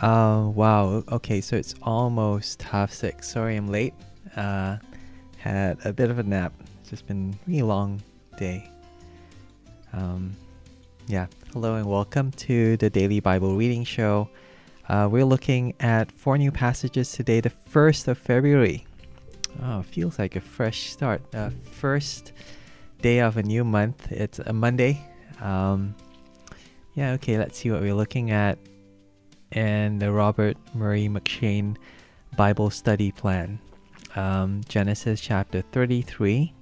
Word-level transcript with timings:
Uh, 0.00 0.50
wow. 0.54 1.04
Okay, 1.12 1.42
so 1.42 1.56
it's 1.56 1.74
almost 1.82 2.62
half 2.62 2.90
six. 2.90 3.28
Sorry, 3.28 3.56
I'm 3.56 3.68
late. 3.68 3.92
Uh, 4.34 4.78
had 5.36 5.76
a 5.84 5.92
bit 5.92 6.10
of 6.10 6.18
a 6.18 6.22
nap. 6.22 6.54
It's 6.80 6.88
just 6.88 7.06
been 7.06 7.34
a 7.34 7.50
really 7.50 7.62
long 7.62 8.02
day. 8.38 8.70
Um, 9.92 10.34
yeah. 11.06 11.26
Hello 11.52 11.74
and 11.74 11.84
welcome 11.84 12.30
to 12.32 12.78
the 12.78 12.88
Daily 12.88 13.20
Bible 13.20 13.56
Reading 13.56 13.84
Show. 13.84 14.30
Uh, 14.88 15.06
we're 15.10 15.26
looking 15.26 15.74
at 15.80 16.10
four 16.10 16.38
new 16.38 16.50
passages 16.50 17.12
today, 17.12 17.42
the 17.42 17.52
1st 17.70 18.08
of 18.08 18.16
February. 18.16 18.86
Oh, 19.62 19.82
feels 19.82 20.18
like 20.18 20.34
a 20.34 20.40
fresh 20.40 20.90
start. 20.90 21.20
Uh, 21.34 21.50
first 21.72 22.32
day 23.02 23.20
of 23.20 23.36
a 23.36 23.42
new 23.42 23.64
month. 23.64 24.10
It's 24.10 24.38
a 24.38 24.54
Monday. 24.54 25.06
Um, 25.42 25.94
yeah, 26.94 27.12
okay, 27.12 27.36
let's 27.36 27.58
see 27.58 27.70
what 27.70 27.82
we're 27.82 27.94
looking 27.94 28.30
at 28.30 28.58
in 29.52 29.98
the 29.98 30.12
Robert 30.12 30.56
Murray 30.74 31.08
M'Cheyne 31.08 31.76
Bible 32.36 32.70
Study 32.70 33.12
Plan. 33.12 33.58
Um, 34.16 34.62
Genesis 34.68 35.20
chapter 35.20 35.62
33, 35.72 36.52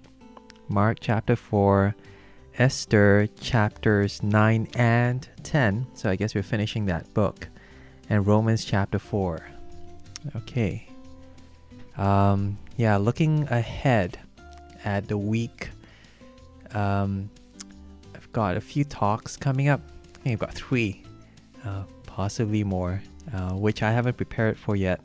Mark 0.68 0.98
chapter 1.00 1.36
4, 1.36 1.94
Esther 2.58 3.28
chapters 3.40 4.22
9 4.22 4.68
and 4.74 5.28
10. 5.42 5.86
So 5.94 6.10
I 6.10 6.16
guess 6.16 6.34
we're 6.34 6.42
finishing 6.42 6.86
that 6.86 7.12
book. 7.14 7.48
And 8.10 8.26
Romans 8.26 8.64
chapter 8.64 8.98
4. 8.98 9.46
Okay. 10.36 10.88
Um, 11.96 12.58
yeah, 12.76 12.96
looking 12.96 13.46
ahead 13.48 14.18
at 14.84 15.08
the 15.08 15.18
week, 15.18 15.70
um, 16.72 17.30
I've 18.14 18.30
got 18.32 18.56
a 18.56 18.60
few 18.60 18.84
talks 18.84 19.36
coming 19.36 19.68
up. 19.68 19.80
I 20.16 20.18
think 20.20 20.32
I've 20.34 20.48
got 20.48 20.54
three, 20.54 21.02
uh, 21.64 21.84
possibly 22.18 22.64
more, 22.64 23.00
uh, 23.32 23.52
which 23.52 23.80
I 23.80 23.92
haven't 23.92 24.16
prepared 24.16 24.58
for 24.58 24.74
yet. 24.74 25.00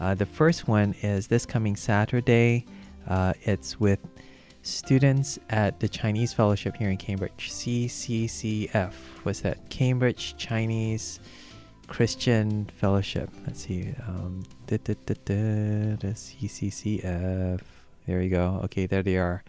Uh, 0.00 0.14
the 0.14 0.24
first 0.24 0.66
one 0.66 0.94
is 1.02 1.26
this 1.26 1.44
coming 1.44 1.76
Saturday. 1.76 2.64
Uh, 3.06 3.34
it's 3.42 3.78
with 3.78 3.98
students 4.62 5.38
at 5.50 5.78
the 5.78 5.86
Chinese 5.86 6.32
Fellowship 6.32 6.74
here 6.74 6.88
in 6.88 6.96
Cambridge, 6.96 7.50
CCCF. 7.50 8.94
What's 9.24 9.40
that? 9.40 9.68
Cambridge 9.68 10.38
Chinese 10.38 11.20
Christian 11.86 12.64
Fellowship. 12.80 13.28
Let's 13.46 13.60
see. 13.60 13.94
Um, 14.08 14.42
da, 14.66 14.78
da, 14.78 14.94
da, 15.04 15.14
the 16.00 16.14
CCCF. 16.16 17.60
There 18.06 18.18
we 18.18 18.30
go. 18.30 18.62
Okay, 18.64 18.86
there 18.86 19.02
they 19.02 19.18
are. 19.18 19.44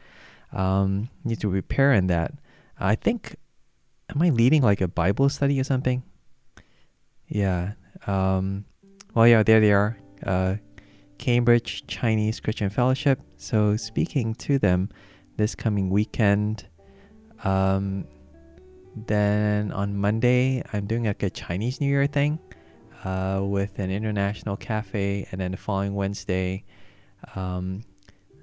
Um, 0.52 1.08
need 1.24 1.40
to 1.40 1.50
prepare 1.50 1.94
in 1.94 2.08
that. 2.08 2.34
I 2.78 2.96
think, 2.96 3.38
am 4.14 4.22
I 4.22 4.32
leading 4.32 4.64
like 4.64 4.82
a 4.82 4.90
Bible 4.90 5.30
study 5.30 5.58
or 5.62 5.64
something? 5.64 6.04
Yeah. 7.28 7.74
Um, 8.08 8.66
well, 9.14 9.28
yeah, 9.28 9.44
there 9.44 9.60
they 9.60 9.72
are. 9.72 9.98
Uh, 10.26 10.56
Cambridge 11.18 11.88
Chinese 11.88 12.40
Christian 12.40 12.70
Fellowship. 12.70 13.20
So 13.38 13.78
speaking 13.78 14.36
to 14.36 14.60
them 14.60 14.90
this 15.38 15.56
coming 15.56 15.90
weekend. 15.90 16.68
Um, 17.44 18.06
then 18.96 19.72
on 19.72 19.98
Monday, 19.98 20.64
I'm 20.72 20.86
doing 20.86 21.06
like 21.06 21.24
a 21.24 21.30
Chinese 21.30 21.82
New 21.82 21.88
Year 21.88 22.08
thing 22.08 22.40
uh, 23.04 23.42
with 23.44 23.80
an 23.80 23.92
international 23.92 24.56
cafe, 24.56 25.28
and 25.32 25.42
then 25.42 25.52
the 25.52 25.58
following 25.58 25.94
Wednesday, 25.96 26.64
um, 27.36 27.84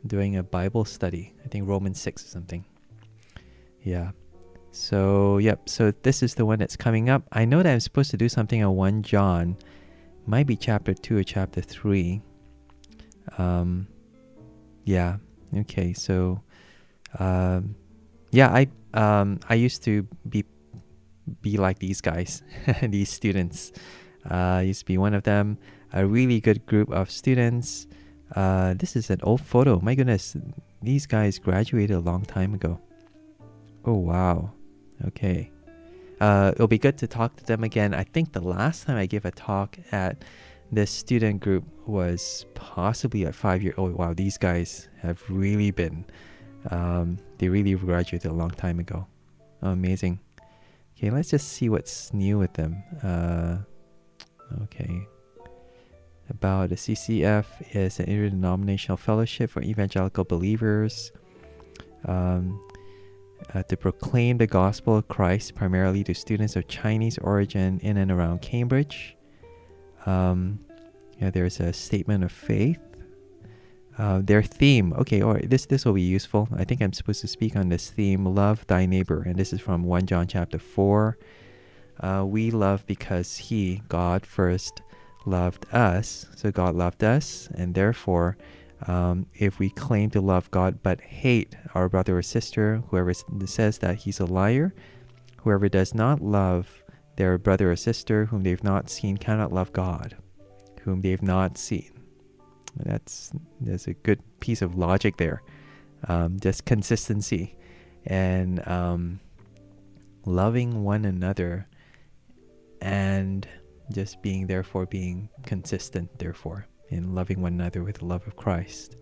doing 0.06 0.36
a 0.36 0.42
Bible 0.42 0.84
study. 0.84 1.32
I 1.44 1.48
think 1.48 1.66
Romans 1.66 2.00
six 2.00 2.24
or 2.24 2.28
something. 2.28 2.64
Yeah. 3.82 4.12
So 4.72 5.38
yep. 5.38 5.68
So 5.68 5.92
this 6.02 6.22
is 6.22 6.34
the 6.34 6.44
one 6.44 6.58
that's 6.58 6.76
coming 6.76 7.08
up. 7.08 7.22
I 7.30 7.44
know 7.44 7.62
that 7.62 7.72
I'm 7.72 7.80
supposed 7.80 8.10
to 8.10 8.16
do 8.16 8.28
something 8.28 8.64
on 8.64 8.74
one 8.74 9.02
John, 9.02 9.56
might 10.26 10.46
be 10.46 10.56
chapter 10.56 10.94
two 10.94 11.18
or 11.18 11.22
chapter 11.22 11.60
three. 11.60 12.22
Um, 13.38 13.86
yeah. 14.84 15.18
Okay. 15.54 15.92
So, 15.92 16.42
um, 17.18 17.76
yeah. 18.30 18.48
I 18.48 18.68
um, 18.94 19.40
I 19.48 19.54
used 19.54 19.84
to 19.84 20.08
be 20.28 20.44
be 21.42 21.58
like 21.58 21.78
these 21.78 22.00
guys, 22.00 22.42
these 22.82 23.10
students. 23.10 23.72
Uh, 24.28 24.34
I 24.34 24.62
used 24.62 24.80
to 24.80 24.86
be 24.86 24.98
one 24.98 25.14
of 25.14 25.22
them. 25.22 25.58
A 25.92 26.06
really 26.06 26.40
good 26.40 26.64
group 26.64 26.90
of 26.90 27.10
students. 27.10 27.86
Uh, 28.34 28.72
this 28.74 28.96
is 28.96 29.10
an 29.10 29.20
old 29.22 29.42
photo. 29.42 29.78
My 29.80 29.94
goodness, 29.94 30.34
these 30.80 31.06
guys 31.06 31.38
graduated 31.38 31.94
a 31.94 32.00
long 32.00 32.24
time 32.24 32.54
ago. 32.54 32.80
Oh 33.84 33.94
wow. 33.94 34.52
Okay. 35.06 35.50
Uh, 36.20 36.52
it'll 36.54 36.68
be 36.68 36.78
good 36.78 36.98
to 36.98 37.06
talk 37.06 37.36
to 37.36 37.44
them 37.44 37.64
again. 37.64 37.94
I 37.94 38.04
think 38.04 38.32
the 38.32 38.40
last 38.40 38.86
time 38.86 38.96
I 38.96 39.06
gave 39.06 39.24
a 39.24 39.30
talk 39.30 39.76
at 39.90 40.24
this 40.70 40.90
student 40.90 41.40
group 41.40 41.64
was 41.86 42.46
possibly 42.54 43.26
at 43.26 43.34
five 43.34 43.62
years 43.62 43.74
old. 43.76 43.92
Wow, 43.92 44.14
these 44.14 44.38
guys 44.38 44.88
have 45.00 45.20
really 45.28 45.70
been 45.70 46.04
um, 46.70 47.18
they 47.38 47.48
really 47.48 47.74
graduated 47.74 48.30
a 48.30 48.34
long 48.34 48.50
time 48.50 48.78
ago. 48.78 49.06
Oh, 49.62 49.70
amazing. 49.70 50.20
Okay, 50.96 51.10
let's 51.10 51.30
just 51.30 51.48
see 51.48 51.68
what's 51.68 52.12
new 52.12 52.38
with 52.38 52.52
them. 52.54 52.82
Uh, 53.02 53.58
okay. 54.62 55.06
About 56.30 56.68
the 56.68 56.76
CCF 56.76 57.46
is 57.74 57.98
an 57.98 58.06
interdenominational 58.06 58.96
fellowship 58.96 59.50
for 59.50 59.60
evangelical 59.62 60.24
believers 60.24 61.10
um, 62.06 62.62
uh, 63.54 63.62
to 63.64 63.76
proclaim 63.76 64.38
the 64.38 64.46
gospel 64.46 64.96
of 64.96 65.08
Christ 65.08 65.54
primarily 65.54 66.04
to 66.04 66.14
students 66.14 66.56
of 66.56 66.68
Chinese 66.68 67.18
origin 67.18 67.78
in 67.80 67.96
and 67.96 68.10
around 68.10 68.42
Cambridge. 68.42 69.16
Um, 70.06 70.60
yeah, 71.20 71.30
there's 71.30 71.60
a 71.60 71.72
statement 71.72 72.24
of 72.24 72.32
faith 72.32 72.80
uh, 73.98 74.20
their 74.22 74.42
theme. 74.42 74.92
Okay, 74.94 75.20
all 75.20 75.34
right, 75.34 75.48
this 75.48 75.66
this 75.66 75.84
will 75.84 75.92
be 75.92 76.02
useful. 76.02 76.48
I 76.56 76.64
think 76.64 76.80
I'm 76.80 76.92
supposed 76.92 77.20
to 77.22 77.28
speak 77.28 77.56
on 77.56 77.68
this 77.68 77.90
theme: 77.90 78.24
love 78.24 78.66
thy 78.66 78.86
neighbor, 78.86 79.22
and 79.22 79.36
this 79.36 79.52
is 79.52 79.60
from 79.60 79.84
one 79.84 80.06
John 80.06 80.26
chapter 80.26 80.58
four. 80.58 81.18
Uh, 82.00 82.24
we 82.26 82.50
love 82.50 82.86
because 82.86 83.36
He, 83.36 83.82
God, 83.88 84.24
first 84.24 84.82
loved 85.26 85.66
us. 85.72 86.26
So 86.36 86.50
God 86.50 86.74
loved 86.74 87.04
us, 87.04 87.48
and 87.54 87.74
therefore, 87.74 88.36
um, 88.86 89.26
if 89.34 89.58
we 89.58 89.70
claim 89.70 90.10
to 90.10 90.20
love 90.20 90.50
God 90.50 90.82
but 90.82 91.00
hate 91.00 91.56
our 91.74 91.88
brother 91.88 92.18
or 92.18 92.22
sister, 92.22 92.82
whoever 92.88 93.12
says 93.14 93.78
that 93.78 93.98
he's 93.98 94.20
a 94.20 94.26
liar. 94.26 94.74
Whoever 95.38 95.68
does 95.68 95.94
not 95.94 96.20
love 96.20 96.82
their 97.16 97.38
brother 97.38 97.70
or 97.70 97.76
sister 97.76 98.26
whom 98.26 98.42
they've 98.42 98.64
not 98.64 98.90
seen 98.90 99.16
cannot 99.16 99.52
love 99.52 99.72
God, 99.72 100.16
whom 100.82 101.00
they've 101.00 101.22
not 101.22 101.58
seen. 101.58 101.90
That's 102.76 103.32
there's 103.60 103.86
a 103.86 103.94
good 103.94 104.20
piece 104.40 104.62
of 104.62 104.76
logic 104.76 105.16
there. 105.16 105.42
Um, 106.08 106.40
just 106.40 106.64
consistency 106.64 107.56
and 108.06 108.66
um, 108.66 109.20
loving 110.24 110.82
one 110.82 111.04
another 111.04 111.68
and 112.80 113.46
just 113.92 114.22
being 114.22 114.46
therefore 114.46 114.86
being 114.86 115.28
consistent 115.44 116.18
therefore 116.18 116.66
in 116.92 117.14
loving 117.14 117.40
one 117.40 117.54
another 117.54 117.82
with 117.82 117.98
the 117.98 118.04
love 118.04 118.26
of 118.26 118.36
Christ. 118.36 118.96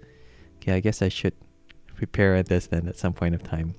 Okay, 0.56 0.72
I 0.72 0.80
guess 0.80 1.02
I 1.02 1.08
should 1.08 1.34
prepare 1.94 2.42
this 2.42 2.66
then 2.66 2.88
at 2.88 2.96
some 2.96 3.12
point 3.12 3.34
of 3.34 3.42
time. 3.42 3.74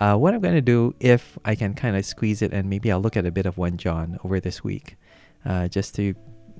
Uh, 0.00 0.16
what 0.16 0.34
I'm 0.34 0.40
going 0.40 0.54
to 0.54 0.60
do, 0.60 0.94
if 1.00 1.38
I 1.44 1.54
can 1.54 1.74
kind 1.74 1.96
of 1.96 2.04
squeeze 2.04 2.42
it, 2.42 2.52
and 2.52 2.68
maybe 2.68 2.90
I'll 2.90 3.00
look 3.00 3.16
at 3.16 3.24
a 3.24 3.30
bit 3.30 3.46
of 3.46 3.56
1 3.56 3.76
John 3.76 4.18
over 4.24 4.40
this 4.40 4.64
week, 4.64 4.96
uh, 5.44 5.68
just 5.68 5.94
to 5.96 6.14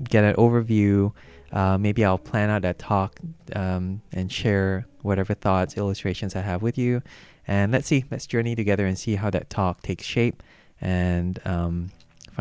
get 0.09 0.25
an 0.25 0.35
overview 0.37 1.13
uh, 1.53 1.77
maybe 1.77 2.05
I'll 2.05 2.19
plan 2.19 2.49
out 2.49 2.63
that 2.63 2.79
talk 2.79 3.21
um, 3.55 4.01
and 4.13 4.33
share 4.33 4.87
whatever 5.03 5.35
thoughts, 5.35 5.77
illustrations 5.77 6.35
I 6.35 6.41
have 6.41 6.63
with 6.63 6.79
you. 6.79 7.03
And 7.47 7.73
let's 7.73 7.87
see, 7.87 8.05
let's 8.11 8.27
journey 8.27 8.55
together 8.55 8.87
and 8.87 8.99
see 8.99 9.17
how 9.17 9.29
that 9.31 9.51
talk 9.51 9.83
takes 9.83 10.05
shape. 10.05 10.43
And 10.81 11.39
um, 11.45 11.91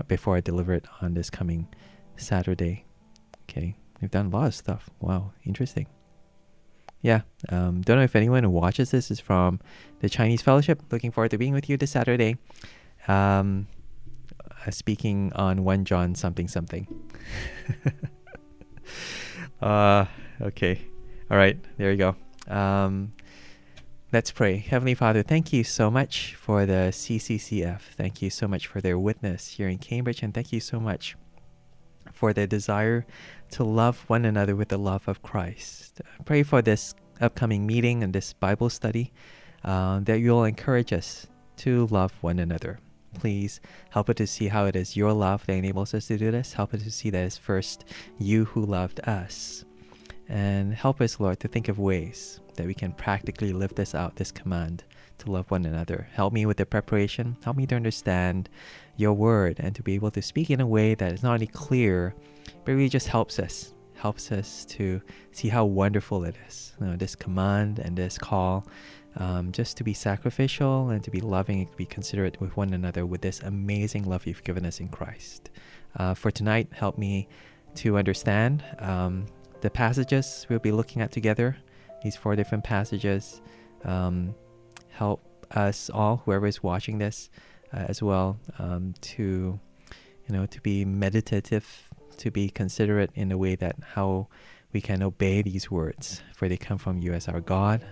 before 0.08 0.38
I 0.38 0.40
deliver 0.40 0.74
it 0.74 0.86
on 1.02 1.14
this 1.14 1.30
coming 1.30 1.68
Saturday. 2.16 2.86
Okay, 3.50 3.76
we've 4.02 4.12
done 4.12 4.28
a 4.28 4.30
lot 4.30 4.48
of 4.48 4.56
stuff. 4.56 4.90
Wow, 5.00 5.32
interesting. 5.46 5.88
Yeah, 7.02 7.22
um, 7.50 7.82
don't 7.82 7.98
know 7.98 8.04
if 8.04 8.16
anyone 8.16 8.44
who 8.44 8.50
watches 8.50 8.92
this 8.92 9.10
is 9.10 9.20
from 9.20 9.60
the 10.02 10.10
Chinese 10.10 10.42
Fellowship. 10.42 10.82
Looking 10.92 11.12
forward 11.12 11.32
to 11.32 11.38
being 11.38 11.54
with 11.54 11.70
you 11.70 11.78
this 11.78 11.92
Saturday. 11.92 12.38
Um, 13.08 13.68
uh, 14.66 14.72
speaking 14.72 15.32
on 15.34 15.64
1 15.64 15.86
John 15.86 16.14
something 16.14 16.48
something. 16.48 16.88
uh, 19.62 20.06
okay. 20.42 20.82
All 21.30 21.38
right. 21.38 21.58
There 21.78 21.92
you 21.92 21.98
go. 21.98 22.16
Um, 22.54 23.14
let's 24.14 24.32
pray. 24.32 24.58
Heavenly 24.58 24.94
Father, 24.94 25.24
thank 25.24 25.52
you 25.52 25.64
so 25.64 25.90
much 25.90 26.36
for 26.36 26.66
the 26.68 26.92
CCCF. 26.92 27.82
Thank 27.98 28.22
you 28.22 28.30
so 28.30 28.48
much 28.48 28.68
for 28.68 28.82
their 28.82 29.00
witness 29.00 29.54
here 29.54 29.68
in 29.68 29.80
Cambridge. 29.80 30.22
And 30.22 30.34
thank 30.34 30.52
you 30.52 30.60
so 30.60 30.80
much 30.80 31.16
for 32.12 32.34
their 32.34 32.48
desire 32.48 33.06
to 33.52 33.64
love 33.64 34.04
one 34.08 34.26
another 34.26 34.56
with 34.56 34.70
the 34.70 34.78
love 34.78 35.08
of 35.08 35.22
Christ. 35.22 36.02
Pray 36.26 36.44
for 36.44 36.62
this 36.62 36.96
upcoming 37.20 37.68
meeting 37.68 38.04
and 38.04 38.14
this 38.14 38.34
Bible 38.34 38.70
study 38.70 39.12
uh, 39.64 40.00
that 40.02 40.20
you'll 40.20 40.44
encourage 40.44 40.92
us 40.94 41.28
to 41.58 41.88
love 41.88 42.14
one 42.22 42.40
another. 42.40 42.80
Please 43.14 43.60
help 43.90 44.10
us 44.10 44.16
to 44.16 44.28
see 44.28 44.48
how 44.48 44.66
it 44.66 44.76
is 44.76 44.96
your 44.96 45.14
love 45.14 45.46
that 45.46 45.54
enables 45.54 45.94
us 45.94 46.08
to 46.08 46.18
do 46.18 46.32
this. 46.32 46.54
Help 46.54 46.74
us 46.74 46.84
to 46.84 46.92
see 46.92 47.10
that 47.10 47.26
it's 47.26 47.38
first 47.38 47.86
you 48.18 48.46
who 48.46 48.66
loved 48.66 49.02
us. 49.02 49.66
And 50.30 50.74
help 50.74 51.02
us, 51.02 51.20
Lord, 51.20 51.40
to 51.42 51.50
think 51.50 51.68
of 51.68 51.78
ways 51.78 52.40
that 52.56 52.66
we 52.66 52.74
can 52.74 52.94
practically 52.94 53.52
live 53.52 53.76
this 53.76 53.94
out, 53.94 54.16
this 54.16 54.32
command 54.32 54.86
to 55.20 55.32
love 55.32 55.52
one 55.52 55.66
another. 55.66 56.08
Help 56.14 56.32
me 56.32 56.46
with 56.46 56.58
the 56.58 56.66
preparation. 56.66 57.38
Help 57.44 57.58
me 57.58 57.68
to 57.68 57.76
understand 57.76 58.50
your 58.96 59.14
word 59.14 59.58
and 59.60 59.76
to 59.76 59.84
be 59.84 59.94
able 59.94 60.12
to 60.12 60.22
speak 60.22 60.50
in 60.50 60.62
a 60.62 60.68
way 60.68 60.96
that 60.96 61.12
is 61.12 61.22
not 61.22 61.34
only 61.34 61.48
clear, 61.48 62.16
but 62.64 62.74
really 62.74 62.90
just 62.90 63.08
helps 63.08 63.40
us, 63.40 63.74
helps 63.94 64.32
us 64.32 64.66
to 64.66 65.02
see 65.32 65.50
how 65.50 65.66
wonderful 65.66 66.24
it 66.24 66.36
is. 66.48 66.74
You 66.80 66.88
know, 66.88 66.96
this 66.96 67.16
command 67.16 67.80
and 67.80 67.98
this 67.98 68.18
call, 68.18 68.68
um, 69.18 69.52
just 69.52 69.78
to 69.78 69.84
be 69.84 69.94
sacrificial 69.94 70.90
and 70.90 71.04
to 71.04 71.12
be 71.12 71.22
loving 71.22 71.62
and 71.62 71.72
to 71.72 71.78
be 71.78 71.86
considerate 71.86 72.40
with 72.40 72.56
one 72.56 72.74
another 72.74 73.06
with 73.06 73.22
this 73.22 73.42
amazing 73.42 74.04
love 74.04 74.26
you've 74.26 74.44
given 74.44 74.66
us 74.66 74.80
in 74.80 74.88
Christ. 74.88 75.50
Uh, 75.98 76.14
for 76.14 76.32
tonight, 76.32 76.70
help 76.72 76.98
me 76.98 77.28
to 77.76 77.98
understand 77.98 78.64
um, 78.80 79.26
the 79.62 79.70
passages 79.70 80.46
we'll 80.50 80.60
be 80.60 80.72
looking 80.72 81.02
at 81.02 81.12
together, 81.12 81.58
these 82.04 82.16
four 82.16 82.36
different 82.36 82.64
passages. 82.64 83.42
Um, 83.84 84.36
help 84.90 85.22
us 85.52 85.90
all, 85.90 86.22
whoever 86.26 86.48
is 86.48 86.64
watching 86.64 86.98
this, 86.98 87.30
uh, 87.74 87.86
as 87.88 88.02
well, 88.02 88.40
um, 88.60 88.94
to 89.02 89.60
you 90.28 90.36
know 90.36 90.46
to 90.46 90.62
be 90.62 90.86
meditative, 90.86 91.90
to 92.22 92.32
be 92.32 92.50
considerate 92.50 93.10
in 93.16 93.30
the 93.30 93.38
way 93.38 93.56
that 93.56 93.76
how 93.98 94.28
we 94.74 94.80
can 94.82 95.02
obey 95.02 95.42
these 95.42 95.70
words, 95.70 96.22
for 96.36 96.48
they 96.48 96.58
come 96.58 96.78
from 96.78 97.00
you 97.00 97.14
as 97.14 97.28
our 97.28 97.42
God, 97.42 97.84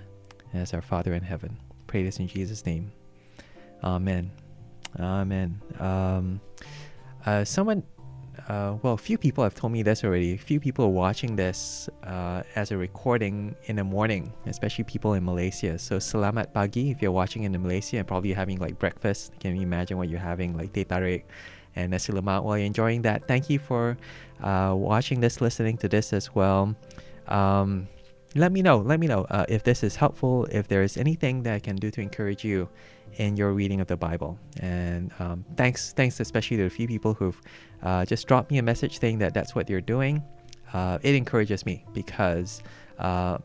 as 0.53 0.73
our 0.73 0.81
Father 0.81 1.13
in 1.13 1.23
heaven. 1.23 1.57
Pray 1.87 2.03
this 2.03 2.19
in 2.19 2.27
Jesus' 2.27 2.65
name. 2.65 2.91
Amen. 3.83 4.31
Amen. 4.99 5.61
Um, 5.79 6.41
uh, 7.25 7.43
someone 7.43 7.83
uh, 8.47 8.77
well, 8.81 8.93
a 8.93 8.97
few 8.97 9.17
people 9.17 9.43
have 9.43 9.53
told 9.53 9.73
me 9.73 9.83
this 9.83 10.03
already. 10.03 10.33
A 10.33 10.37
few 10.37 10.59
people 10.59 10.85
are 10.85 10.95
watching 10.95 11.35
this 11.35 11.89
uh, 12.03 12.43
as 12.55 12.71
a 12.71 12.77
recording 12.77 13.55
in 13.65 13.75
the 13.75 13.83
morning, 13.83 14.31
especially 14.45 14.85
people 14.85 15.13
in 15.13 15.25
Malaysia. 15.25 15.77
So 15.77 15.97
selamat 15.97 16.53
pagi 16.53 16.91
if 16.91 17.01
you're 17.01 17.11
watching 17.11 17.43
in 17.43 17.51
Malaysia 17.61 17.97
and 17.97 18.07
probably 18.07 18.33
having 18.33 18.57
like 18.57 18.79
breakfast. 18.79 19.33
Can 19.39 19.55
you 19.55 19.61
imagine 19.61 19.97
what 19.97 20.09
you're 20.09 20.23
having, 20.23 20.55
like 20.55 20.73
teh 20.73 20.83
tarik 20.83 21.27
and 21.75 21.91
nasi 21.91 22.11
lemak 22.13 22.43
while 22.43 22.57
you're 22.57 22.65
enjoying 22.65 23.01
that? 23.03 23.27
Thank 23.27 23.49
you 23.49 23.59
for 23.59 23.97
uh, 24.43 24.73
watching 24.75 25.19
this, 25.19 25.41
listening 25.41 25.77
to 25.77 25.89
this 25.89 26.13
as 26.13 26.33
well. 26.33 26.75
Um, 27.27 27.87
let 28.35 28.51
me 28.51 28.61
know. 28.61 28.77
Let 28.77 28.99
me 28.99 29.07
know 29.07 29.25
uh, 29.29 29.45
if 29.49 29.63
this 29.63 29.83
is 29.83 29.95
helpful. 29.95 30.45
If 30.51 30.67
there 30.67 30.83
is 30.83 30.97
anything 30.97 31.43
that 31.43 31.53
I 31.53 31.59
can 31.59 31.75
do 31.75 31.89
to 31.91 32.01
encourage 32.01 32.43
you 32.43 32.69
in 33.17 33.35
your 33.35 33.53
reading 33.53 33.81
of 33.81 33.87
the 33.87 33.97
Bible. 33.97 34.37
And 34.59 35.11
um, 35.19 35.45
thanks, 35.55 35.93
thanks 35.93 36.19
especially 36.19 36.57
to 36.57 36.65
a 36.65 36.69
few 36.69 36.87
people 36.87 37.13
who've 37.13 37.39
uh, 37.81 38.05
just 38.05 38.27
dropped 38.27 38.51
me 38.51 38.59
a 38.59 38.63
message 38.63 38.99
saying 38.99 39.19
that 39.19 39.33
that's 39.33 39.55
what 39.55 39.69
you're 39.69 39.81
doing. 39.81 40.23
Uh, 40.73 40.99
it 41.01 41.15
encourages 41.15 41.65
me 41.65 41.83
because, 41.93 42.61
uh, 42.99 43.37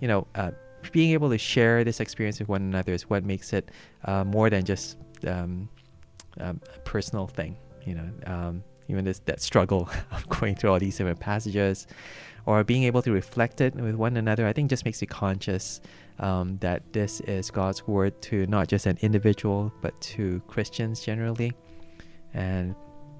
you 0.00 0.08
know, 0.08 0.26
uh, 0.34 0.50
being 0.90 1.12
able 1.12 1.28
to 1.28 1.38
share 1.38 1.84
this 1.84 2.00
experience 2.00 2.38
with 2.40 2.48
one 2.48 2.62
another 2.62 2.92
is 2.92 3.08
what 3.08 3.24
makes 3.24 3.52
it 3.52 3.70
more 4.24 4.50
than 4.50 4.64
just 4.64 4.96
um, 5.26 5.68
um, 6.40 6.60
a 6.74 6.78
personal 6.80 7.26
thing. 7.26 7.56
You 7.84 7.94
know, 7.94 8.10
um, 8.26 8.64
even 8.88 9.04
this 9.04 9.20
that 9.20 9.40
struggle 9.40 9.88
of 10.10 10.28
going 10.28 10.54
through 10.54 10.70
all 10.70 10.78
these 10.78 10.96
different 10.96 11.20
passages, 11.20 11.86
or 12.46 12.64
being 12.64 12.84
able 12.84 13.02
to 13.02 13.12
reflect 13.12 13.60
it 13.60 13.74
with 13.74 13.94
one 13.94 14.16
another, 14.16 14.46
I 14.46 14.52
think 14.52 14.70
just 14.70 14.84
makes 14.84 15.00
you 15.00 15.08
conscious 15.08 15.80
um, 16.18 16.58
that 16.58 16.92
this 16.92 17.20
is 17.20 17.50
God's 17.50 17.86
word 17.86 18.20
to 18.22 18.46
not 18.46 18.68
just 18.68 18.86
an 18.86 18.98
individual, 19.00 19.72
but 19.80 19.98
to 20.02 20.40
Christians 20.46 21.00
generally. 21.00 21.52
And 22.34 22.74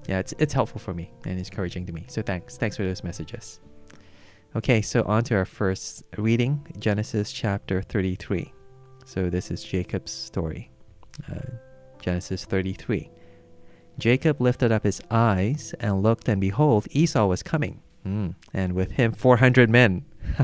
yeah, 0.07 0.19
it's, 0.19 0.33
it's 0.39 0.53
helpful 0.53 0.79
for 0.79 0.93
me 0.93 1.11
and 1.25 1.37
encouraging 1.37 1.85
to 1.85 1.93
me. 1.93 2.05
So 2.07 2.21
thanks. 2.21 2.57
Thanks 2.57 2.77
for 2.77 2.83
those 2.83 3.03
messages. 3.03 3.59
Okay, 4.55 4.81
so 4.81 5.03
on 5.03 5.23
to 5.25 5.35
our 5.35 5.45
first 5.45 6.03
reading 6.17 6.65
Genesis 6.77 7.31
chapter 7.31 7.81
33. 7.81 8.53
So 9.05 9.29
this 9.29 9.49
is 9.49 9.63
Jacob's 9.63 10.11
story. 10.11 10.69
Uh, 11.29 11.41
Genesis 12.03 12.43
33. 12.43 13.09
Jacob 13.97 14.41
lifted 14.41 14.71
up 14.71 14.83
his 14.83 15.01
eyes 15.09 15.73
and 15.79 16.03
looked, 16.03 16.27
and 16.27 16.41
behold, 16.41 16.87
Esau 16.91 17.25
was 17.27 17.43
coming, 17.43 17.81
mm, 18.05 18.35
and 18.53 18.73
with 18.73 18.91
him 18.91 19.13
400 19.13 19.69
men. 19.69 20.03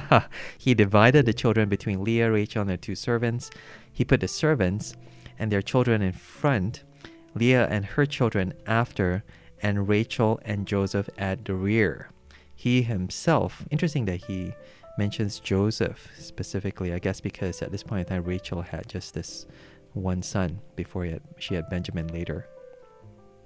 he 0.58 0.74
divided 0.74 1.26
the 1.26 1.34
children 1.34 1.68
between 1.68 2.04
Leah, 2.04 2.32
Rachel, 2.32 2.62
and 2.62 2.70
their 2.70 2.78
two 2.78 2.96
servants. 2.96 3.50
He 3.92 4.06
put 4.06 4.22
the 4.22 4.28
servants 4.28 4.94
and 5.38 5.52
their 5.52 5.62
children 5.62 6.02
in 6.02 6.14
front, 6.14 6.84
Leah 7.36 7.68
and 7.68 7.86
her 7.86 8.06
children 8.06 8.54
after, 8.66 9.24
and 9.62 9.90
Rachel 9.90 10.40
and 10.46 10.66
Joseph 10.66 11.10
at 11.18 11.44
the 11.44 11.56
rear. 11.56 12.10
He 12.56 12.84
himself, 12.84 13.66
interesting 13.70 14.06
that 14.06 14.26
he 14.26 14.54
mentions 14.98 15.40
Joseph 15.40 16.10
specifically, 16.18 16.94
I 16.94 17.00
guess 17.00 17.20
because 17.20 17.62
at 17.62 17.72
this 17.72 17.84
point 17.84 18.02
in 18.02 18.06
time 18.14 18.24
Rachel 18.24 18.62
had 18.62 18.88
just 18.88 19.14
this 19.14 19.46
one 19.94 20.22
son 20.22 20.60
before 20.76 21.06
had, 21.06 21.22
she 21.38 21.56
had 21.56 21.70
Benjamin 21.70 22.08
later. 22.08 22.48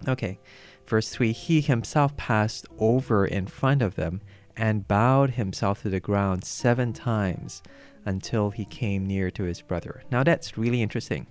Okay, 0.07 0.39
verse 0.85 1.09
3 1.09 1.31
He 1.31 1.61
himself 1.61 2.15
passed 2.17 2.67
over 2.77 3.25
in 3.25 3.47
front 3.47 3.81
of 3.81 3.95
them 3.95 4.21
and 4.55 4.87
bowed 4.87 5.31
himself 5.31 5.81
to 5.81 5.89
the 5.89 5.99
ground 5.99 6.43
seven 6.43 6.93
times 6.93 7.63
until 8.05 8.49
he 8.51 8.65
came 8.65 9.05
near 9.05 9.31
to 9.31 9.43
his 9.43 9.61
brother. 9.61 10.03
Now 10.11 10.23
that's 10.23 10.57
really 10.57 10.81
interesting. 10.81 11.27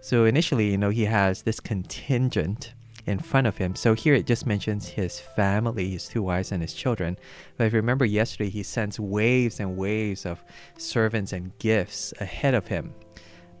So 0.00 0.24
initially, 0.24 0.70
you 0.70 0.78
know, 0.78 0.90
he 0.90 1.04
has 1.04 1.42
this 1.42 1.60
contingent 1.60 2.74
in 3.06 3.18
front 3.18 3.46
of 3.46 3.56
him. 3.56 3.74
So 3.74 3.94
here 3.94 4.14
it 4.14 4.26
just 4.26 4.46
mentions 4.46 4.88
his 4.88 5.18
family, 5.18 5.90
his 5.90 6.08
two 6.08 6.22
wives, 6.22 6.52
and 6.52 6.62
his 6.62 6.74
children. 6.74 7.16
But 7.56 7.66
if 7.66 7.72
you 7.72 7.78
remember 7.78 8.04
yesterday, 8.04 8.50
he 8.50 8.62
sends 8.62 9.00
waves 9.00 9.58
and 9.60 9.76
waves 9.76 10.24
of 10.24 10.44
servants 10.76 11.32
and 11.32 11.56
gifts 11.58 12.12
ahead 12.20 12.54
of 12.54 12.68
him. 12.68 12.94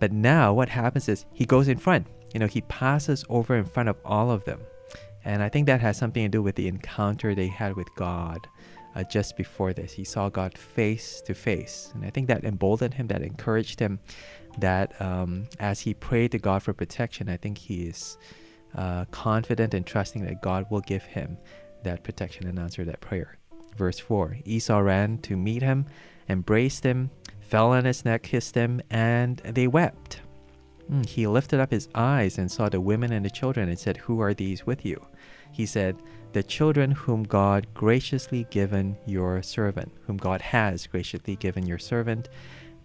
But 0.02 0.10
now 0.10 0.52
what 0.52 0.68
happens 0.68 1.08
is 1.08 1.26
he 1.32 1.44
goes 1.44 1.68
in 1.68 1.78
front. 1.78 2.08
You 2.34 2.40
know, 2.40 2.48
he 2.48 2.62
passes 2.62 3.24
over 3.28 3.54
in 3.54 3.64
front 3.64 3.88
of 3.88 3.96
all 4.04 4.32
of 4.32 4.44
them. 4.44 4.58
And 5.24 5.44
I 5.44 5.48
think 5.48 5.66
that 5.66 5.80
has 5.80 5.96
something 5.96 6.24
to 6.24 6.28
do 6.28 6.42
with 6.42 6.56
the 6.56 6.66
encounter 6.66 7.36
they 7.36 7.46
had 7.46 7.76
with 7.76 7.86
God 7.94 8.48
uh, 8.96 9.04
just 9.04 9.36
before 9.36 9.72
this. 9.72 9.92
He 9.92 10.02
saw 10.02 10.28
God 10.28 10.58
face 10.58 11.20
to 11.20 11.34
face. 11.34 11.92
And 11.94 12.04
I 12.04 12.10
think 12.10 12.26
that 12.26 12.42
emboldened 12.42 12.94
him, 12.94 13.06
that 13.06 13.22
encouraged 13.22 13.78
him, 13.78 14.00
that 14.58 15.00
um, 15.00 15.46
as 15.60 15.78
he 15.78 15.94
prayed 15.94 16.32
to 16.32 16.38
God 16.40 16.64
for 16.64 16.72
protection, 16.72 17.28
I 17.28 17.36
think 17.36 17.56
he 17.56 17.84
is 17.84 18.18
uh, 18.74 19.04
confident 19.12 19.72
and 19.72 19.86
trusting 19.86 20.24
that 20.24 20.42
God 20.42 20.66
will 20.68 20.80
give 20.80 21.04
him 21.04 21.38
that 21.84 22.02
protection 22.02 22.48
and 22.48 22.58
answer 22.58 22.84
that 22.86 23.00
prayer. 23.00 23.38
Verse 23.76 24.00
4 24.00 24.38
Esau 24.44 24.80
ran 24.80 25.18
to 25.18 25.36
meet 25.36 25.62
him, 25.62 25.86
embraced 26.28 26.82
him, 26.82 27.12
fell 27.52 27.72
on 27.72 27.84
his 27.84 28.02
neck, 28.06 28.22
kissed 28.22 28.54
him, 28.54 28.80
and 28.88 29.36
they 29.44 29.66
wept. 29.66 30.22
Mm, 30.90 31.04
he 31.04 31.26
lifted 31.26 31.60
up 31.60 31.70
his 31.70 31.86
eyes 31.94 32.38
and 32.38 32.50
saw 32.50 32.70
the 32.70 32.80
women 32.80 33.12
and 33.12 33.26
the 33.26 33.30
children 33.30 33.68
and 33.68 33.78
said, 33.78 33.98
Who 33.98 34.20
are 34.20 34.32
these 34.32 34.64
with 34.64 34.86
you? 34.86 34.98
He 35.52 35.66
said, 35.66 35.96
The 36.32 36.42
children 36.42 36.92
whom 36.92 37.24
God 37.24 37.66
graciously 37.74 38.46
given 38.48 38.96
your 39.04 39.42
servant, 39.42 39.92
whom 40.06 40.16
God 40.16 40.40
has 40.40 40.86
graciously 40.86 41.36
given 41.36 41.66
your 41.66 41.78
servant. 41.78 42.30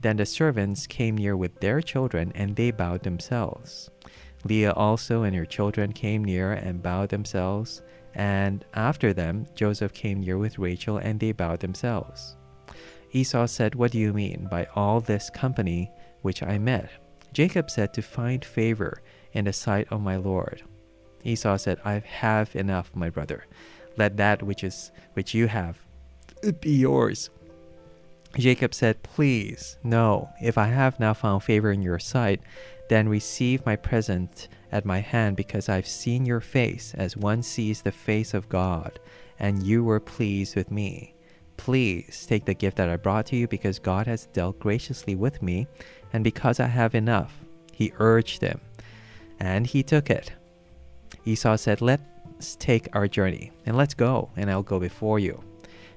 Then 0.01 0.17
the 0.17 0.25
servants 0.25 0.85
came 0.85 1.15
near 1.15 1.37
with 1.37 1.61
their 1.61 1.79
children, 1.79 2.33
and 2.35 2.53
they 2.53 2.71
bowed 2.71 3.03
themselves. 3.03 3.89
Leah 4.43 4.73
also 4.73 5.23
and 5.23 5.33
her 5.33 5.45
children 5.45 5.93
came 5.93 6.25
near 6.25 6.51
and 6.51 6.83
bowed 6.83 7.07
themselves, 7.07 7.83
and 8.15 8.65
after 8.73 9.13
them 9.13 9.47
Joseph 9.55 9.93
came 9.93 10.19
near 10.19 10.37
with 10.37 10.59
Rachel, 10.59 10.97
and 10.97 11.21
they 11.21 11.31
bowed 11.31 11.61
themselves. 11.61 12.35
Esau 13.11 13.45
said, 13.45 13.75
What 13.75 13.91
do 13.91 13.97
you 13.97 14.13
mean 14.13 14.47
by 14.49 14.67
all 14.75 14.99
this 14.99 15.29
company 15.29 15.91
which 16.21 16.43
I 16.43 16.57
met? 16.57 16.89
Jacob 17.33 17.69
said, 17.69 17.93
To 17.93 18.01
find 18.01 18.43
favor 18.43 19.01
in 19.33 19.45
the 19.45 19.53
sight 19.53 19.87
of 19.91 20.01
my 20.01 20.15
Lord. 20.15 20.63
Esau 21.23 21.57
said, 21.57 21.79
I 21.83 21.99
have 21.99 22.55
enough, 22.55 22.95
my 22.95 23.09
brother. 23.09 23.45
Let 23.97 24.17
that 24.17 24.43
which 24.43 24.63
is 24.63 24.91
which 25.13 25.33
you 25.33 25.47
have 25.47 25.79
uh, 26.45 26.51
be 26.51 26.71
yours. 26.71 27.29
Jacob 28.37 28.73
said, 28.73 29.01
Please, 29.03 29.77
no, 29.83 30.29
if 30.41 30.57
I 30.57 30.67
have 30.67 30.99
now 30.99 31.13
found 31.13 31.43
favor 31.43 31.71
in 31.71 31.81
your 31.81 31.99
sight, 31.99 32.41
then 32.89 33.09
receive 33.09 33.65
my 33.65 33.75
present 33.75 34.47
at 34.71 34.85
my 34.85 34.99
hand, 34.99 35.35
because 35.35 35.69
I've 35.69 35.87
seen 35.87 36.25
your 36.25 36.41
face 36.41 36.93
as 36.93 37.17
one 37.17 37.41
sees 37.41 37.81
the 37.81 37.91
face 37.91 38.33
of 38.33 38.49
God, 38.49 38.99
and 39.39 39.63
you 39.63 39.83
were 39.83 39.99
pleased 39.99 40.55
with 40.55 40.71
me. 40.71 41.13
Please 41.57 42.25
take 42.25 42.45
the 42.45 42.53
gift 42.53 42.77
that 42.77 42.89
I 42.89 42.95
brought 42.95 43.25
to 43.27 43.35
you, 43.35 43.47
because 43.47 43.79
God 43.79 44.07
has 44.07 44.27
dealt 44.27 44.59
graciously 44.59 45.15
with 45.15 45.41
me, 45.41 45.67
and 46.13 46.23
because 46.23 46.59
I 46.59 46.67
have 46.67 46.95
enough. 46.95 47.33
He 47.73 47.93
urged 47.99 48.41
him, 48.41 48.61
and 49.39 49.67
he 49.67 49.83
took 49.83 50.09
it. 50.09 50.31
Esau 51.25 51.57
said, 51.57 51.81
Let's 51.81 52.55
take 52.55 52.87
our 52.95 53.07
journey, 53.07 53.51
and 53.65 53.75
let's 53.75 53.93
go, 53.93 54.29
and 54.35 54.49
I'll 54.49 54.63
go 54.63 54.79
before 54.79 55.19
you. 55.19 55.43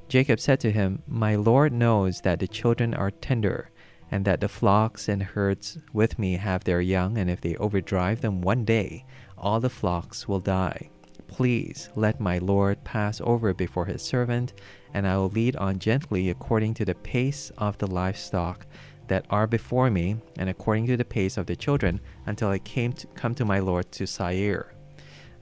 Jacob 0.09 0.41
said 0.41 0.59
to 0.61 0.73
him, 0.73 1.03
My 1.07 1.37
Lord 1.37 1.73
knows 1.73 2.21
that 2.23 2.41
the 2.41 2.49
children 2.49 2.95
are 2.95 3.13
tender 3.13 3.71
and 4.11 4.25
that 4.25 4.41
the 4.41 4.49
flocks 4.49 5.09
and 5.09 5.23
herds 5.23 5.79
with 5.93 6.19
me 6.19 6.35
have 6.35 6.65
their 6.65 6.81
young, 6.81 7.17
and 7.17 7.31
if 7.31 7.41
they 7.41 7.55
overdrive 7.57 8.21
them 8.21 8.41
one 8.41 8.65
day, 8.65 9.05
all 9.39 9.61
the 9.61 9.71
flocks 9.71 10.27
will 10.27 10.41
die. 10.41 10.91
Please 11.29 11.91
let 11.95 12.21
my 12.21 12.39
Lord 12.39 12.83
pass 12.83 13.21
over 13.23 13.55
before 13.55 13.87
his 13.87 14.03
servant, 14.03 14.53
and 14.95 15.07
I 15.07 15.17
will 15.17 15.29
lead 15.29 15.57
on 15.57 15.79
gently 15.79 16.31
according 16.31 16.75
to 16.75 16.85
the 16.85 16.95
pace 16.95 17.51
of 17.59 17.79
the 17.79 17.87
livestock 17.87 18.67
that 19.09 19.27
are 19.29 19.47
before 19.47 19.91
me, 19.91 20.17
and 20.39 20.49
according 20.49 20.87
to 20.87 20.97
the 20.97 21.05
pace 21.05 21.37
of 21.37 21.47
the 21.47 21.57
children, 21.57 22.01
until 22.27 22.49
I 22.49 22.59
came 22.59 22.93
to 22.95 23.07
come 23.09 23.35
to 23.35 23.45
my 23.45 23.59
Lord 23.59 23.91
to 23.93 24.07
Seir. 24.07 24.73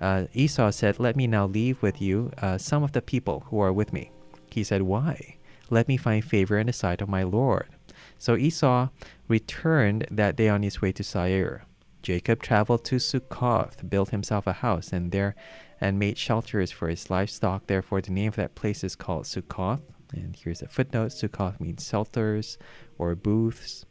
Uh, 0.01 0.25
Esau 0.33 0.71
said, 0.71 0.99
Let 0.99 1.17
me 1.17 1.27
now 1.27 1.47
leave 1.47 1.83
with 1.83 2.01
you 2.01 2.33
uh, 2.39 2.57
some 2.57 2.83
of 2.83 2.93
the 2.93 3.03
people 3.03 3.45
who 3.47 3.61
are 3.61 3.73
with 3.73 3.93
me. 3.93 4.11
He 4.51 4.65
said, 4.65 4.83
Why? 4.83 5.37
Let 5.71 5.87
me 5.87 5.97
find 5.97 6.25
favor 6.25 6.59
in 6.59 6.67
the 6.67 6.73
sight 6.73 7.03
of 7.03 7.09
my 7.09 7.23
Lord. 7.23 7.69
So 8.17 8.37
Esau 8.37 8.89
returned 9.29 10.07
that 10.11 10.37
day 10.37 10.49
on 10.49 10.63
his 10.63 10.81
way 10.81 10.93
to 10.93 11.05
Seir. 11.05 11.65
Jacob 12.03 12.43
traveled 12.43 12.85
to 12.87 12.99
Succoth, 12.99 13.89
built 13.89 14.11
himself 14.11 14.47
a 14.47 14.55
house, 14.55 14.93
and 14.93 15.13
there 15.13 15.35
and 15.81 15.99
made 15.99 16.19
shelters 16.19 16.71
for 16.71 16.89
his 16.89 17.11
livestock. 17.11 17.67
Therefore, 17.67 18.01
the 18.01 18.11
name 18.11 18.29
of 18.29 18.37
that 18.37 18.55
place 18.55 18.83
is 18.83 18.97
called 18.97 19.27
Succoth. 19.27 19.83
And 20.13 20.37
here's 20.37 20.63
a 20.63 20.69
footnote 20.69 21.13
Succoth 21.13 21.61
means 21.61 21.87
shelters 21.87 22.59
or 22.97 23.15
booths. 23.15 23.85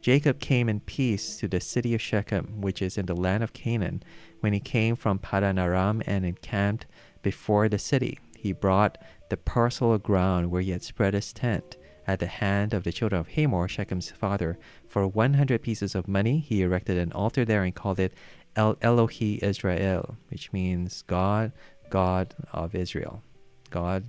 Jacob 0.00 0.38
came 0.38 0.68
in 0.68 0.80
peace 0.80 1.36
to 1.38 1.48
the 1.48 1.60
city 1.60 1.94
of 1.94 2.00
Shechem, 2.00 2.60
which 2.60 2.80
is 2.80 2.96
in 2.96 3.06
the 3.06 3.16
land 3.16 3.42
of 3.42 3.52
Canaan, 3.52 4.02
when 4.40 4.52
he 4.52 4.60
came 4.60 4.94
from 4.94 5.18
Padan 5.18 5.58
Aram 5.58 6.02
and 6.06 6.24
encamped 6.24 6.86
before 7.22 7.68
the 7.68 7.78
city. 7.78 8.18
He 8.38 8.52
brought 8.52 8.98
the 9.30 9.36
parcel 9.36 9.92
of 9.92 10.04
ground 10.04 10.50
where 10.50 10.62
he 10.62 10.70
had 10.70 10.84
spread 10.84 11.14
his 11.14 11.32
tent 11.32 11.76
at 12.06 12.20
the 12.20 12.26
hand 12.26 12.72
of 12.72 12.84
the 12.84 12.92
children 12.92 13.20
of 13.20 13.28
Hamor, 13.28 13.66
Shechem's 13.66 14.10
father. 14.10 14.58
For 14.86 15.06
100 15.08 15.60
pieces 15.62 15.94
of 15.94 16.06
money, 16.06 16.38
he 16.38 16.62
erected 16.62 16.96
an 16.98 17.12
altar 17.12 17.44
there 17.44 17.64
and 17.64 17.74
called 17.74 17.98
it 17.98 18.14
El 18.56 18.74
Elohe 18.76 19.38
Israel, 19.42 20.16
which 20.28 20.52
means 20.52 21.02
God, 21.06 21.52
God 21.90 22.34
of 22.52 22.74
Israel. 22.74 23.22
God, 23.70 24.04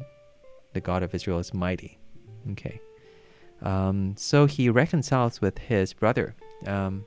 the 0.73 0.81
God 0.81 1.03
of 1.03 1.13
Israel 1.13 1.39
is 1.39 1.53
mighty. 1.53 1.99
Okay. 2.51 2.79
Um, 3.61 4.15
so 4.17 4.45
he 4.45 4.69
reconciles 4.69 5.41
with 5.41 5.57
his 5.57 5.93
brother, 5.93 6.35
um, 6.65 7.05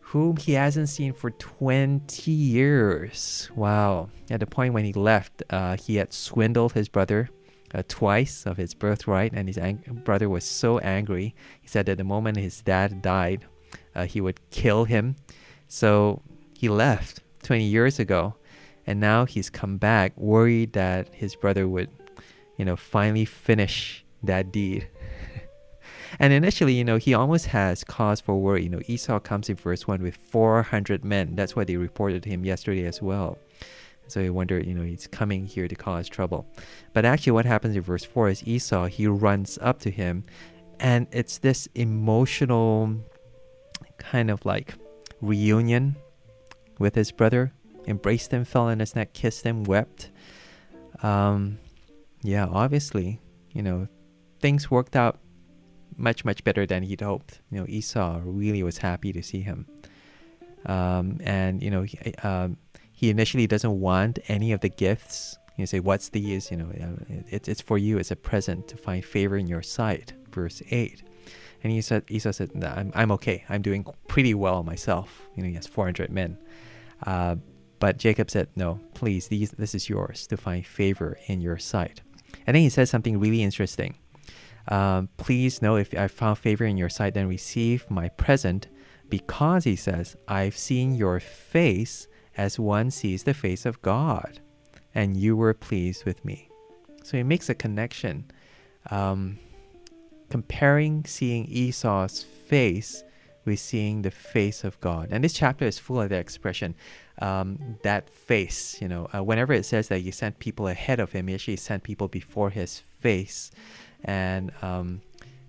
whom 0.00 0.36
he 0.36 0.52
hasn't 0.52 0.88
seen 0.88 1.12
for 1.12 1.30
20 1.30 2.30
years. 2.30 3.50
Wow. 3.54 4.10
At 4.30 4.40
the 4.40 4.46
point 4.46 4.74
when 4.74 4.84
he 4.84 4.92
left, 4.92 5.42
uh, 5.50 5.76
he 5.76 5.96
had 5.96 6.12
swindled 6.12 6.74
his 6.74 6.88
brother 6.88 7.30
uh, 7.74 7.82
twice 7.88 8.46
of 8.46 8.56
his 8.56 8.74
birthright, 8.74 9.32
and 9.34 9.48
his 9.48 9.58
brother 10.04 10.28
was 10.28 10.44
so 10.44 10.78
angry. 10.78 11.34
He 11.60 11.68
said 11.68 11.86
that 11.86 11.98
the 11.98 12.04
moment 12.04 12.36
his 12.36 12.62
dad 12.62 13.02
died, 13.02 13.46
uh, 13.94 14.06
he 14.06 14.20
would 14.20 14.40
kill 14.50 14.84
him. 14.84 15.16
So 15.68 16.22
he 16.58 16.68
left 16.68 17.20
20 17.42 17.64
years 17.64 17.98
ago, 17.98 18.34
and 18.86 18.98
now 18.98 19.26
he's 19.26 19.50
come 19.50 19.76
back 19.76 20.16
worried 20.16 20.72
that 20.72 21.08
his 21.12 21.36
brother 21.36 21.68
would, 21.68 21.90
you 22.56 22.64
know, 22.64 22.74
finally 22.74 23.26
finish 23.26 24.04
that 24.22 24.50
deed. 24.50 24.88
and 26.18 26.32
initially, 26.32 26.72
you 26.72 26.84
know, 26.84 26.96
he 26.96 27.12
almost 27.12 27.46
has 27.46 27.84
cause 27.84 28.20
for 28.20 28.40
worry. 28.40 28.64
You 28.64 28.70
know, 28.70 28.80
Esau 28.86 29.20
comes 29.20 29.50
in 29.50 29.56
verse 29.56 29.86
1 29.86 30.02
with 30.02 30.16
400 30.16 31.04
men. 31.04 31.36
That's 31.36 31.54
what 31.54 31.66
they 31.66 31.76
reported 31.76 32.22
to 32.22 32.30
him 32.30 32.44
yesterday 32.44 32.86
as 32.86 33.02
well. 33.02 33.38
So 34.08 34.20
you 34.20 34.32
wonder, 34.32 34.58
you 34.58 34.72
know, 34.72 34.84
he's 34.84 35.06
coming 35.06 35.44
here 35.44 35.68
to 35.68 35.74
cause 35.74 36.08
trouble. 36.08 36.46
But 36.94 37.04
actually, 37.04 37.32
what 37.32 37.44
happens 37.44 37.76
in 37.76 37.82
verse 37.82 38.04
4 38.04 38.30
is 38.30 38.48
Esau, 38.48 38.86
he 38.86 39.06
runs 39.06 39.58
up 39.60 39.80
to 39.80 39.90
him, 39.90 40.24
and 40.80 41.06
it's 41.12 41.38
this 41.38 41.68
emotional 41.74 42.96
kind 43.98 44.30
of 44.30 44.46
like 44.46 44.74
reunion 45.20 45.96
with 46.78 46.94
his 46.94 47.12
brother, 47.12 47.52
embraced 47.86 48.32
him, 48.32 48.44
fell 48.44 48.68
on 48.68 48.80
his 48.80 48.94
neck, 48.94 49.12
kissed 49.12 49.44
him, 49.44 49.64
wept. 49.64 50.10
Um, 51.02 51.58
yeah, 52.22 52.46
obviously, 52.46 53.20
you 53.52 53.62
know, 53.62 53.88
things 54.40 54.70
worked 54.70 54.96
out 54.96 55.18
much, 55.96 56.24
much 56.24 56.44
better 56.44 56.66
than 56.66 56.82
he'd 56.82 57.00
hoped. 57.00 57.40
You 57.50 57.60
know, 57.60 57.66
Esau 57.68 58.20
really 58.24 58.62
was 58.62 58.78
happy 58.78 59.12
to 59.12 59.22
see 59.22 59.40
him. 59.40 59.66
Um, 60.66 61.18
and, 61.22 61.62
you 61.62 61.70
know, 61.70 61.82
he, 61.82 61.98
um, 62.22 62.56
he 62.92 63.10
initially 63.10 63.46
doesn't 63.46 63.80
want 63.80 64.18
any 64.28 64.52
of 64.52 64.60
the 64.60 64.68
gifts. 64.68 65.38
You 65.56 65.66
say, 65.66 65.80
"What's 65.80 66.10
these?" 66.10 66.52
You 66.52 66.56
know, 66.56 66.70
it's 67.26 67.48
it's 67.48 67.60
for 67.60 67.78
you 67.78 67.98
as 67.98 68.12
a 68.12 68.16
present 68.16 68.68
to 68.68 68.76
find 68.76 69.04
favor 69.04 69.36
in 69.36 69.48
your 69.48 69.62
sight. 69.62 70.12
Verse 70.30 70.62
eight, 70.70 71.02
and 71.62 71.72
he 71.72 71.80
said, 71.80 72.04
Esau 72.08 72.32
said, 72.32 72.54
nah, 72.54 72.74
"I'm 72.74 72.92
I'm 72.94 73.10
okay. 73.12 73.44
I'm 73.48 73.62
doing 73.62 73.84
pretty 74.06 74.34
well 74.34 74.62
myself." 74.62 75.28
You 75.34 75.42
know, 75.42 75.48
he 75.48 75.54
has 75.54 75.66
400 75.66 76.10
men. 76.10 76.38
Uh, 77.04 77.36
but 77.80 77.96
Jacob 77.96 78.30
said, 78.30 78.48
"No, 78.56 78.80
please, 78.94 79.28
these 79.28 79.50
this 79.52 79.74
is 79.74 79.88
yours 79.88 80.26
to 80.28 80.36
find 80.36 80.66
favor 80.66 81.18
in 81.26 81.40
your 81.40 81.58
sight." 81.58 82.02
And 82.46 82.54
then 82.54 82.62
he 82.62 82.68
says 82.68 82.90
something 82.90 83.18
really 83.18 83.42
interesting. 83.42 83.96
Um, 84.68 85.08
please 85.16 85.62
know 85.62 85.76
if 85.76 85.94
I 85.94 86.08
found 86.08 86.38
favor 86.38 86.64
in 86.64 86.76
your 86.76 86.90
sight, 86.90 87.14
then 87.14 87.26
receive 87.26 87.90
my 87.90 88.10
present, 88.10 88.68
because 89.08 89.64
he 89.64 89.76
says, 89.76 90.16
I've 90.26 90.56
seen 90.56 90.94
your 90.94 91.20
face 91.20 92.06
as 92.36 92.58
one 92.58 92.90
sees 92.90 93.24
the 93.24 93.34
face 93.34 93.64
of 93.64 93.80
God, 93.82 94.40
and 94.94 95.16
you 95.16 95.36
were 95.36 95.54
pleased 95.54 96.04
with 96.04 96.24
me. 96.24 96.50
So 97.02 97.16
he 97.16 97.22
makes 97.22 97.48
a 97.48 97.54
connection, 97.54 98.30
um, 98.90 99.38
comparing 100.28 101.04
seeing 101.04 101.46
Esau's 101.46 102.22
face 102.22 103.04
with 103.44 103.60
seeing 103.60 104.02
the 104.02 104.10
face 104.10 104.64
of 104.64 104.80
God. 104.80 105.08
And 105.10 105.24
this 105.24 105.32
chapter 105.32 105.64
is 105.64 105.78
full 105.78 106.00
of 106.00 106.10
that 106.10 106.20
expression, 106.20 106.74
um, 107.20 107.78
that 107.82 108.10
face. 108.10 108.80
You 108.80 108.88
know, 108.88 109.08
uh, 109.14 109.22
whenever 109.22 109.52
it 109.52 109.64
says 109.64 109.88
that 109.88 110.00
he 110.00 110.10
sent 110.10 110.38
people 110.38 110.68
ahead 110.68 111.00
of 111.00 111.12
him, 111.12 111.28
he 111.28 111.34
actually 111.34 111.56
sent 111.56 111.82
people 111.82 112.08
before 112.08 112.50
his 112.50 112.78
face, 112.78 113.50
and 114.04 114.52
um, 114.62 115.00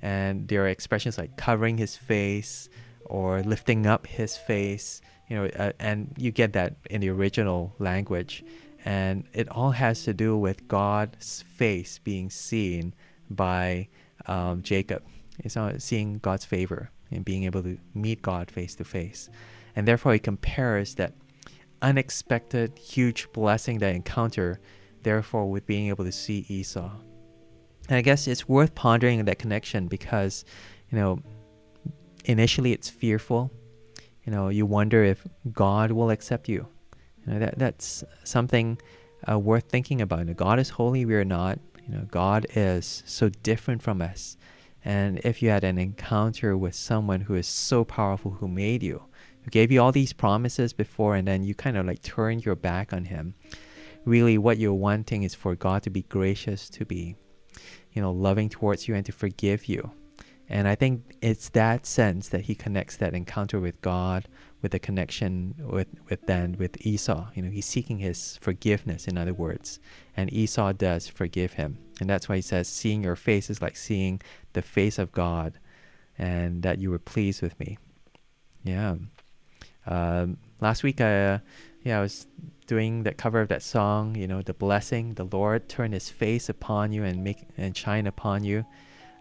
and 0.02 0.48
there 0.48 0.64
are 0.64 0.70
expressions 0.70 1.18
like 1.18 1.36
covering 1.36 1.78
his 1.78 1.98
face 1.98 2.70
or 3.06 3.42
lifting 3.42 3.86
up 3.86 4.08
his 4.08 4.38
face 4.38 5.02
you 5.30 5.36
know, 5.36 5.46
uh, 5.46 5.72
and 5.80 6.14
you 6.18 6.32
get 6.32 6.54
that 6.54 6.76
in 6.90 7.02
the 7.02 7.10
original 7.10 7.76
language, 7.78 8.44
and 8.84 9.26
it 9.32 9.48
all 9.50 9.72
has 9.72 10.04
to 10.04 10.14
do 10.14 10.36
with 10.36 10.68
God's 10.68 11.44
face 11.44 12.00
being 12.00 12.32
seen 12.32 12.96
by 13.30 13.90
um, 14.30 14.62
Jacob. 14.62 15.04
It's 15.40 15.56
not 15.56 15.82
seeing 15.82 16.20
God's 16.20 16.46
favor 16.46 16.92
and 17.12 17.26
being 17.26 17.44
able 17.44 17.64
to 17.64 17.78
meet 17.94 18.22
God 18.22 18.52
face 18.52 18.76
to 18.76 18.84
face, 18.84 19.30
and 19.76 19.88
therefore 19.88 20.14
he 20.14 20.20
compares 20.20 20.96
that 20.96 21.14
unexpected 21.82 22.78
huge 22.78 23.32
blessing 23.32 23.80
that 23.80 23.96
encounter, 23.96 24.60
therefore 25.04 25.50
with 25.50 25.66
being 25.66 25.88
able 25.88 26.06
to 26.06 26.12
see 26.12 26.46
Esau. 26.48 26.92
And 27.88 27.98
I 27.98 28.02
guess 28.02 28.28
it's 28.28 28.48
worth 28.48 28.76
pondering 28.76 29.26
that 29.26 29.40
connection 29.40 29.88
because, 29.88 30.46
you 30.92 30.98
know, 30.98 31.20
initially 32.26 32.72
it's 32.72 32.90
fearful 32.90 33.52
you 34.30 34.36
know 34.36 34.50
you 34.50 34.68
wonder 34.68 35.04
if 35.04 35.26
God 35.52 35.92
will 35.92 36.12
accept 36.12 36.48
you. 36.48 36.68
You 37.26 37.34
know 37.34 37.40
that 37.40 37.58
that's 37.58 38.04
something 38.24 38.80
uh, 39.28 39.40
worth 39.40 39.64
thinking 39.70 40.02
about. 40.02 40.20
You 40.20 40.26
know, 40.26 40.34
God 40.36 40.60
is 40.60 40.70
holy, 40.70 41.04
we 41.04 41.16
are 41.16 41.26
not. 41.26 41.58
You 41.90 41.98
know, 41.98 42.06
God 42.12 42.46
is 42.54 43.02
so 43.08 43.30
different 43.30 43.82
from 43.82 44.00
us. 44.02 44.38
And 44.86 45.20
if 45.24 45.42
you 45.42 45.50
had 45.50 45.64
an 45.64 45.80
encounter 45.80 46.56
with 46.56 46.76
someone 46.76 47.22
who 47.22 47.34
is 47.34 47.48
so 47.48 47.84
powerful, 47.84 48.32
who 48.32 48.48
made 48.48 48.84
you, 48.84 49.04
who 49.42 49.50
gave 49.50 49.72
you 49.72 49.82
all 49.82 49.92
these 49.92 50.14
promises 50.14 50.72
before, 50.72 51.16
and 51.16 51.28
then 51.28 51.44
you 51.44 51.56
kind 51.56 51.78
of 51.78 51.88
like 51.88 52.04
turned 52.04 52.46
your 52.46 52.56
back 52.56 52.94
on 52.94 53.06
Him, 53.06 53.34
really 54.06 54.38
what 54.38 54.60
you're 54.60 54.74
wanting 54.74 55.24
is 55.24 55.34
for 55.34 55.56
God 55.56 55.82
to 55.84 55.90
be 55.90 56.04
gracious, 56.04 56.70
to 56.70 56.86
be, 56.86 57.16
you 57.92 58.02
know, 58.02 58.12
loving 58.12 58.50
towards 58.50 58.88
you, 58.88 58.94
and 58.94 59.06
to 59.08 59.12
forgive 59.12 59.66
you. 59.66 59.92
And 60.48 60.68
I 60.68 60.76
think 60.76 61.16
it's 61.22 61.50
that 61.50 61.86
sense 61.86 62.30
that 62.30 62.42
he 62.42 62.56
connects 62.56 62.98
that 62.98 63.14
encounter 63.14 63.60
with 63.60 63.82
God 63.82 64.28
with 64.62 64.72
the 64.72 64.80
connection 64.80 65.56
with, 65.60 65.88
with 66.10 66.26
then 66.26 66.56
with 66.60 66.86
Esau. 66.86 67.28
You 67.34 67.44
know, 67.44 67.50
he's 67.50 67.66
seeking 67.66 68.00
his 68.00 68.38
forgiveness, 68.42 69.08
in 69.08 69.18
other 69.18 69.34
words. 69.34 69.80
And 70.16 70.32
Esau 70.34 70.74
does 70.74 71.08
forgive 71.08 71.54
him. 71.54 71.80
And 72.00 72.10
that's 72.10 72.28
why 72.28 72.36
he 72.38 72.42
says, 72.42 72.68
seeing 72.68 73.04
your 73.04 73.16
face 73.16 73.50
is 73.50 73.62
like 73.62 73.78
seeing 73.78 74.22
the 74.54 74.62
face 74.62 74.98
of 75.00 75.12
God 75.12 75.60
and 76.18 76.64
that 76.64 76.80
you 76.80 76.92
were 76.92 77.00
pleased 77.00 77.42
with 77.42 77.60
me. 77.60 77.78
Yeah. 78.64 78.96
Um, 79.86 80.38
last 80.60 80.84
week, 80.84 81.02
I, 81.02 81.26
uh, 81.26 81.40
yeah, 81.84 82.00
I 82.00 82.02
was 82.02 82.28
doing 82.68 83.04
that 83.04 83.18
cover 83.18 83.42
of 83.42 83.48
that 83.48 83.64
song, 83.64 84.16
you 84.16 84.28
know, 84.28 84.42
the 84.42 84.54
blessing, 84.54 85.16
the 85.16 85.24
Lord 85.24 85.68
turn 85.70 85.92
his 85.92 86.10
face 86.10 86.50
upon 86.50 86.92
you 86.92 87.04
and 87.04 87.24
make 87.24 87.48
and 87.58 87.76
shine 87.76 88.06
upon 88.06 88.44
you. 88.44 88.66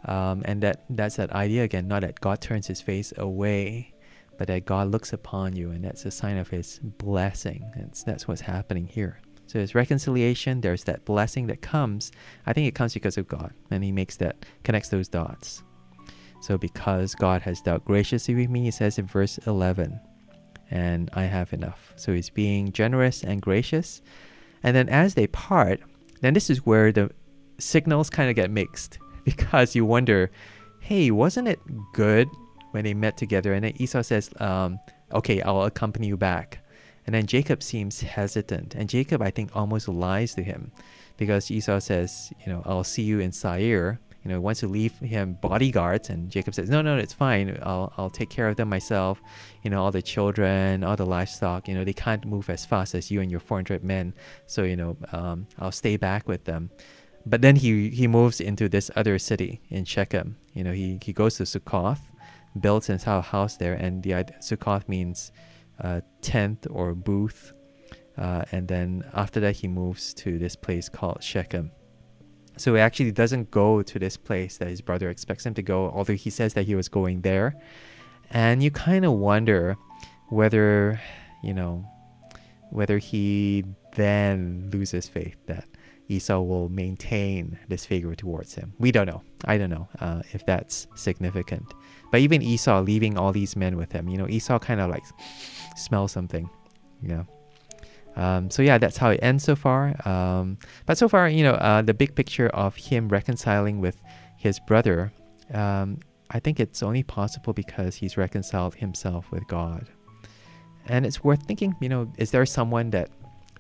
Um, 0.04 0.42
and 0.45 0.62
that 0.62 0.85
that's 0.90 1.16
that 1.16 1.33
idea 1.33 1.64
again, 1.64 1.88
not 1.88 2.02
that 2.02 2.21
God 2.21 2.40
turns 2.40 2.66
his 2.66 2.80
face 2.80 3.12
away, 3.16 3.95
but 4.38 4.47
that 4.47 4.64
God 4.64 4.90
looks 4.90 5.12
upon 5.12 5.57
you, 5.57 5.71
and 5.71 5.85
that's 5.85 6.07
a 6.07 6.11
sign 6.11 6.38
of 6.38 6.49
his 6.49 6.78
blessing. 6.78 7.71
And 7.75 7.92
that's 8.07 8.26
what's 8.26 8.40
happening 8.40 8.87
here. 8.87 9.21
So 9.47 9.59
there's 9.59 9.75
reconciliation, 9.75 10.61
there's 10.61 10.85
that 10.85 11.04
blessing 11.04 11.49
that 11.49 11.61
comes. 11.61 12.12
I 12.47 12.52
think 12.52 12.68
it 12.68 12.75
comes 12.75 12.95
because 12.95 13.18
of 13.18 13.26
God, 13.26 13.52
and 13.71 13.83
he 13.83 13.90
makes 13.92 14.16
that 14.16 14.47
connects 14.62 14.90
those 14.90 15.09
dots. 15.09 15.62
So, 16.40 16.57
because 16.57 17.16
God 17.16 17.42
has 17.42 17.61
dealt 17.61 17.85
graciously 17.85 18.35
with 18.37 18.49
me, 18.49 18.62
he 18.62 18.71
says 18.71 18.97
in 18.97 19.07
verse 19.07 19.38
11, 19.38 19.99
and 20.71 21.11
I 21.12 21.25
have 21.25 21.52
enough. 21.52 21.92
So, 21.97 22.12
he's 22.12 22.30
being 22.30 22.71
generous 22.71 23.25
and 23.25 23.42
gracious. 23.42 24.00
And 24.62 24.76
then 24.76 24.88
as 24.88 25.14
they 25.14 25.26
part, 25.26 25.80
then 26.21 26.35
this 26.35 26.49
is 26.49 26.64
where 26.64 26.92
the 26.92 27.11
signals 27.59 28.09
kind 28.09 28.30
of 28.30 28.37
get 28.37 28.52
mixed 28.52 28.99
because 29.25 29.75
you 29.75 29.85
wonder, 29.85 30.30
hey, 30.80 31.11
wasn't 31.11 31.49
it 31.49 31.59
good 31.92 32.28
when 32.72 32.84
they 32.84 32.94
met 32.94 33.16
together? 33.16 33.52
And 33.52 33.64
then 33.64 33.72
Esau 33.76 34.02
says, 34.02 34.30
um, 34.38 34.78
okay, 35.12 35.40
I'll 35.42 35.62
accompany 35.62 36.08
you 36.08 36.16
back. 36.16 36.60
And 37.06 37.14
then 37.14 37.26
Jacob 37.26 37.62
seems 37.62 38.02
hesitant. 38.02 38.75
And 38.75 38.88
Jacob, 38.88 39.22
I 39.22 39.30
think, 39.30 39.56
almost 39.56 39.88
lies 39.88 40.34
to 40.34 40.42
him 40.42 40.72
because 41.16 41.50
Esau 41.50 41.78
says, 41.78 42.32
you 42.44 42.52
know, 42.52 42.62
I'll 42.66 42.84
see 42.84 43.02
you 43.02 43.20
in 43.20 43.32
Seir. 43.32 43.98
You 44.25 44.30
know, 44.30 44.40
wants 44.40 44.60
to 44.60 44.68
leave 44.68 44.92
him 44.98 45.38
bodyguards. 45.40 46.10
And 46.10 46.30
Jacob 46.30 46.54
says, 46.54 46.68
no, 46.68 46.82
no, 46.82 46.98
it's 46.98 47.14
fine. 47.14 47.58
I'll, 47.62 47.94
I'll 47.96 48.10
take 48.10 48.28
care 48.28 48.48
of 48.48 48.56
them 48.56 48.68
myself. 48.68 49.22
You 49.62 49.70
know, 49.70 49.82
all 49.82 49.90
the 49.90 50.02
children, 50.02 50.84
all 50.84 50.96
the 50.96 51.06
livestock, 51.06 51.66
you 51.66 51.75
know, 51.75 51.84
they 51.84 51.94
can't 51.94 52.26
move 52.26 52.50
as 52.50 52.66
fast 52.66 52.94
as 52.94 53.10
you 53.10 53.22
and 53.22 53.30
your 53.30 53.40
400 53.40 53.82
men. 53.82 54.12
So, 54.46 54.64
you 54.64 54.76
know, 54.76 54.96
um, 55.12 55.46
I'll 55.58 55.72
stay 55.72 55.96
back 55.96 56.28
with 56.28 56.44
them. 56.44 56.70
But 57.25 57.42
then 57.42 57.56
he, 57.56 57.90
he 57.90 58.06
moves 58.06 58.40
into 58.40 58.68
this 58.68 58.90
other 58.96 59.18
city 59.18 59.60
in 59.70 59.84
Shechem. 59.84 60.37
You 60.52 60.64
know, 60.64 60.72
he, 60.72 60.98
he 61.02 61.12
goes 61.12 61.37
to 61.37 61.46
Succoth, 61.46 62.00
builds 62.58 62.86
his 62.86 63.04
house 63.04 63.56
there. 63.56 63.74
And 63.74 64.02
the 64.02 64.24
Succoth 64.40 64.88
means 64.88 65.32
uh, 65.82 66.00
tent 66.22 66.66
or 66.70 66.94
booth. 66.94 67.52
Uh, 68.16 68.44
and 68.50 68.66
then 68.66 69.04
after 69.14 69.40
that, 69.40 69.56
he 69.56 69.68
moves 69.68 70.12
to 70.14 70.38
this 70.38 70.56
place 70.56 70.88
called 70.88 71.22
Shechem. 71.22 71.70
So 72.56 72.74
he 72.74 72.80
actually 72.80 73.12
doesn't 73.12 73.52
go 73.52 73.82
to 73.82 73.98
this 73.98 74.16
place 74.16 74.58
that 74.58 74.68
his 74.68 74.80
brother 74.80 75.08
expects 75.10 75.46
him 75.46 75.54
to 75.54 75.62
go, 75.62 75.90
although 75.90 76.14
he 76.14 76.30
says 76.30 76.54
that 76.54 76.66
he 76.66 76.74
was 76.74 76.88
going 76.88 77.20
there. 77.20 77.54
And 78.30 78.62
you 78.62 78.72
kind 78.72 79.04
of 79.04 79.12
wonder 79.12 79.76
whether, 80.28 81.00
you 81.42 81.54
know, 81.54 81.86
whether 82.70 82.98
he 82.98 83.64
then 83.94 84.68
loses 84.72 85.08
faith 85.08 85.36
that 85.46 85.66
Esau 86.08 86.40
will 86.40 86.68
maintain 86.68 87.58
this 87.68 87.86
favor 87.86 88.14
towards 88.14 88.54
him. 88.54 88.72
We 88.78 88.90
don't 88.92 89.06
know. 89.06 89.22
I 89.44 89.56
don't 89.58 89.70
know 89.70 89.88
uh, 90.00 90.22
if 90.32 90.44
that's 90.44 90.86
significant. 90.96 91.72
But 92.10 92.20
even 92.20 92.42
Esau 92.42 92.80
leaving 92.80 93.18
all 93.18 93.32
these 93.32 93.56
men 93.56 93.76
with 93.76 93.92
him, 93.92 94.08
you 94.08 94.16
know, 94.16 94.28
Esau 94.28 94.58
kind 94.58 94.80
of 94.80 94.90
like 94.90 95.04
smells 95.76 96.12
something, 96.12 96.48
you 97.02 97.08
know. 97.08 97.26
Um, 98.16 98.50
so 98.50 98.62
yeah, 98.62 98.78
that's 98.78 98.96
how 98.96 99.10
it 99.10 99.20
ends 99.22 99.44
so 99.44 99.54
far. 99.54 99.94
Um, 100.06 100.58
but 100.86 100.98
so 100.98 101.08
far, 101.08 101.28
you 101.28 101.44
know, 101.44 101.52
uh, 101.52 101.82
the 101.82 101.94
big 101.94 102.14
picture 102.14 102.48
of 102.48 102.74
him 102.76 103.08
reconciling 103.08 103.80
with 103.80 104.02
his 104.36 104.58
brother, 104.58 105.12
um, 105.52 105.98
I 106.30 106.40
think 106.40 106.58
it's 106.58 106.82
only 106.82 107.04
possible 107.04 107.52
because 107.52 107.94
he's 107.96 108.16
reconciled 108.16 108.74
himself 108.74 109.30
with 109.30 109.46
God. 109.46 109.88
And 110.86 111.06
it's 111.06 111.22
worth 111.22 111.44
thinking, 111.44 111.76
you 111.80 111.88
know, 111.88 112.10
is 112.18 112.32
there 112.32 112.44
someone 112.44 112.90
that 112.90 113.10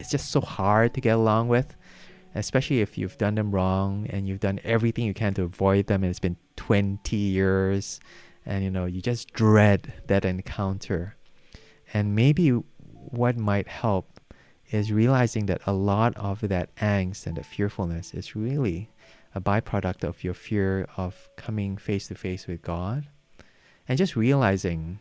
it's 0.00 0.10
just 0.10 0.30
so 0.30 0.40
hard 0.40 0.92
to 0.94 1.00
get 1.00 1.14
along 1.16 1.48
with? 1.48 1.76
Especially 2.34 2.80
if 2.80 2.98
you've 2.98 3.16
done 3.16 3.36
them 3.36 3.52
wrong 3.52 4.06
and 4.10 4.26
you've 4.26 4.40
done 4.40 4.60
everything 4.64 5.04
you 5.04 5.14
can 5.14 5.34
to 5.34 5.42
avoid 5.42 5.86
them 5.86 6.02
and 6.02 6.10
it's 6.10 6.20
been 6.20 6.36
20 6.56 7.16
years 7.16 8.00
and 8.48 8.64
you 8.64 8.70
know, 8.70 8.86
you 8.86 9.02
just 9.02 9.32
dread 9.34 9.92
that 10.06 10.24
encounter. 10.24 11.14
And 11.92 12.16
maybe 12.16 12.48
what 12.48 13.36
might 13.36 13.68
help 13.68 14.20
is 14.70 14.90
realizing 14.90 15.46
that 15.46 15.60
a 15.66 15.72
lot 15.72 16.16
of 16.16 16.40
that 16.40 16.74
angst 16.76 17.26
and 17.26 17.36
the 17.36 17.42
fearfulness 17.42 18.14
is 18.14 18.34
really 18.34 18.90
a 19.34 19.40
byproduct 19.40 20.02
of 20.02 20.24
your 20.24 20.32
fear 20.32 20.88
of 20.96 21.28
coming 21.36 21.76
face 21.76 22.08
to 22.08 22.14
face 22.14 22.46
with 22.46 22.62
God. 22.62 23.06
And 23.86 23.98
just 23.98 24.16
realizing 24.16 24.98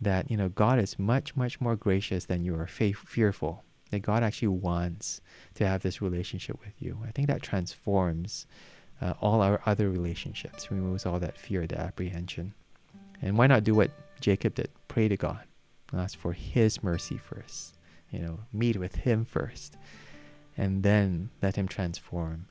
that, 0.00 0.30
you 0.30 0.36
know, 0.38 0.48
God 0.48 0.78
is 0.78 0.98
much, 0.98 1.36
much 1.36 1.60
more 1.60 1.76
gracious 1.76 2.24
than 2.24 2.44
you 2.44 2.54
are 2.58 2.66
fearful. 2.66 3.62
That 3.90 4.00
God 4.00 4.22
actually 4.22 4.48
wants 4.48 5.20
to 5.54 5.66
have 5.66 5.82
this 5.82 6.00
relationship 6.00 6.58
with 6.60 6.74
you. 6.78 7.00
I 7.06 7.10
think 7.10 7.28
that 7.28 7.42
transforms 7.42 8.46
uh, 9.02 9.14
all 9.20 9.42
our 9.42 9.60
other 9.66 9.90
relationships, 9.90 10.70
removes 10.70 11.04
all 11.04 11.18
that 11.20 11.36
fear, 11.36 11.66
the 11.66 11.78
apprehension. 11.78 12.54
And 13.22 13.36
why 13.36 13.46
not 13.46 13.64
do 13.64 13.74
what 13.74 13.90
Jacob 14.20 14.54
did? 14.54 14.70
Pray 14.88 15.08
to 15.08 15.16
God 15.16 15.40
ask 15.96 16.18
for 16.18 16.32
His 16.32 16.82
mercy 16.82 17.18
first. 17.18 17.76
You 18.10 18.20
know, 18.20 18.40
meet 18.52 18.76
with 18.76 18.96
Him 18.96 19.24
first, 19.24 19.76
and 20.56 20.82
then 20.82 21.30
let 21.42 21.56
Him 21.56 21.68
transform 21.68 22.46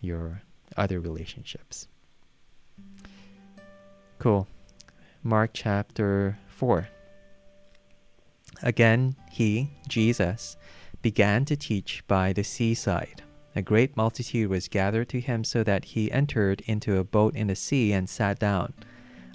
your 0.00 0.42
other 0.76 1.00
relationships. 1.00 1.86
Cool. 4.18 4.48
Mark 5.22 5.50
chapter 5.52 6.38
4. 6.48 6.88
Again, 8.62 9.16
he, 9.30 9.70
Jesus, 9.88 10.56
began 11.02 11.44
to 11.44 11.56
teach 11.56 12.04
by 12.06 12.32
the 12.32 12.44
seaside. 12.44 13.22
A 13.56 13.62
great 13.62 13.96
multitude 13.96 14.50
was 14.50 14.68
gathered 14.68 15.08
to 15.10 15.20
him 15.20 15.44
so 15.44 15.62
that 15.62 15.86
he 15.86 16.10
entered 16.10 16.62
into 16.66 16.98
a 16.98 17.04
boat 17.04 17.36
in 17.36 17.46
the 17.46 17.56
sea 17.56 17.92
and 17.92 18.08
sat 18.08 18.38
down. 18.38 18.74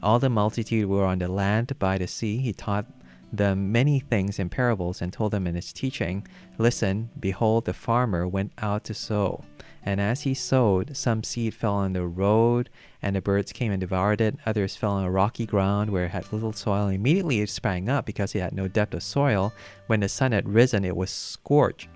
All 0.01 0.19
the 0.19 0.29
multitude 0.29 0.87
were 0.87 1.05
on 1.05 1.19
the 1.19 1.27
land 1.27 1.77
by 1.77 1.97
the 1.97 2.07
sea. 2.07 2.37
He 2.37 2.53
taught 2.53 2.85
them 3.31 3.71
many 3.71 3.99
things 3.99 4.39
in 4.39 4.49
parables 4.49 5.01
and 5.01 5.11
told 5.11 5.31
them 5.31 5.45
in 5.45 5.55
his 5.55 5.73
teaching, 5.73 6.25
Listen, 6.57 7.09
behold, 7.19 7.65
the 7.65 7.73
farmer 7.73 8.27
went 8.27 8.51
out 8.57 8.83
to 8.85 8.93
sow. 8.93 9.43
And 9.83 10.01
as 10.01 10.21
he 10.21 10.33
sowed, 10.33 10.95
some 10.95 11.23
seed 11.23 11.53
fell 11.53 11.75
on 11.75 11.93
the 11.93 12.05
road, 12.05 12.69
and 13.01 13.15
the 13.15 13.21
birds 13.21 13.51
came 13.51 13.71
and 13.71 13.79
devoured 13.79 14.21
it. 14.21 14.35
Others 14.45 14.75
fell 14.75 14.91
on 14.91 15.05
a 15.05 15.11
rocky 15.11 15.45
ground 15.45 15.89
where 15.89 16.05
it 16.05 16.11
had 16.11 16.31
little 16.33 16.53
soil. 16.53 16.87
And 16.87 16.95
immediately 16.95 17.41
it 17.41 17.49
sprang 17.49 17.89
up 17.89 18.05
because 18.05 18.35
it 18.35 18.41
had 18.41 18.53
no 18.53 18.67
depth 18.67 18.93
of 18.93 19.03
soil. 19.03 19.53
When 19.87 20.01
the 20.01 20.09
sun 20.09 20.31
had 20.31 20.49
risen, 20.49 20.83
it 20.83 20.95
was 20.95 21.11
scorched. 21.11 21.87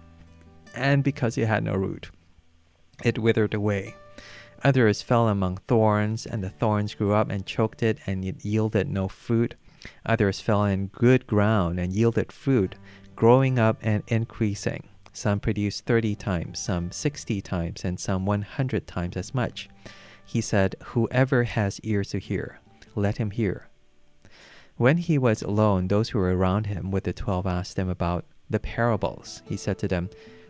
And 0.76 1.04
because 1.04 1.38
it 1.38 1.48
had 1.48 1.64
no 1.64 1.76
root, 1.76 2.10
it 3.04 3.20
withered 3.20 3.54
away. 3.54 3.96
Others 4.64 5.02
fell 5.02 5.28
among 5.28 5.58
thorns, 5.68 6.26
and 6.26 6.42
the 6.42 6.50
thorns 6.50 6.96
grew 6.96 7.14
up 7.14 7.30
and 7.30 7.46
choked 7.46 7.84
it, 7.84 7.98
and 8.08 8.24
it 8.24 8.46
yielded 8.46 8.90
no 8.90 9.10
fruit. 9.10 9.56
Others 10.06 10.40
fell 10.40 10.64
in 10.64 10.88
good 10.88 11.28
ground 11.28 11.80
and 11.80 11.92
yielded 11.92 12.32
fruit, 12.32 12.76
growing 13.16 13.60
up 13.60 13.78
and 13.82 14.04
increasing. 14.08 14.88
Some 15.12 15.40
produced 15.40 15.86
30 15.86 16.16
times, 16.16 16.60
some 16.60 16.92
60 16.92 17.42
times, 17.42 17.84
and 17.84 18.00
some 18.00 18.26
100 18.26 18.88
times 18.88 19.18
as 19.18 19.34
much. 19.34 19.70
He 20.26 20.40
said, 20.40 20.76
Whoever 20.86 21.44
has 21.44 21.82
ears 21.82 22.10
to 22.12 22.20
hear, 22.20 22.60
let 22.96 23.18
him 23.18 23.32
hear. 23.32 23.68
When 24.78 24.98
he 24.98 25.18
was 25.18 25.42
alone, 25.42 25.90
those 25.90 26.10
who 26.10 26.20
were 26.20 26.36
around 26.36 26.68
him 26.68 26.90
with 26.90 27.04
the 27.04 27.14
twelve 27.14 27.46
asked 27.46 27.78
him 27.78 27.90
about 27.90 28.26
the 28.50 28.60
parables. 28.60 29.44
He 29.46 29.58
said 29.58 29.78
to 29.80 29.88
them, 29.88 30.10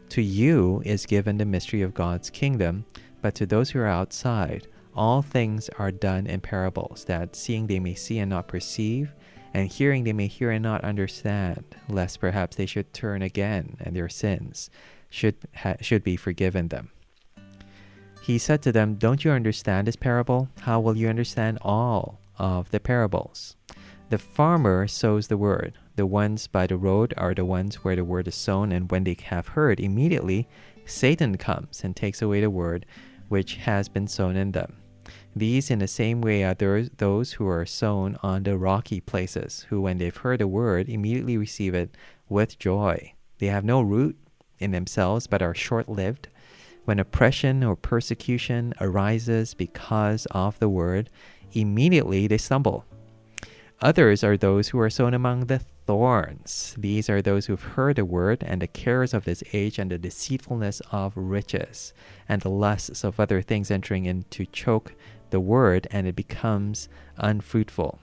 To 0.10 0.22
you 0.22 0.82
is 0.86 1.06
given 1.06 1.38
the 1.38 1.46
mystery 1.46 1.82
of 1.82 1.94
God's 1.94 2.30
kingdom, 2.30 2.86
but 3.24 3.34
to 3.36 3.46
those 3.46 3.70
who 3.70 3.80
are 3.80 3.88
outside, 3.88 4.68
all 4.94 5.22
things 5.22 5.70
are 5.80 5.92
done 5.92 6.28
in 6.28 6.42
parables, 6.42 7.06
that 7.06 7.38
seeing 7.38 7.68
they 7.68 7.80
may 7.80 7.96
see 7.96 8.20
and 8.20 8.30
not 8.30 8.50
perceive, 8.50 9.14
and 9.54 9.72
hearing 9.72 10.04
they 10.04 10.12
may 10.12 10.28
hear 10.28 10.52
and 10.52 10.62
not 10.62 10.84
understand, 10.84 11.64
lest 11.88 12.20
perhaps 12.20 12.58
they 12.58 12.66
should 12.66 12.94
turn 12.94 13.22
again 13.22 13.78
and 13.80 13.96
their 13.96 14.10
sins 14.10 14.70
should, 15.10 15.36
ha- 15.56 15.78
should 15.80 16.04
be 16.04 16.18
forgiven 16.18 16.68
them. 16.68 16.92
He 18.22 18.38
said 18.38 18.62
to 18.64 18.74
them, 18.74 18.96
Don't 18.96 19.24
you 19.24 19.32
understand 19.32 19.88
this 19.88 19.96
parable? 19.96 20.50
How 20.62 20.82
will 20.82 20.98
you 20.98 21.08
understand 21.08 21.60
all 21.62 22.20
of 22.38 22.72
the 22.72 22.80
parables? 22.82 23.56
The 24.10 24.18
farmer 24.18 24.86
sows 24.88 25.28
the 25.28 25.38
word. 25.38 25.78
The 25.96 26.06
ones 26.06 26.48
by 26.48 26.68
the 26.68 26.78
road 26.78 27.14
are 27.16 27.34
the 27.34 27.46
ones 27.46 27.76
where 27.86 27.96
the 27.96 28.04
word 28.04 28.28
is 28.28 28.36
sown, 28.36 28.74
and 28.74 28.92
when 28.92 29.06
they 29.06 29.16
have 29.26 29.50
heard, 29.50 29.80
immediately 29.80 30.50
Satan 30.86 31.38
comes 31.38 31.84
and 31.84 31.96
takes 31.96 32.22
away 32.22 32.42
the 32.42 32.50
word 32.50 32.86
which 33.34 33.56
has 33.56 33.90
been 33.90 34.08
sown 34.08 34.36
in 34.36 34.52
them. 34.52 34.76
These, 35.36 35.72
in 35.72 35.80
the 35.80 35.88
same 35.88 36.22
way, 36.22 36.44
are 36.44 36.54
those 36.54 37.32
who 37.32 37.48
are 37.48 37.66
sown 37.66 38.16
on 38.22 38.44
the 38.44 38.60
rocky 38.60 39.02
places, 39.02 39.66
who, 39.70 39.82
when 39.82 39.98
they've 39.98 40.16
heard 40.16 40.40
the 40.40 40.48
word, 40.48 40.88
immediately 40.88 41.36
receive 41.36 41.74
it 41.74 41.98
with 42.30 42.60
joy. 42.60 43.14
They 43.40 43.48
have 43.48 43.66
no 43.66 43.82
root 43.82 44.20
in 44.60 44.70
themselves, 44.70 45.26
but 45.26 45.42
are 45.42 45.56
short 45.56 45.90
lived. 45.90 46.28
When 46.86 47.00
oppression 47.00 47.64
or 47.64 47.76
persecution 47.76 48.76
arises 48.80 49.56
because 49.56 50.28
of 50.30 50.60
the 50.60 50.70
word, 50.70 51.10
immediately 51.54 52.28
they 52.28 52.38
stumble. 52.38 52.86
Others 53.82 54.24
are 54.24 54.38
those 54.38 54.68
who 54.68 54.80
are 54.80 54.92
sown 54.92 55.16
among 55.16 55.48
the 55.48 55.62
thorns. 55.86 56.76
These 56.78 57.10
are 57.10 57.22
those 57.22 57.46
who've 57.46 57.62
heard 57.62 57.96
the 57.98 58.06
word, 58.06 58.44
and 58.46 58.62
the 58.62 58.68
cares 58.68 59.14
of 59.14 59.26
this 59.26 59.44
age, 59.54 59.80
and 59.80 59.92
the 59.92 59.98
deceitfulness 59.98 60.82
of 60.92 61.14
riches, 61.16 61.94
and 62.28 62.42
the 62.42 62.50
lusts 62.50 63.04
of 63.04 63.20
other 63.20 63.42
things 63.42 63.72
entering 63.72 64.06
in 64.06 64.24
to 64.32 64.46
choke 64.46 64.96
the 65.30 65.40
word, 65.40 65.88
and 65.92 66.08
it 66.08 66.16
becomes 66.16 66.90
unfruitful. 67.18 68.00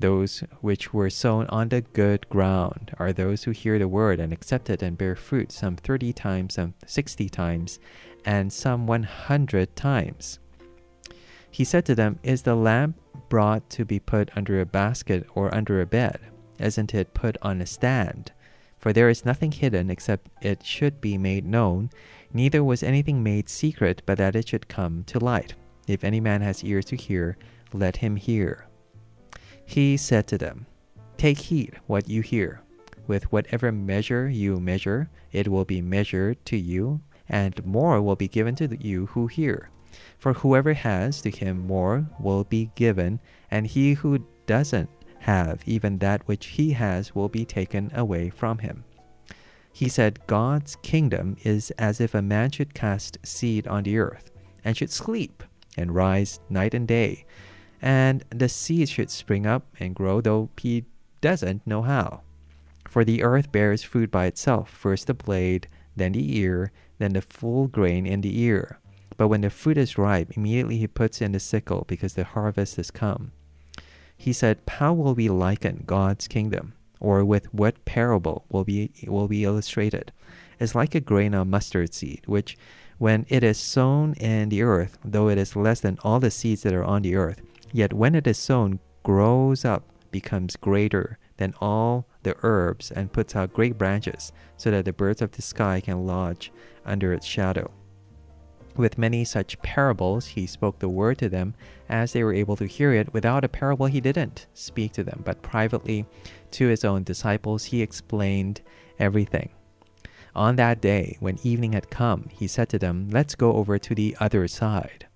Those 0.00 0.44
which 0.60 0.94
were 0.94 1.10
sown 1.10 1.46
on 1.46 1.70
the 1.70 1.80
good 1.80 2.28
ground 2.28 2.94
are 2.98 3.12
those 3.12 3.44
who 3.44 3.50
hear 3.50 3.78
the 3.78 3.88
word 3.88 4.20
and 4.20 4.32
accept 4.32 4.70
it 4.70 4.82
and 4.82 4.96
bear 4.96 5.16
fruit, 5.16 5.50
some 5.50 5.74
thirty 5.74 6.12
times, 6.12 6.54
some 6.54 6.74
sixty 6.86 7.28
times, 7.28 7.80
and 8.24 8.52
some 8.52 8.86
one 8.86 9.02
hundred 9.02 9.74
times. 9.74 10.38
He 11.50 11.64
said 11.64 11.84
to 11.86 11.94
them, 11.96 12.20
Is 12.22 12.42
the 12.42 12.54
lamp 12.54 12.96
brought 13.28 13.68
to 13.70 13.84
be 13.84 13.98
put 13.98 14.30
under 14.36 14.60
a 14.60 14.66
basket 14.66 15.26
or 15.34 15.52
under 15.52 15.80
a 15.80 15.86
bed? 15.86 16.20
Isn't 16.58 16.94
it 16.94 17.14
put 17.14 17.36
on 17.42 17.60
a 17.60 17.66
stand? 17.66 18.32
For 18.78 18.92
there 18.92 19.08
is 19.08 19.24
nothing 19.24 19.52
hidden 19.52 19.90
except 19.90 20.30
it 20.40 20.64
should 20.64 21.00
be 21.00 21.18
made 21.18 21.44
known, 21.44 21.90
neither 22.32 22.62
was 22.62 22.82
anything 22.82 23.22
made 23.22 23.48
secret 23.48 24.02
but 24.06 24.18
that 24.18 24.36
it 24.36 24.48
should 24.48 24.68
come 24.68 25.04
to 25.04 25.18
light. 25.18 25.54
If 25.86 26.04
any 26.04 26.20
man 26.20 26.42
has 26.42 26.62
ears 26.62 26.84
to 26.86 26.96
hear, 26.96 27.36
let 27.72 27.96
him 27.96 28.16
hear. 28.16 28.66
He 29.64 29.96
said 29.96 30.26
to 30.28 30.38
them, 30.38 30.66
Take 31.16 31.38
heed 31.38 31.78
what 31.86 32.08
you 32.08 32.22
hear. 32.22 32.62
With 33.06 33.32
whatever 33.32 33.72
measure 33.72 34.28
you 34.28 34.60
measure, 34.60 35.10
it 35.32 35.48
will 35.48 35.64
be 35.64 35.80
measured 35.80 36.44
to 36.46 36.56
you, 36.56 37.00
and 37.28 37.64
more 37.64 38.00
will 38.00 38.16
be 38.16 38.28
given 38.28 38.54
to 38.56 38.76
you 38.80 39.06
who 39.06 39.26
hear. 39.26 39.70
For 40.18 40.34
whoever 40.34 40.74
has, 40.74 41.20
to 41.22 41.30
him 41.30 41.66
more 41.66 42.06
will 42.20 42.44
be 42.44 42.70
given, 42.74 43.20
and 43.50 43.66
he 43.66 43.94
who 43.94 44.24
doesn't 44.46 44.90
have, 45.20 45.62
even 45.66 45.98
that 45.98 46.26
which 46.26 46.46
he 46.46 46.72
has 46.72 47.14
will 47.14 47.28
be 47.28 47.44
taken 47.44 47.90
away 47.94 48.30
from 48.30 48.58
him. 48.58 48.84
He 49.72 49.88
said, 49.88 50.26
God's 50.26 50.76
kingdom 50.76 51.36
is 51.44 51.70
as 51.72 52.00
if 52.00 52.14
a 52.14 52.22
man 52.22 52.50
should 52.50 52.74
cast 52.74 53.18
seed 53.22 53.66
on 53.66 53.84
the 53.84 53.98
earth, 53.98 54.30
and 54.64 54.76
should 54.76 54.90
sleep, 54.90 55.42
and 55.76 55.94
rise 55.94 56.40
night 56.48 56.74
and 56.74 56.88
day, 56.88 57.24
and 57.80 58.24
the 58.30 58.48
seed 58.48 58.88
should 58.88 59.10
spring 59.10 59.46
up 59.46 59.66
and 59.78 59.94
grow, 59.94 60.20
though 60.20 60.50
he 60.58 60.84
doesn't 61.20 61.66
know 61.66 61.82
how. 61.82 62.22
For 62.88 63.04
the 63.04 63.22
earth 63.22 63.52
bears 63.52 63.82
fruit 63.82 64.10
by 64.10 64.26
itself, 64.26 64.70
first 64.70 65.06
the 65.06 65.14
blade, 65.14 65.68
then 65.94 66.12
the 66.12 66.38
ear, 66.38 66.72
then 66.98 67.12
the 67.12 67.22
full 67.22 67.68
grain 67.68 68.06
in 68.06 68.22
the 68.22 68.40
ear. 68.40 68.80
But 69.16 69.28
when 69.28 69.42
the 69.42 69.50
fruit 69.50 69.78
is 69.78 69.98
ripe, 69.98 70.36
immediately 70.36 70.78
he 70.78 70.86
puts 70.86 71.20
in 71.20 71.32
the 71.32 71.40
sickle, 71.40 71.84
because 71.86 72.14
the 72.14 72.24
harvest 72.24 72.76
has 72.76 72.90
come. 72.90 73.32
He 74.18 74.32
said, 74.32 74.58
How 74.68 74.92
will 74.92 75.14
we 75.14 75.28
liken 75.28 75.84
God's 75.86 76.28
kingdom? 76.28 76.74
Or 77.00 77.24
with 77.24 77.54
what 77.54 77.84
parable 77.84 78.44
will 78.50 78.64
be 78.64 78.90
will 79.06 79.28
be 79.28 79.44
illustrated? 79.44 80.12
It's 80.58 80.74
like 80.74 80.96
a 80.96 81.00
grain 81.00 81.32
of 81.32 81.46
mustard 81.46 81.94
seed, 81.94 82.22
which 82.26 82.58
when 82.98 83.24
it 83.28 83.44
is 83.44 83.56
sown 83.56 84.14
in 84.14 84.48
the 84.48 84.62
earth, 84.62 84.98
though 85.04 85.28
it 85.28 85.38
is 85.38 85.54
less 85.54 85.78
than 85.78 85.98
all 86.02 86.18
the 86.18 86.32
seeds 86.32 86.62
that 86.62 86.74
are 86.74 86.84
on 86.84 87.02
the 87.02 87.14
earth, 87.14 87.40
yet 87.72 87.92
when 87.92 88.16
it 88.16 88.26
is 88.26 88.36
sown, 88.36 88.80
grows 89.04 89.64
up, 89.64 89.84
becomes 90.10 90.56
greater 90.56 91.16
than 91.36 91.54
all 91.60 92.08
the 92.24 92.34
herbs, 92.42 92.90
and 92.90 93.12
puts 93.12 93.36
out 93.36 93.52
great 93.52 93.78
branches, 93.78 94.32
so 94.56 94.72
that 94.72 94.84
the 94.84 94.92
birds 94.92 95.22
of 95.22 95.30
the 95.30 95.42
sky 95.42 95.80
can 95.80 96.04
lodge 96.04 96.50
under 96.84 97.12
its 97.12 97.24
shadow. 97.24 97.70
With 98.76 98.98
many 98.98 99.24
such 99.24 99.60
parables, 99.60 100.26
he 100.28 100.46
spoke 100.46 100.78
the 100.78 100.88
word 100.88 101.18
to 101.18 101.28
them 101.28 101.54
as 101.88 102.12
they 102.12 102.22
were 102.22 102.34
able 102.34 102.56
to 102.56 102.66
hear 102.66 102.92
it. 102.92 103.12
Without 103.12 103.44
a 103.44 103.48
parable, 103.48 103.86
he 103.86 104.00
didn't 104.00 104.46
speak 104.54 104.92
to 104.92 105.04
them, 105.04 105.22
but 105.24 105.42
privately 105.42 106.06
to 106.52 106.68
his 106.68 106.84
own 106.84 107.02
disciples, 107.02 107.64
he 107.64 107.82
explained 107.82 108.60
everything. 108.98 109.50
On 110.34 110.56
that 110.56 110.80
day, 110.80 111.16
when 111.18 111.38
evening 111.42 111.72
had 111.72 111.90
come, 111.90 112.28
he 112.32 112.46
said 112.46 112.68
to 112.68 112.78
them, 112.78 113.08
Let's 113.10 113.34
go 113.34 113.54
over 113.54 113.78
to 113.78 113.94
the 113.94 114.16
other 114.20 114.46
side. 114.46 115.06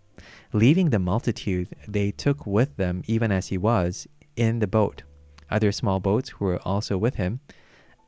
Leaving 0.52 0.90
the 0.90 0.98
multitude, 0.98 1.68
they 1.86 2.10
took 2.10 2.46
with 2.46 2.76
them, 2.76 3.02
even 3.06 3.30
as 3.30 3.48
he 3.48 3.58
was, 3.58 4.08
in 4.34 4.58
the 4.58 4.66
boat, 4.66 5.02
other 5.50 5.70
small 5.70 6.00
boats 6.00 6.40
were 6.40 6.58
also 6.62 6.98
with 6.98 7.14
him. 7.14 7.40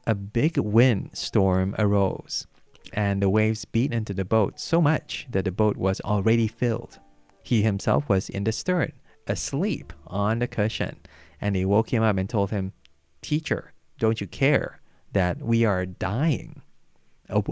A 0.06 0.14
big 0.14 0.58
wind 0.58 1.10
storm 1.12 1.74
arose 1.78 2.46
and 2.94 3.20
the 3.20 3.28
waves 3.28 3.64
beat 3.64 3.92
into 3.92 4.14
the 4.14 4.24
boat 4.24 4.58
so 4.58 4.80
much 4.80 5.26
that 5.30 5.44
the 5.44 5.50
boat 5.50 5.76
was 5.76 6.00
already 6.02 6.46
filled. 6.46 7.00
He 7.42 7.62
himself 7.62 8.08
was 8.08 8.30
in 8.30 8.44
the 8.44 8.52
stern, 8.52 8.92
asleep 9.26 9.92
on 10.06 10.38
the 10.38 10.46
cushion, 10.46 10.96
and 11.40 11.54
they 11.54 11.64
woke 11.64 11.92
him 11.92 12.02
up 12.02 12.16
and 12.16 12.30
told 12.30 12.50
him, 12.50 12.72
Teacher, 13.20 13.72
don't 13.98 14.20
you 14.20 14.26
care 14.26 14.80
that 15.12 15.42
we 15.42 15.64
are 15.64 15.84
dying? 15.84 16.62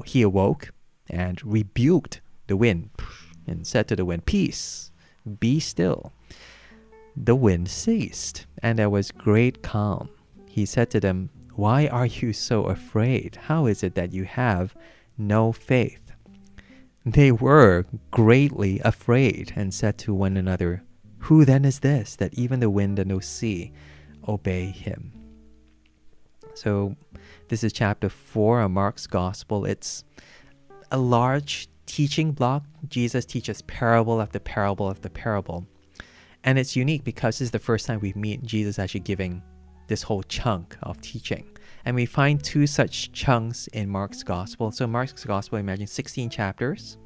He 0.06 0.22
awoke 0.22 0.72
and 1.10 1.44
rebuked 1.44 2.20
the 2.46 2.56
wind 2.56 2.90
and 3.46 3.66
said 3.66 3.88
to 3.88 3.96
the 3.96 4.04
wind, 4.04 4.24
Peace, 4.26 4.92
be 5.40 5.58
still. 5.58 6.12
The 7.16 7.34
wind 7.34 7.68
ceased, 7.68 8.46
and 8.62 8.78
there 8.78 8.90
was 8.90 9.10
great 9.10 9.62
calm. 9.62 10.08
He 10.48 10.64
said 10.64 10.90
to 10.90 11.00
them, 11.00 11.30
Why 11.54 11.88
are 11.88 12.06
you 12.06 12.32
so 12.32 12.64
afraid? 12.64 13.36
How 13.48 13.66
is 13.66 13.82
it 13.82 13.94
that 13.96 14.12
you 14.12 14.24
have 14.24 14.74
no 15.16 15.52
faith. 15.52 16.12
They 17.04 17.32
were 17.32 17.84
greatly 18.10 18.80
afraid 18.84 19.52
and 19.56 19.74
said 19.74 19.98
to 19.98 20.14
one 20.14 20.36
another, 20.36 20.84
Who 21.20 21.44
then 21.44 21.64
is 21.64 21.80
this 21.80 22.16
that 22.16 22.34
even 22.34 22.60
the 22.60 22.70
wind 22.70 22.98
and 22.98 23.10
the 23.10 23.20
sea 23.20 23.72
obey 24.28 24.66
him? 24.66 25.12
So, 26.54 26.96
this 27.48 27.64
is 27.64 27.72
chapter 27.72 28.08
4 28.08 28.62
of 28.62 28.70
Mark's 28.70 29.06
Gospel. 29.06 29.64
It's 29.64 30.04
a 30.90 30.98
large 30.98 31.68
teaching 31.86 32.32
block. 32.32 32.64
Jesus 32.88 33.24
teaches 33.24 33.62
parable 33.62 34.20
after 34.20 34.38
parable 34.38 34.90
after 34.90 35.08
parable. 35.08 35.66
And 36.44 36.58
it's 36.58 36.76
unique 36.76 37.04
because 37.04 37.38
this 37.38 37.46
is 37.46 37.50
the 37.50 37.58
first 37.58 37.86
time 37.86 38.00
we 38.00 38.12
meet 38.14 38.42
Jesus 38.42 38.78
actually 38.78 39.00
giving 39.00 39.42
this 39.88 40.02
whole 40.02 40.22
chunk 40.22 40.76
of 40.82 41.00
teaching. 41.00 41.51
And 41.84 41.96
we 41.96 42.06
find 42.06 42.42
two 42.42 42.66
such 42.66 43.12
chunks 43.12 43.66
in 43.68 43.88
Mark's 43.88 44.22
Gospel. 44.22 44.70
So, 44.70 44.86
Mark's 44.86 45.24
Gospel, 45.24 45.58
imagine 45.58 45.86
16 45.86 46.30
chapters. 46.30 46.96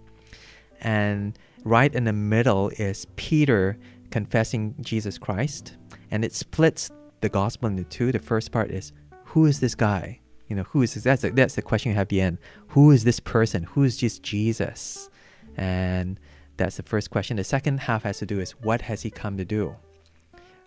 And 0.81 1.39
right 1.65 1.95
in 1.95 2.05
the 2.05 2.13
middle 2.13 2.69
is 2.71 3.07
Peter 3.17 3.79
confessing 4.11 4.75
Jesus 4.81 5.19
Christ. 5.19 5.77
And 6.11 6.25
it 6.25 6.35
splits 6.35 6.91
the 7.21 7.29
Gospel 7.29 7.69
into 7.69 7.85
two. 7.85 8.13
The 8.13 8.19
first 8.19 8.53
part 8.53 8.71
is, 8.71 8.93
Who 9.25 9.47
is 9.47 9.61
this 9.61 9.75
guy? 9.75 10.21
You 10.49 10.57
know, 10.57 10.63
who 10.65 10.83
is 10.83 10.95
this? 10.95 11.05
That's 11.05 11.23
the, 11.23 11.31
that's 11.31 11.55
the 11.55 11.63
question 11.63 11.91
you 11.91 11.97
have 11.97 12.03
at 12.03 12.09
the 12.11 12.21
end. 12.21 12.39
Who 12.69 12.91
is 12.91 13.05
this 13.05 13.19
person? 13.19 13.65
Who 13.65 13.83
is 13.83 13.97
just 13.97 14.23
Jesus? 14.23 15.11
And 15.57 16.21
that's 16.57 16.77
the 16.77 16.83
first 16.83 17.11
question. 17.11 17.37
The 17.37 17.45
second 17.45 17.81
half 17.81 18.05
has 18.05 18.19
to 18.19 18.27
do 18.27 18.41
is, 18.41 18.53
What 18.53 18.83
has 18.83 19.03
he 19.03 19.11
come 19.11 19.37
to 19.39 19.45
do? 19.45 19.75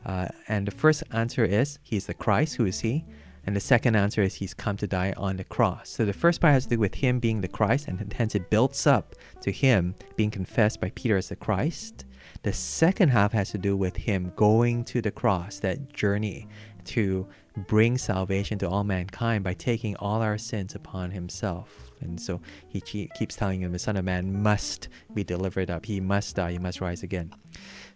Uh, 0.06 0.30
and 0.48 0.66
the 0.66 0.72
first 0.72 1.04
answer 1.12 1.46
is, 1.46 1.80
He's 1.84 2.08
the 2.08 2.14
Christ. 2.14 2.56
Who 2.56 2.66
is 2.66 2.80
he? 2.80 3.06
And 3.50 3.56
the 3.56 3.62
second 3.62 3.96
answer 3.96 4.22
is 4.22 4.36
he's 4.36 4.54
come 4.54 4.78
to 4.78 4.86
die 4.86 5.12
on 5.18 5.38
the 5.38 5.44
cross. 5.44 5.90
So 5.90 6.06
the 6.06 6.14
first 6.14 6.40
part 6.40 6.54
has 6.54 6.66
to 6.66 6.70
do 6.70 6.80
with 6.80 6.94
him 6.94 7.18
being 7.18 7.42
the 7.42 7.48
Christ, 7.48 7.88
and 7.88 8.14
hence 8.14 8.36
it 8.36 8.52
builds 8.52 8.86
up 8.86 9.16
to 9.42 9.52
him 9.52 9.96
being 10.16 10.30
confessed 10.30 10.80
by 10.80 10.92
Peter 10.92 11.18
as 11.18 11.30
the 11.30 11.36
Christ. 11.36 12.06
The 12.44 12.54
second 12.54 13.10
half 13.10 13.32
has 13.32 13.50
to 13.50 13.58
do 13.58 13.76
with 13.76 13.96
him 13.96 14.34
going 14.36 14.84
to 14.84 15.02
the 15.02 15.10
cross, 15.10 15.58
that 15.62 15.92
journey 15.92 16.48
to 16.86 17.28
bring 17.66 17.98
salvation 17.98 18.60
to 18.60 18.70
all 18.70 18.84
mankind 18.84 19.44
by 19.44 19.56
taking 19.56 19.96
all 19.96 20.22
our 20.22 20.38
sins 20.38 20.76
upon 20.76 21.10
himself. 21.10 21.92
And 22.02 22.22
so 22.22 22.40
he 22.68 22.80
keeps 22.82 23.36
telling 23.36 23.62
him 23.62 23.72
the 23.72 23.80
Son 23.80 23.98
of 23.98 24.06
Man 24.06 24.44
must 24.44 24.90
be 25.16 25.24
delivered 25.24 25.72
up. 25.72 25.88
He 25.88 26.00
must 26.00 26.36
die. 26.36 26.52
He 26.52 26.60
must 26.60 26.82
rise 26.82 27.02
again. 27.02 27.34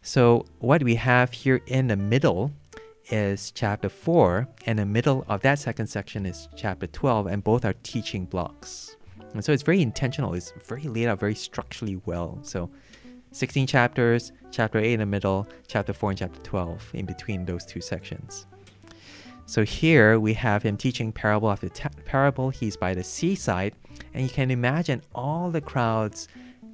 So 0.02 0.48
what 0.58 0.82
we 0.82 0.96
have 0.96 1.32
here 1.32 1.62
in 1.68 1.90
the 1.90 1.96
middle 1.96 2.52
is 3.14 3.52
chapter 3.52 3.90
4, 3.90 4.48
and 4.66 4.80
the 4.80 4.88
middle 4.88 5.24
of 5.28 5.42
that 5.42 5.60
second 5.60 5.86
section 5.86 6.26
is 6.26 6.48
chapter 6.56 6.88
12, 6.88 7.28
and 7.28 7.44
both 7.44 7.64
are 7.64 7.76
teaching 7.84 8.26
blocks. 8.26 8.98
And 9.34 9.46
so 9.46 9.52
it's 9.52 9.62
very 9.62 9.84
intentional, 9.84 10.34
it's 10.34 10.52
very 10.66 10.82
laid 10.86 11.06
out 11.06 11.20
very 11.20 11.36
structurally 11.36 12.02
well. 12.08 12.40
So 12.42 12.72
16 13.32 13.68
chapters, 13.68 14.32
chapter 14.50 14.80
8 14.80 14.94
in 14.94 15.00
the 15.02 15.06
middle, 15.06 15.48
chapter 15.68 15.94
4 15.94 16.10
and 16.10 16.20
chapter 16.20 16.40
12 16.42 16.90
in 16.96 17.06
between 17.06 17.46
those 17.46 17.66
two 17.66 17.82
sections. 17.82 18.48
So 19.46 19.64
here 19.64 20.20
we 20.20 20.34
have 20.34 20.64
him 20.64 20.76
teaching 20.76 21.12
parable 21.12 21.52
after 21.52 21.70
ta- 21.70 21.90
parable. 22.06 22.50
He's 22.50 22.76
by 22.76 22.96
the 22.96 23.04
seaside, 23.04 23.76
and 24.16 24.24
you 24.24 24.30
can 24.30 24.50
imagine 24.50 25.04
all 25.14 25.52
the 25.52 25.62
crowds 25.62 26.28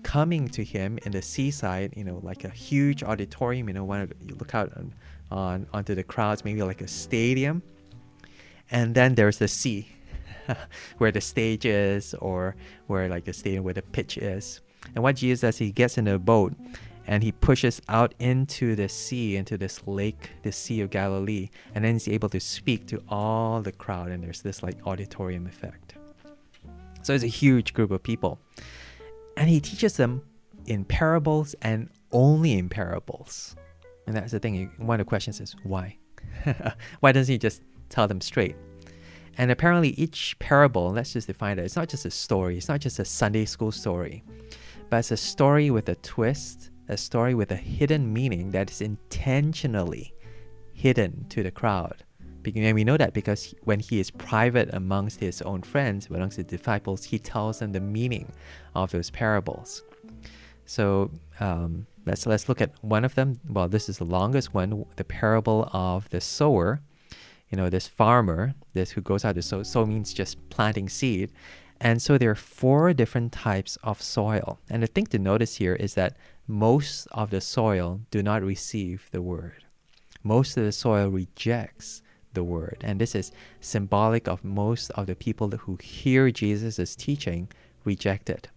coming 0.04 0.48
to 0.50 0.64
him 0.64 1.00
in 1.06 1.12
the 1.12 1.22
seaside, 1.22 1.96
you 1.98 2.06
know, 2.06 2.22
like 2.24 2.46
a 2.46 2.50
huge 2.50 3.04
auditorium. 3.04 3.68
You 3.68 3.74
know, 3.74 3.84
when 3.84 4.10
you 4.26 4.36
look 4.36 4.56
out 4.56 4.72
on 5.32 5.68
onto 5.74 5.96
the 5.96 6.04
crowds, 6.04 6.44
maybe 6.46 6.62
like 6.64 6.82
a 6.82 6.88
stadium. 6.88 7.62
And 8.72 8.94
then 8.94 9.16
there's 9.16 9.38
the 9.38 9.48
sea, 9.48 9.90
where 10.98 11.12
the 11.12 11.22
stage 11.22 11.66
is, 11.66 12.14
or 12.16 12.56
where 12.88 13.08
like 13.10 13.26
the 13.26 13.34
stadium 13.34 13.64
where 13.64 13.74
the 13.74 13.82
pitch 13.82 14.18
is. 14.18 14.62
And 14.96 15.04
what 15.04 15.18
Jesus 15.18 15.42
does, 15.42 15.58
he 15.58 15.72
gets 15.72 15.98
in 15.98 16.08
a 16.08 16.20
boat 16.20 16.54
and 17.10 17.24
he 17.24 17.32
pushes 17.32 17.82
out 17.90 18.14
into 18.20 18.76
the 18.76 18.88
sea, 18.88 19.36
into 19.36 19.58
this 19.58 19.86
lake, 19.88 20.30
the 20.44 20.52
Sea 20.52 20.82
of 20.82 20.92
Galilee, 20.92 21.50
and 21.74 21.84
then 21.84 21.94
he's 21.96 22.08
able 22.08 22.30
to 22.30 22.40
speak 22.40 22.86
to 22.88 23.02
all 23.10 23.64
the 23.64 23.72
crowd, 23.72 24.12
and 24.12 24.24
there's 24.24 24.44
this 24.44 24.62
like 24.62 24.76
auditorium 24.86 25.48
effect. 25.48 25.96
So 27.02 27.14
it's 27.14 27.24
a 27.24 27.28
huge 27.28 27.74
group 27.74 27.90
of 27.90 28.04
people. 28.04 28.40
And 29.36 29.50
he 29.50 29.60
teaches 29.60 29.98
them 29.98 30.22
in 30.68 30.86
parables 30.86 31.56
and 31.64 31.90
only 32.12 32.54
in 32.54 32.70
parables. 32.70 33.56
And 34.10 34.18
that's 34.18 34.32
the 34.32 34.40
thing. 34.40 34.72
One 34.78 35.00
of 35.00 35.06
the 35.06 35.08
questions 35.08 35.40
is 35.40 35.56
why? 35.62 35.96
why 37.00 37.12
doesn't 37.12 37.32
he 37.32 37.38
just 37.38 37.62
tell 37.90 38.08
them 38.08 38.22
straight? 38.22 38.56
And 39.38 39.52
apparently, 39.52 39.90
each 39.90 40.36
parable, 40.40 40.90
let's 40.90 41.14
just 41.14 41.28
define 41.28 41.60
it, 41.60 41.66
it's 41.66 41.76
not 41.76 41.90
just 41.90 42.08
a 42.08 42.12
story, 42.12 42.58
it's 42.58 42.68
not 42.68 42.80
just 42.80 42.98
a 42.98 43.06
Sunday 43.06 43.46
school 43.46 43.72
story, 43.72 44.24
but 44.90 44.98
it's 44.98 45.12
a 45.12 45.18
story 45.18 45.70
with 45.70 45.90
a 45.90 45.96
twist, 45.98 46.72
a 46.88 46.98
story 46.98 47.36
with 47.36 47.52
a 47.52 47.56
hidden 47.56 48.12
meaning 48.12 48.50
that 48.50 48.72
is 48.72 48.82
intentionally 48.82 50.16
hidden 50.74 51.28
to 51.30 51.44
the 51.44 51.52
crowd. 51.52 52.04
And 52.44 52.74
we 52.74 52.84
know 52.84 52.98
that 52.98 53.14
because 53.14 53.54
when 53.66 53.80
he 53.80 54.00
is 54.00 54.10
private 54.10 54.74
amongst 54.74 55.20
his 55.20 55.44
own 55.44 55.62
friends, 55.62 56.08
amongst 56.08 56.38
the 56.38 56.44
disciples, 56.44 57.04
he 57.04 57.20
tells 57.20 57.60
them 57.60 57.74
the 57.74 57.80
meaning 57.80 58.32
of 58.74 58.90
those 58.90 59.12
parables. 59.12 59.84
So 60.66 61.12
um, 61.40 61.86
let's 62.06 62.26
let's 62.26 62.50
look 62.50 62.62
at 62.62 62.72
one 62.84 63.06
of 63.06 63.16
them. 63.16 63.40
Well, 63.48 63.68
this 63.68 63.90
is 63.90 63.98
the 63.98 64.06
longest 64.06 64.54
one, 64.54 64.86
the 64.96 65.04
parable 65.04 65.70
of 65.74 66.10
the 66.10 66.22
sower. 66.22 66.82
You 67.50 67.58
know, 67.58 67.70
this 67.70 67.88
farmer, 67.88 68.54
this 68.74 68.92
who 68.92 69.02
goes 69.02 69.26
out 69.26 69.36
to 69.36 69.42
sow. 69.42 69.64
Sow 69.64 69.86
means 69.86 70.14
just 70.14 70.50
planting 70.50 70.88
seed, 70.88 71.32
and 71.82 72.02
so 72.02 72.18
there 72.18 72.32
are 72.32 72.36
four 72.36 72.94
different 72.94 73.32
types 73.32 73.78
of 73.84 74.02
soil. 74.02 74.60
And 74.70 74.84
the 74.84 74.88
thing 74.88 75.08
to 75.08 75.20
notice 75.20 75.56
here 75.56 75.76
is 75.76 75.94
that 75.96 76.18
most 76.48 77.08
of 77.12 77.30
the 77.30 77.42
soil 77.42 78.02
do 78.12 78.22
not 78.22 78.44
receive 78.44 79.08
the 79.12 79.22
word. 79.22 79.64
Most 80.24 80.58
of 80.58 80.64
the 80.64 80.72
soil 80.72 81.10
rejects 81.10 82.02
the 82.34 82.44
word. 82.44 82.78
And 82.82 83.00
this 83.00 83.16
is 83.16 83.32
symbolic 83.62 84.28
of 84.28 84.44
most 84.44 84.92
of 84.92 85.08
the 85.08 85.16
people 85.16 85.50
who 85.50 85.78
hear 85.82 86.30
Jesus' 86.32 86.96
teaching 86.96 87.48
reject 87.84 88.30
it. 88.30 88.50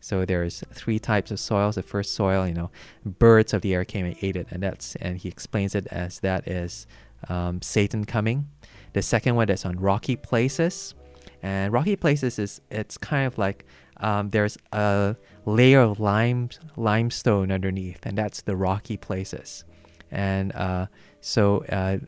So 0.00 0.24
there's 0.24 0.64
three 0.72 0.98
types 0.98 1.30
of 1.30 1.38
soils. 1.38 1.74
The 1.74 1.82
first 1.82 2.14
soil, 2.14 2.46
you 2.46 2.54
know, 2.54 2.70
birds 3.04 3.52
of 3.52 3.62
the 3.62 3.74
air 3.74 3.84
came 3.84 4.06
and 4.06 4.16
ate 4.22 4.36
it, 4.36 4.46
and 4.50 4.62
that's 4.62 4.96
and 4.96 5.18
he 5.18 5.28
explains 5.28 5.74
it 5.74 5.86
as 5.88 6.20
that 6.20 6.48
is 6.48 6.86
um, 7.28 7.60
Satan 7.62 8.04
coming. 8.04 8.48
The 8.92 9.02
second 9.02 9.36
one 9.36 9.46
that's 9.46 9.66
on 9.66 9.78
rocky 9.78 10.16
places, 10.16 10.94
and 11.42 11.72
rocky 11.72 11.96
places 11.96 12.38
is 12.38 12.60
it's 12.70 12.96
kind 12.98 13.26
of 13.26 13.38
like 13.38 13.66
um, 13.98 14.30
there's 14.30 14.56
a 14.72 15.16
layer 15.44 15.80
of 15.80 16.00
lime 16.00 16.48
limestone 16.76 17.52
underneath, 17.52 18.04
and 18.04 18.16
that's 18.16 18.42
the 18.42 18.56
rocky 18.56 18.96
places. 18.96 19.64
And 20.10 20.52
uh, 20.52 20.86
so 21.20 21.64
uh, 21.66 21.98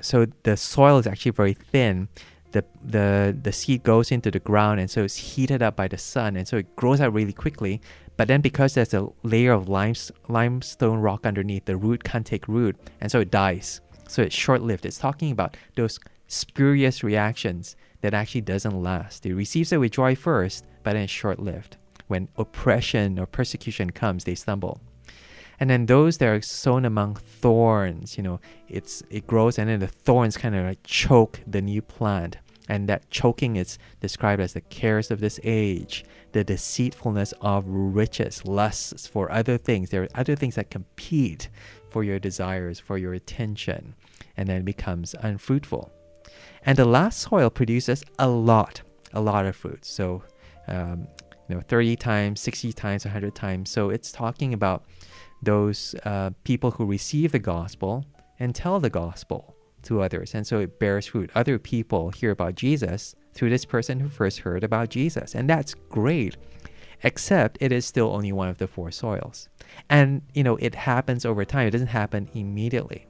so 0.00 0.26
the 0.44 0.56
soil 0.56 0.98
is 0.98 1.06
actually 1.06 1.32
very 1.32 1.54
thin. 1.54 2.08
The, 2.52 2.64
the 2.82 3.36
the 3.42 3.52
seed 3.52 3.82
goes 3.82 4.10
into 4.10 4.30
the 4.30 4.38
ground 4.38 4.80
and 4.80 4.90
so 4.90 5.04
it's 5.04 5.16
heated 5.16 5.62
up 5.62 5.76
by 5.76 5.86
the 5.86 5.98
sun 5.98 6.34
and 6.34 6.48
so 6.48 6.56
it 6.56 6.76
grows 6.76 7.00
out 7.00 7.12
really 7.12 7.32
quickly. 7.32 7.80
But 8.16 8.28
then 8.28 8.40
because 8.40 8.74
there's 8.74 8.94
a 8.94 9.08
layer 9.22 9.52
of 9.52 9.68
limes, 9.68 10.10
limestone 10.28 10.98
rock 10.98 11.26
underneath, 11.26 11.66
the 11.66 11.76
root 11.76 12.04
can't 12.04 12.26
take 12.26 12.48
root 12.48 12.76
and 13.00 13.10
so 13.10 13.20
it 13.20 13.30
dies. 13.30 13.80
So 14.08 14.22
it's 14.22 14.34
short 14.34 14.62
lived. 14.62 14.86
It's 14.86 14.98
talking 14.98 15.30
about 15.30 15.56
those 15.76 16.00
spurious 16.26 17.04
reactions 17.04 17.76
that 18.00 18.14
actually 18.14 18.40
doesn't 18.40 18.82
last. 18.82 19.26
It 19.26 19.34
receives 19.34 19.72
it 19.72 19.78
with 19.78 19.92
joy 19.92 20.14
first, 20.14 20.64
but 20.82 20.94
then 20.94 21.02
it's 21.02 21.12
short 21.12 21.38
lived. 21.38 21.76
When 22.06 22.28
oppression 22.38 23.18
or 23.18 23.26
persecution 23.26 23.90
comes, 23.90 24.24
they 24.24 24.34
stumble 24.34 24.80
and 25.60 25.68
then 25.70 25.86
those 25.86 26.18
that 26.18 26.28
are 26.28 26.40
sown 26.40 26.84
among 26.84 27.16
thorns 27.16 28.16
you 28.16 28.22
know 28.22 28.40
it's 28.68 29.02
it 29.10 29.26
grows 29.26 29.58
and 29.58 29.68
then 29.68 29.80
the 29.80 29.88
thorns 29.88 30.36
kind 30.36 30.54
of 30.54 30.64
like 30.64 30.82
choke 30.84 31.40
the 31.46 31.62
new 31.62 31.82
plant. 31.82 32.36
And 32.70 32.86
that 32.90 33.08
choking 33.10 33.56
is 33.56 33.78
described 34.00 34.42
as 34.42 34.52
the 34.52 34.60
cares 34.60 35.10
of 35.10 35.20
this 35.20 35.40
age 35.42 36.04
the 36.32 36.44
deceitfulness 36.44 37.32
of 37.40 37.64
riches 37.66 38.44
lusts 38.44 39.06
for 39.06 39.32
other 39.32 39.56
things. 39.56 39.88
There 39.88 40.02
are 40.02 40.08
other 40.14 40.36
things 40.36 40.56
that 40.56 40.70
compete 40.70 41.48
for 41.88 42.04
your 42.04 42.18
desires 42.18 42.78
for 42.78 42.98
your 42.98 43.14
attention 43.14 43.94
and 44.36 44.46
then 44.46 44.62
becomes 44.62 45.14
unfruitful. 45.20 45.90
And 46.66 46.76
the 46.76 46.84
last 46.84 47.20
soil 47.20 47.48
produces 47.48 48.04
a 48.18 48.28
lot 48.28 48.82
a 49.14 49.20
lot 49.22 49.46
of 49.46 49.56
fruit. 49.56 49.86
So 49.86 50.22
um, 50.66 51.08
you 51.48 51.54
know 51.54 51.60
30 51.60 51.96
times 51.96 52.40
60 52.40 52.72
times 52.72 53.04
100 53.04 53.34
times 53.34 53.70
so 53.70 53.90
it's 53.90 54.12
talking 54.12 54.52
about 54.52 54.84
those 55.42 55.94
uh, 56.04 56.30
people 56.44 56.72
who 56.72 56.84
receive 56.84 57.32
the 57.32 57.38
gospel 57.38 58.04
and 58.38 58.54
tell 58.54 58.80
the 58.80 58.90
gospel 58.90 59.54
to 59.82 60.02
others. 60.02 60.34
And 60.34 60.46
so 60.46 60.60
it 60.60 60.78
bears 60.78 61.06
fruit. 61.06 61.30
Other 61.34 61.58
people 61.58 62.10
hear 62.10 62.30
about 62.30 62.54
Jesus 62.54 63.14
through 63.34 63.50
this 63.50 63.64
person 63.64 64.00
who 64.00 64.08
first 64.08 64.40
heard 64.40 64.64
about 64.64 64.90
Jesus. 64.90 65.34
And 65.34 65.48
that's 65.48 65.74
great, 65.74 66.36
except 67.02 67.58
it 67.60 67.72
is 67.72 67.86
still 67.86 68.12
only 68.12 68.32
one 68.32 68.48
of 68.48 68.58
the 68.58 68.66
four 68.66 68.90
soils. 68.90 69.48
And, 69.88 70.22
you 70.34 70.42
know, 70.42 70.56
it 70.56 70.74
happens 70.74 71.24
over 71.24 71.44
time, 71.44 71.66
it 71.68 71.70
doesn't 71.70 71.88
happen 71.88 72.28
immediately. 72.34 73.06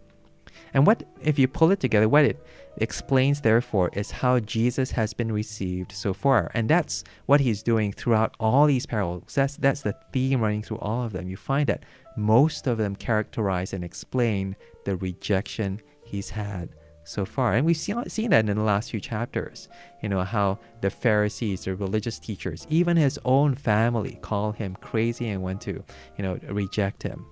And 0.75 0.87
what, 0.87 1.03
if 1.21 1.39
you 1.39 1.49
pull 1.49 1.71
it 1.71 1.81
together, 1.81 2.09
what 2.09 2.25
it 2.25 2.45
explains, 2.77 3.41
therefore, 3.41 3.91
is 3.93 4.11
how 4.11 4.39
Jesus 4.41 4.93
has 4.93 5.13
been 5.15 5.33
received 5.33 5.93
so 5.93 6.15
far. 6.15 6.51
And 6.55 6.69
that's 6.69 7.05
what 7.27 7.41
he's 7.41 7.63
doing 7.63 7.93
throughout 7.93 8.35
all 8.39 8.67
these 8.67 8.87
parables. 8.87 9.35
That's, 9.35 9.57
that's 9.57 9.83
the 9.83 9.97
theme 10.13 10.41
running 10.41 10.63
through 10.63 10.79
all 10.79 11.05
of 11.05 11.13
them. 11.13 11.29
You 11.29 11.37
find 11.37 11.67
that 11.69 11.85
most 12.17 12.67
of 12.67 12.79
them 12.79 12.97
characterize 12.97 13.73
and 13.73 13.85
explain 13.85 14.57
the 14.85 14.97
rejection 14.97 15.81
he's 16.05 16.31
had 16.31 16.71
so 17.05 17.25
far. 17.25 17.55
And 17.55 17.65
we've 17.65 17.77
seen, 17.77 18.09
seen 18.09 18.31
that 18.31 18.49
in 18.49 18.57
the 18.57 18.63
last 18.63 18.91
few 18.91 19.01
chapters. 19.01 19.69
You 20.03 20.09
know, 20.11 20.23
how 20.23 20.59
the 20.83 20.91
Pharisees, 20.91 21.65
the 21.65 21.75
religious 21.75 22.19
teachers, 22.19 22.67
even 22.69 22.97
his 22.97 23.19
own 23.25 23.55
family 23.55 24.19
call 24.21 24.53
him 24.53 24.77
crazy 24.81 25.29
and 25.29 25.43
want 25.43 25.63
to, 25.63 25.83
you 26.17 26.23
know, 26.23 26.39
reject 26.49 27.03
him. 27.03 27.25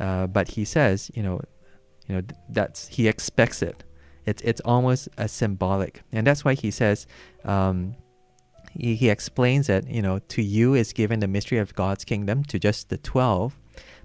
Uh, 0.00 0.26
but 0.26 0.48
he 0.48 0.64
says, 0.64 1.10
you 1.14 1.22
know, 1.22 1.40
you 2.12 2.20
know, 2.20 2.26
that's 2.50 2.88
he 2.88 3.08
expects 3.08 3.62
it. 3.62 3.84
It's 4.26 4.42
it's 4.42 4.60
almost 4.64 5.08
a 5.16 5.28
symbolic, 5.28 6.02
and 6.12 6.26
that's 6.26 6.44
why 6.44 6.54
he 6.54 6.70
says, 6.70 7.06
um, 7.44 7.96
he, 8.70 8.94
he 8.94 9.08
explains 9.08 9.66
that 9.68 9.88
you 9.88 10.02
know, 10.02 10.18
to 10.28 10.42
you 10.42 10.74
is 10.74 10.92
given 10.92 11.20
the 11.20 11.26
mystery 11.26 11.58
of 11.58 11.74
God's 11.74 12.04
kingdom 12.04 12.44
to 12.44 12.58
just 12.58 12.90
the 12.90 12.98
twelve, 12.98 13.58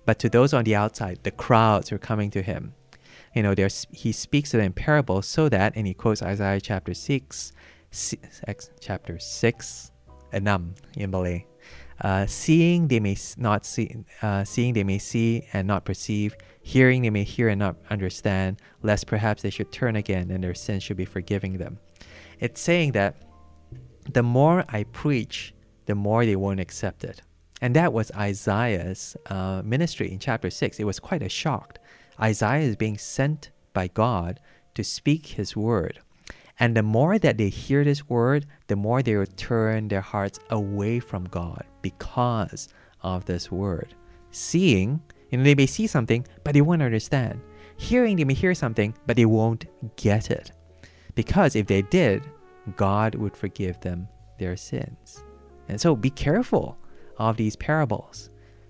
but 0.06 0.20
to 0.20 0.30
those 0.30 0.54
on 0.54 0.64
the 0.64 0.76
outside, 0.76 1.20
the 1.24 1.32
crowds 1.32 1.92
are 1.92 1.98
coming 1.98 2.32
to 2.32 2.42
him, 2.42 2.74
you 3.36 3.44
know, 3.44 3.54
there's 3.54 3.86
he 3.92 4.12
speaks 4.12 4.52
to 4.52 4.58
them 4.58 4.68
in 4.68 4.74
parables 4.74 5.28
so 5.28 5.50
that, 5.50 5.74
and 5.76 5.86
he 5.86 5.94
quotes 5.94 6.22
Isaiah 6.24 6.62
chapter 6.62 6.94
six, 6.94 7.52
six 7.92 8.70
chapter 8.80 9.20
six, 9.20 9.92
enam 10.32 10.76
in 10.96 11.12
Malay. 11.12 11.46
Uh, 12.00 12.26
seeing 12.28 12.88
they 12.88 13.00
may 13.00 13.18
not 13.38 13.66
see, 13.66 14.06
uh, 14.22 14.44
seeing 14.44 14.74
they 14.74 14.84
may 14.84 15.00
see 15.00 15.48
and 15.54 15.68
not 15.68 15.84
perceive, 15.84 16.36
Hearing 16.68 17.04
they 17.04 17.10
may 17.10 17.24
hear 17.24 17.48
and 17.48 17.60
not 17.60 17.78
understand, 17.90 18.60
lest 18.84 19.08
perhaps 19.08 19.42
they 19.42 19.50
should 19.50 19.72
turn 19.72 19.96
again 19.96 20.30
and 20.30 20.44
their 20.44 20.54
sins 20.54 20.84
should 20.84 20.98
be 20.98 21.06
forgiving 21.06 21.60
them. 21.60 21.80
It's 22.42 22.60
saying 22.60 22.92
that 22.92 23.16
the 24.12 24.22
more 24.22 24.66
I 24.68 24.84
preach, 24.84 25.54
the 25.86 25.96
more 25.96 26.26
they 26.26 26.36
won't 26.36 26.60
accept 26.60 27.06
it. 27.06 27.22
And 27.62 27.74
that 27.78 27.94
was 27.94 28.12
Isaiah's 28.12 29.16
uh, 29.28 29.62
ministry 29.64 30.12
in 30.12 30.20
chapter 30.20 30.50
6. 30.50 30.78
It 30.78 30.84
was 30.84 31.00
quite 31.00 31.22
a 31.22 31.30
shock. 31.30 31.80
Isaiah 32.20 32.68
is 32.68 32.76
being 32.76 32.98
sent 32.98 33.52
by 33.72 33.88
God 33.88 34.42
to 34.76 34.84
speak 34.84 35.26
his 35.26 35.56
word. 35.56 36.02
And 36.60 36.76
the 36.76 36.84
more 36.84 37.18
that 37.18 37.38
they 37.38 37.48
hear 37.48 37.86
this 37.86 38.10
word, 38.10 38.46
the 38.68 38.76
more 38.76 39.02
they 39.02 39.16
will 39.16 39.26
turn 39.26 39.88
their 39.88 40.02
hearts 40.02 40.38
away 40.50 41.00
from 41.00 41.24
God 41.30 41.64
because 41.82 42.68
of 43.02 43.24
this 43.24 43.50
word. 43.50 43.96
Seeing 44.32 45.02
you 45.30 45.38
know, 45.38 45.44
they 45.44 45.56
may 45.56 45.66
see 45.66 45.88
something, 45.88 46.26
but 46.44 46.54
they 46.54 46.62
won't 46.62 46.82
understand. 46.82 47.42
Hearing, 47.78 48.16
they 48.16 48.24
may 48.24 48.34
hear 48.34 48.56
something, 48.56 48.94
but 49.06 49.16
they 49.16 49.26
won't 49.26 49.66
get 49.96 50.32
it. 50.32 50.52
Because 51.16 51.56
if 51.56 51.68
they 51.68 51.82
did, 51.82 52.24
God 52.76 53.16
would 53.16 53.36
forgive 53.36 53.80
them 53.82 54.08
their 54.40 54.56
sins. 54.56 55.24
And 55.68 55.80
so 55.80 55.96
be 55.96 56.10
careful 56.10 56.78
of 57.18 57.38
these 57.38 57.56
parables. 57.56 58.30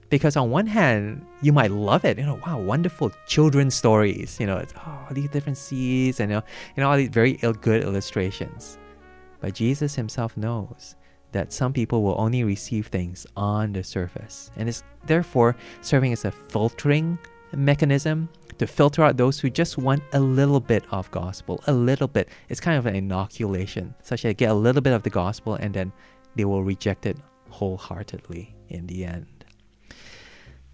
Because 0.10 0.38
on 0.38 0.50
one 0.50 0.67
hand, 0.67 1.26
you 1.41 1.52
might 1.52 1.72
love 1.72 2.06
it, 2.06 2.17
you 2.17 2.26
know, 2.26 2.39
wow, 2.46 2.60
wonderful 2.60 3.12
children's 3.28 3.76
stories, 3.76 4.39
you 4.39 4.48
know, 4.48 4.58
it's 4.58 4.74
oh, 4.78 5.08
these 5.12 5.30
different 5.30 5.58
seeds 5.58 6.22
and 6.22 6.32
you 6.32 6.41
know 6.78 6.89
all 6.89 6.96
these 6.96 7.10
very 7.10 7.34
good 7.34 7.84
illustrations. 7.84 8.78
But 9.41 9.54
Jesus 9.54 9.96
himself 9.96 10.38
knows 10.38 10.96
that 11.32 11.52
some 11.52 11.74
people 11.74 12.04
will 12.04 12.16
only 12.18 12.44
receive 12.44 12.88
things 12.88 13.28
on 13.36 13.74
the 13.74 13.84
surface 13.84 14.52
and 14.56 14.70
is 14.70 14.84
therefore 15.06 15.56
serving 15.82 16.13
as 16.13 16.26
a 16.26 16.32
filtering 16.32 17.18
mechanism 17.54 18.30
to 18.58 18.68
filter 18.68 19.04
out 19.04 19.18
those 19.18 19.40
who 19.40 19.50
just 19.50 19.78
want 19.78 20.02
a 20.13 20.20
little 20.20 20.60
bit 20.60 20.84
of 20.92 21.10
gospel, 21.12 21.62
a 21.68 21.74
little 21.74 22.08
bit. 22.08 22.30
It's 22.50 22.60
kind 22.60 22.78
of 22.78 22.86
an 22.86 22.96
inoculation, 22.96 23.94
such 24.02 24.24
that 24.24 24.30
they 24.30 24.34
get 24.34 24.50
a 24.50 24.54
little 24.54 24.82
bit 24.82 24.94
of 24.94 25.04
the 25.04 25.10
gospel 25.10 25.56
and 25.56 25.74
then 25.74 25.92
they 26.36 26.46
will 26.46 26.63
reject 26.63 27.06
it 27.06 27.18
wholeheartedly 27.50 28.56
in 28.70 28.88
the 28.88 29.06
end. 29.06 29.46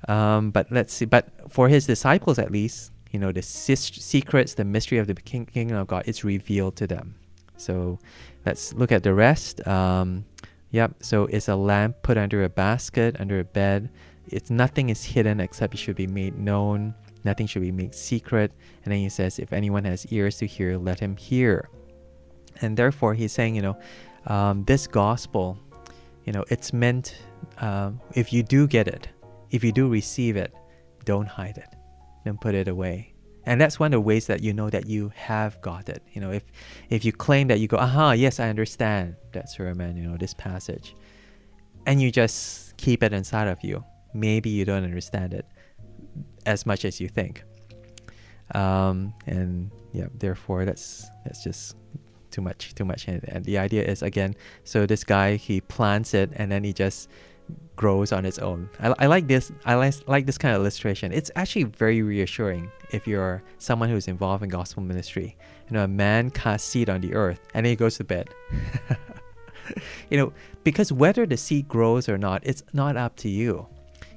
Um, 0.07 0.51
but 0.51 0.71
let's 0.71 0.93
see. 0.93 1.05
But 1.05 1.29
for 1.49 1.67
his 1.69 1.85
disciples, 1.85 2.39
at 2.39 2.51
least, 2.51 2.91
you 3.11 3.19
know, 3.19 3.31
the 3.31 3.41
secrets, 3.41 4.53
the 4.55 4.65
mystery 4.65 4.97
of 4.97 5.07
the 5.07 5.15
kingdom 5.15 5.77
of 5.77 5.87
God 5.87 6.03
is 6.05 6.23
revealed 6.23 6.75
to 6.77 6.87
them. 6.87 7.15
So 7.57 7.99
let's 8.45 8.73
look 8.73 8.91
at 8.91 9.03
the 9.03 9.13
rest. 9.13 9.65
Um, 9.67 10.25
yep. 10.73 10.95
So 10.99 11.27
it's 11.27 11.47
a 11.47 11.55
lamp 11.55 12.01
put 12.01 12.17
under 12.17 12.43
a 12.43 12.49
basket, 12.49 13.15
under 13.19 13.39
a 13.39 13.45
bed. 13.45 13.89
It's 14.27 14.49
nothing 14.49 14.89
is 14.89 15.05
hidden 15.05 15.39
except 15.39 15.73
it 15.73 15.77
should 15.77 15.95
be 15.95 16.07
made 16.07 16.37
known. 16.37 16.93
Nothing 17.23 17.47
should 17.47 17.61
be 17.61 17.71
made 17.71 17.95
secret. 17.95 18.51
And 18.83 18.91
then 18.91 18.99
he 18.99 19.07
says, 19.07 19.39
if 19.39 19.53
anyone 19.53 19.85
has 19.85 20.05
ears 20.07 20.37
to 20.39 20.45
hear, 20.45 20.77
let 20.77 20.99
him 20.99 21.15
hear. 21.15 21.69
And 22.59 22.75
therefore, 22.75 23.13
he's 23.13 23.31
saying, 23.31 23.55
you 23.55 23.61
know, 23.61 23.77
um, 24.27 24.65
this 24.65 24.87
gospel, 24.87 25.57
you 26.25 26.33
know, 26.33 26.43
it's 26.49 26.73
meant, 26.73 27.15
uh, 27.59 27.91
if 28.13 28.33
you 28.33 28.43
do 28.43 28.67
get 28.67 28.87
it, 28.87 29.07
if 29.51 29.63
you 29.63 29.71
do 29.71 29.87
receive 29.87 30.35
it, 30.35 30.53
don't 31.05 31.27
hide 31.27 31.57
it. 31.57 31.69
Don't 32.25 32.39
put 32.39 32.55
it 32.55 32.67
away. 32.67 33.12
And 33.45 33.59
that's 33.59 33.79
one 33.79 33.87
of 33.87 33.91
the 33.91 34.01
ways 34.01 34.27
that 34.27 34.41
you 34.41 34.53
know 34.53 34.69
that 34.69 34.87
you 34.87 35.11
have 35.15 35.59
got 35.61 35.89
it. 35.89 36.01
You 36.13 36.21
know, 36.21 36.31
if 36.31 36.43
if 36.89 37.03
you 37.03 37.11
claim 37.11 37.47
that 37.49 37.59
you 37.59 37.67
go, 37.67 37.77
aha, 37.77 38.11
yes, 38.11 38.39
I 38.39 38.49
understand 38.49 39.15
that 39.33 39.49
sermon, 39.49 39.97
you 39.97 40.07
know, 40.07 40.17
this 40.17 40.33
passage, 40.33 40.95
and 41.85 42.01
you 42.01 42.11
just 42.11 42.77
keep 42.77 43.03
it 43.03 43.11
inside 43.11 43.47
of 43.47 43.63
you, 43.63 43.83
maybe 44.13 44.49
you 44.49 44.63
don't 44.65 44.83
understand 44.83 45.33
it 45.33 45.45
as 46.45 46.65
much 46.65 46.85
as 46.85 47.01
you 47.01 47.09
think. 47.09 47.43
Um, 48.55 49.13
and 49.25 49.71
yeah, 49.91 50.07
therefore 50.17 50.65
that's 50.65 51.05
that's 51.25 51.43
just 51.43 51.75
too 52.31 52.41
much, 52.41 52.73
too 52.75 52.85
much. 52.85 53.07
And, 53.07 53.23
and 53.27 53.45
the 53.45 53.57
idea 53.57 53.83
is 53.83 54.01
again, 54.01 54.35
so 54.63 54.85
this 54.85 55.03
guy 55.03 55.35
he 55.35 55.61
plants 55.61 56.13
it 56.13 56.31
and 56.35 56.51
then 56.51 56.63
he 56.63 56.73
just 56.73 57.09
grows 57.75 58.11
on 58.11 58.25
its 58.25 58.39
own. 58.39 58.69
I, 58.79 58.93
I 58.99 59.05
like 59.07 59.27
this. 59.27 59.51
I 59.65 59.75
like, 59.75 59.95
like 60.07 60.25
this 60.25 60.37
kind 60.37 60.55
of 60.55 60.61
illustration. 60.61 61.11
It's 61.11 61.31
actually 61.35 61.63
very 61.65 62.01
reassuring 62.01 62.71
if 62.93 63.07
you're 63.07 63.43
someone 63.57 63.89
who's 63.89 64.07
involved 64.07 64.43
in 64.43 64.49
gospel 64.49 64.83
ministry. 64.83 65.35
You 65.67 65.73
know, 65.73 65.83
a 65.83 65.87
man 65.87 66.29
casts 66.29 66.69
seed 66.69 66.89
on 66.89 67.01
the 67.01 67.13
earth 67.13 67.39
and 67.53 67.65
he 67.65 67.75
goes 67.75 67.97
to 67.97 68.03
bed. 68.03 68.29
you 70.09 70.17
know, 70.17 70.33
because 70.63 70.91
whether 70.91 71.25
the 71.25 71.37
seed 71.37 71.67
grows 71.67 72.07
or 72.07 72.17
not, 72.17 72.41
it's 72.45 72.63
not 72.73 72.95
up 72.95 73.15
to 73.17 73.29
you. 73.29 73.67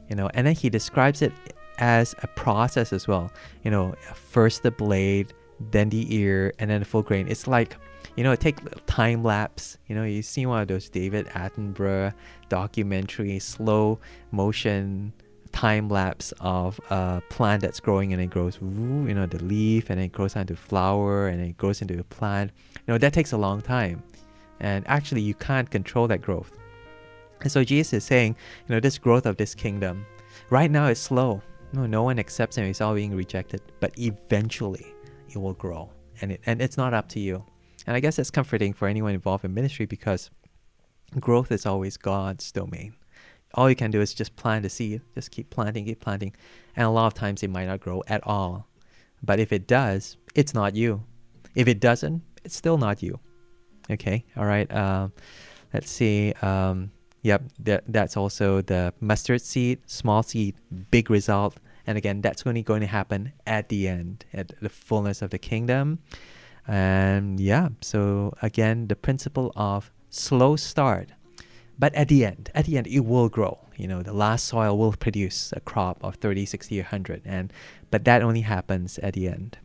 You 0.08 0.16
know, 0.16 0.30
and 0.34 0.46
then 0.46 0.54
he 0.54 0.70
describes 0.70 1.22
it 1.22 1.32
as 1.78 2.14
a 2.22 2.26
process 2.28 2.92
as 2.92 3.08
well. 3.08 3.32
You 3.64 3.70
know, 3.70 3.94
first 4.14 4.62
the 4.62 4.70
blade, 4.70 5.32
then 5.72 5.88
the 5.88 6.14
ear, 6.14 6.52
and 6.58 6.70
then 6.70 6.80
the 6.80 6.86
full 6.86 7.02
grain. 7.02 7.26
It's 7.28 7.46
like 7.46 7.76
you 8.16 8.24
know, 8.24 8.34
take 8.34 8.56
time 8.86 9.22
lapse. 9.22 9.76
You 9.88 9.94
know, 9.94 10.04
you 10.04 10.22
see 10.22 10.46
one 10.46 10.62
of 10.62 10.68
those 10.68 10.88
David 10.88 11.26
Attenborough 11.26 12.14
documentary, 12.48 13.38
slow 13.38 13.98
motion 14.30 15.12
time 15.56 15.88
lapse 15.88 16.34
of 16.40 16.78
a 16.90 17.22
plant 17.30 17.62
that's 17.62 17.80
growing 17.80 18.12
and 18.12 18.20
it 18.20 18.26
grows, 18.26 18.58
you 18.60 19.14
know, 19.14 19.24
the 19.24 19.42
leaf 19.42 19.88
and 19.88 19.98
it 19.98 20.12
grows 20.12 20.36
into 20.36 20.54
flower 20.54 21.28
and 21.28 21.40
it 21.40 21.56
grows 21.56 21.80
into 21.80 21.98
a 21.98 22.04
plant. 22.04 22.50
You 22.74 22.92
know, 22.92 22.98
that 22.98 23.14
takes 23.14 23.32
a 23.32 23.38
long 23.38 23.62
time. 23.62 24.02
And 24.60 24.86
actually, 24.86 25.22
you 25.22 25.32
can't 25.32 25.70
control 25.70 26.08
that 26.08 26.20
growth. 26.20 26.52
And 27.40 27.50
so 27.50 27.64
Jesus 27.64 27.94
is 27.94 28.04
saying, 28.04 28.36
you 28.68 28.74
know, 28.74 28.80
this 28.80 28.98
growth 28.98 29.24
of 29.24 29.38
this 29.38 29.54
kingdom, 29.54 30.04
right 30.50 30.70
now 30.70 30.88
it's 30.88 31.00
slow. 31.00 31.40
No, 31.72 31.86
no 31.86 32.02
one 32.02 32.18
accepts 32.18 32.56
him. 32.56 32.66
It's 32.66 32.82
all 32.82 32.94
being 32.94 33.16
rejected. 33.16 33.62
But 33.80 33.98
eventually, 33.98 34.86
it 35.30 35.38
will 35.38 35.54
grow. 35.54 35.90
And, 36.20 36.32
it, 36.32 36.40
and 36.44 36.60
it's 36.60 36.76
not 36.76 36.92
up 36.92 37.08
to 37.10 37.20
you. 37.20 37.44
And 37.86 37.96
I 37.96 38.00
guess 38.00 38.16
that's 38.16 38.30
comforting 38.30 38.74
for 38.74 38.88
anyone 38.88 39.14
involved 39.14 39.44
in 39.44 39.54
ministry 39.54 39.86
because 39.86 40.30
growth 41.18 41.50
is 41.50 41.64
always 41.64 41.96
God's 41.96 42.52
domain. 42.52 42.94
All 43.56 43.70
you 43.70 43.76
can 43.76 43.90
do 43.90 44.00
is 44.00 44.14
just 44.14 44.36
plant 44.36 44.62
the 44.62 44.68
seed, 44.68 45.00
just 45.14 45.30
keep 45.30 45.50
planting, 45.50 45.86
keep 45.86 46.00
planting. 46.00 46.34
And 46.76 46.86
a 46.86 46.90
lot 46.90 47.06
of 47.06 47.14
times 47.14 47.42
it 47.42 47.50
might 47.50 47.66
not 47.66 47.80
grow 47.80 48.02
at 48.06 48.24
all. 48.26 48.68
But 49.22 49.40
if 49.40 49.52
it 49.52 49.66
does, 49.66 50.18
it's 50.34 50.52
not 50.52 50.76
you. 50.76 51.02
If 51.54 51.66
it 51.66 51.80
doesn't, 51.80 52.22
it's 52.44 52.54
still 52.54 52.76
not 52.76 53.02
you. 53.02 53.18
Okay, 53.90 54.24
all 54.36 54.44
right. 54.44 54.70
Um, 54.72 55.12
let's 55.72 55.90
see. 55.90 56.34
Um, 56.42 56.90
yep, 57.22 57.42
that, 57.60 57.84
that's 57.88 58.16
also 58.16 58.60
the 58.60 58.92
mustard 59.00 59.40
seed, 59.40 59.80
small 59.86 60.22
seed, 60.22 60.54
big 60.90 61.08
result. 61.08 61.56
And 61.86 61.96
again, 61.96 62.20
that's 62.20 62.46
only 62.46 62.62
going 62.62 62.80
to 62.80 62.86
happen 62.86 63.32
at 63.46 63.68
the 63.68 63.88
end, 63.88 64.24
at 64.34 64.52
the 64.60 64.68
fullness 64.68 65.22
of 65.22 65.30
the 65.30 65.38
kingdom. 65.38 66.00
And 66.66 67.38
yeah, 67.38 67.68
so 67.80 68.34
again, 68.42 68.88
the 68.88 68.96
principle 68.96 69.52
of 69.56 69.92
slow 70.10 70.56
start, 70.56 71.10
but 71.78 71.94
at 71.94 72.08
the 72.08 72.24
end, 72.24 72.50
at 72.54 72.66
the 72.66 72.78
end, 72.78 72.86
it 72.86 73.00
will 73.00 73.28
grow. 73.28 73.58
You 73.76 73.88
know, 73.88 74.02
the 74.02 74.12
last 74.12 74.46
soil 74.46 74.76
will 74.78 74.92
produce 74.92 75.52
a 75.54 75.60
crop 75.60 76.02
of 76.02 76.16
30, 76.16 76.46
60, 76.46 76.78
100, 76.78 77.22
and 77.24 77.52
but 77.90 78.04
that 78.04 78.22
only 78.22 78.40
happens 78.42 78.98
at 78.98 79.14
the 79.14 79.28
end. 79.28 79.58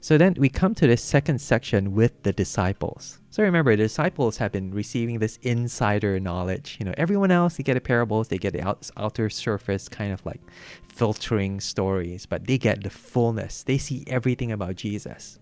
So 0.00 0.18
then 0.18 0.34
we 0.36 0.48
come 0.48 0.74
to 0.74 0.86
this 0.88 1.00
second 1.00 1.40
section 1.40 1.92
with 1.92 2.24
the 2.24 2.32
disciples. 2.32 3.20
So 3.30 3.44
remember, 3.44 3.70
the 3.76 3.84
disciples 3.84 4.38
have 4.38 4.50
been 4.50 4.74
receiving 4.74 5.20
this 5.20 5.38
insider 5.42 6.18
knowledge. 6.18 6.76
You 6.80 6.86
know, 6.86 6.94
everyone 6.96 7.30
else, 7.30 7.56
they 7.56 7.62
get 7.62 7.74
the 7.74 7.80
parables, 7.80 8.26
they 8.26 8.36
get 8.36 8.52
the 8.52 8.62
out, 8.62 8.90
outer 8.96 9.30
surface 9.30 9.88
kind 9.88 10.12
of 10.12 10.26
like 10.26 10.40
filtering 10.82 11.60
stories, 11.60 12.26
but 12.26 12.48
they 12.48 12.58
get 12.58 12.82
the 12.82 12.90
fullness. 12.90 13.62
They 13.62 13.78
see 13.78 14.02
everything 14.08 14.50
about 14.50 14.74
Jesus. 14.74 15.38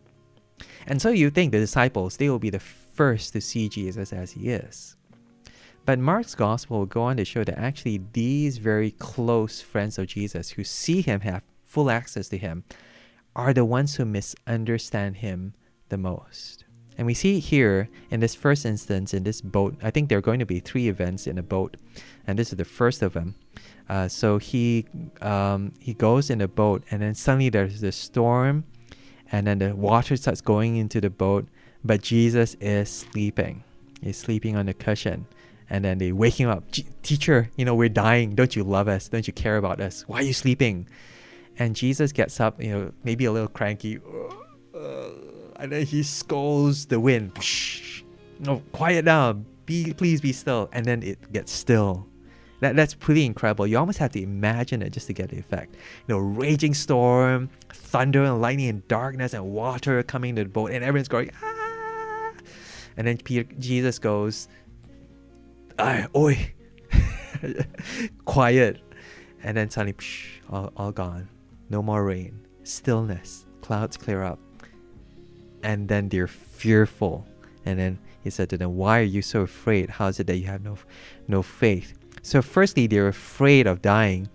And 0.87 1.01
so 1.01 1.09
you 1.09 1.31
think 1.31 1.53
the 1.53 1.59
disciples, 1.59 2.19
they 2.19 2.29
will 2.29 2.39
be 2.39 2.51
the 2.51 2.61
first 2.61 3.33
to 3.33 3.41
see 3.41 3.71
Jesus 3.71 4.13
as 4.13 4.33
he 4.33 4.51
is. 4.51 4.95
But 5.91 5.99
Mark's 5.99 6.37
gospel 6.37 6.79
will 6.79 6.87
go 6.87 7.03
on 7.03 7.17
to 7.17 7.25
show 7.25 7.43
that 7.43 7.59
actually 7.59 8.01
these 8.13 8.59
very 8.59 8.93
close 8.93 9.61
friends 9.61 9.99
of 9.99 10.07
Jesus 10.07 10.51
who 10.51 10.63
see 10.63 11.01
him 11.01 11.23
have 11.23 11.43
full 11.65 11.91
access 11.91 12.29
to 12.29 12.39
him 12.39 12.63
are 13.35 13.53
the 13.53 13.65
ones 13.65 13.97
who 13.97 14.05
misunderstand 14.05 15.17
him 15.17 15.55
the 15.89 15.99
most. 15.99 16.63
And 16.97 17.09
we 17.09 17.15
see 17.15 17.41
here 17.41 17.89
in 18.09 18.21
this 18.21 18.37
first 18.37 18.65
instance 18.65 19.13
in 19.13 19.25
this 19.25 19.41
boat, 19.41 19.79
I 19.83 19.91
think 19.91 20.09
there 20.09 20.19
are 20.19 20.21
going 20.21 20.39
to 20.39 20.47
be 20.47 20.61
three 20.61 20.87
events 20.87 21.27
in 21.27 21.39
a 21.39 21.43
boat, 21.43 21.77
and 22.25 22.39
this 22.39 22.53
is 22.53 22.57
the 22.57 22.65
first 22.65 23.03
of 23.03 23.15
them. 23.15 23.35
Uh, 23.89 24.07
so 24.07 24.39
he 24.39 24.87
um, 25.21 25.73
he 25.81 25.93
goes 25.93 26.31
in 26.31 26.41
a 26.41 26.47
boat, 26.47 26.85
and 26.93 27.03
then 27.03 27.17
suddenly 27.17 27.49
there's 27.49 27.83
a 27.83 27.91
storm, 27.91 28.63
and 29.33 29.45
then 29.45 29.59
the 29.59 29.75
water 29.75 30.17
starts 30.17 30.41
going 30.41 30.77
into 30.77 31.01
the 31.01 31.11
boat, 31.11 31.49
but 31.83 32.01
Jesus 32.01 32.55
is 32.61 32.89
sleeping. 32.89 33.65
He's 34.01 34.19
sleeping 34.19 34.55
on 34.55 34.67
the 34.67 34.75
cushion. 34.75 35.27
And 35.71 35.85
then 35.85 35.99
they 35.99 36.11
wake 36.11 36.35
him 36.35 36.51
up. 36.51 36.65
Teacher, 37.03 37.49
you 37.57 37.65
know, 37.65 37.75
we're 37.75 37.89
dying. 37.89 38.35
Don't 38.35 38.55
you 38.57 38.65
love 38.65 38.89
us? 38.89 39.09
Don't 39.09 39.27
you 39.27 39.33
care 39.33 39.57
about 39.57 39.81
us? 39.81 40.03
Why 40.09 40.19
are 40.19 40.23
you 40.23 40.33
sleeping? 40.33 40.89
And 41.59 41.77
Jesus 41.77 42.11
gets 42.11 42.41
up, 42.41 42.61
you 42.63 42.71
know, 42.73 42.93
maybe 43.05 43.25
a 43.25 43.33
little 43.33 43.49
cranky. 43.49 44.01
and 44.75 45.71
then 45.73 45.87
he 45.87 46.03
scolds 46.03 46.87
the 46.87 46.99
wind. 46.99 47.33
No, 48.41 48.63
quiet 48.73 49.05
down. 49.05 49.47
Be 49.67 49.93
please 49.93 50.21
be 50.21 50.33
still. 50.33 50.69
And 50.73 50.85
then 50.85 51.03
it 51.03 51.33
gets 51.33 51.53
still. 51.53 52.07
That, 52.61 52.77
that's 52.77 52.95
pretty 52.95 53.25
incredible. 53.25 53.67
You 53.67 53.79
almost 53.79 53.99
have 53.99 54.13
to 54.13 54.23
imagine 54.23 54.83
it 54.83 54.91
just 54.91 55.07
to 55.07 55.13
get 55.13 55.31
the 55.31 55.39
effect. 55.39 55.75
You 56.07 56.15
know, 56.15 56.19
raging 56.19 56.75
storm, 56.75 57.49
thunder 57.73 58.23
and 58.23 58.41
lightning 58.41 58.69
and 58.69 58.87
darkness 58.87 59.33
and 59.33 59.51
water 59.51 60.03
coming 60.03 60.37
to 60.37 60.45
the 60.45 60.49
boat, 60.49 60.71
and 60.71 60.85
everyone's 60.85 61.09
going, 61.09 61.31
ah! 61.43 62.33
And 62.97 63.07
then 63.07 63.17
Peter, 63.17 63.51
Jesus 63.59 63.99
goes, 63.99 64.49
Ay, 65.81 66.07
oi, 66.15 66.53
quiet. 68.25 68.81
And 69.43 69.57
then 69.57 69.71
suddenly, 69.71 69.95
psh, 69.95 70.41
all, 70.51 70.73
all 70.77 70.93
gone. 70.93 71.29
No 71.71 71.83
more 71.83 72.05
rain. 72.05 72.47
Stillness. 72.65 73.47
Clouds 73.63 73.97
clear 73.97 74.23
up. 74.23 74.39
And 75.63 75.89
then 75.89 76.09
they're 76.09 76.27
fearful. 76.27 77.27
And 77.65 77.79
then 77.79 77.99
he 78.23 78.31
said 78.31 78.51
to 78.51 78.59
them, 78.59 78.77
Why 78.77 79.01
are 79.01 79.05
you 79.05 79.23
so 79.23 79.41
afraid? 79.43 79.91
How 79.91 80.09
is 80.09 80.21
it 80.21 80.27
that 80.27 80.37
you 80.37 80.47
have 80.47 80.63
no, 80.63 80.77
no 81.29 81.43
faith? 81.43 81.95
So, 82.23 82.43
firstly, 82.43 82.87
they're 82.87 83.09
afraid 83.09 83.67
of 83.67 83.81
dying, 83.81 84.29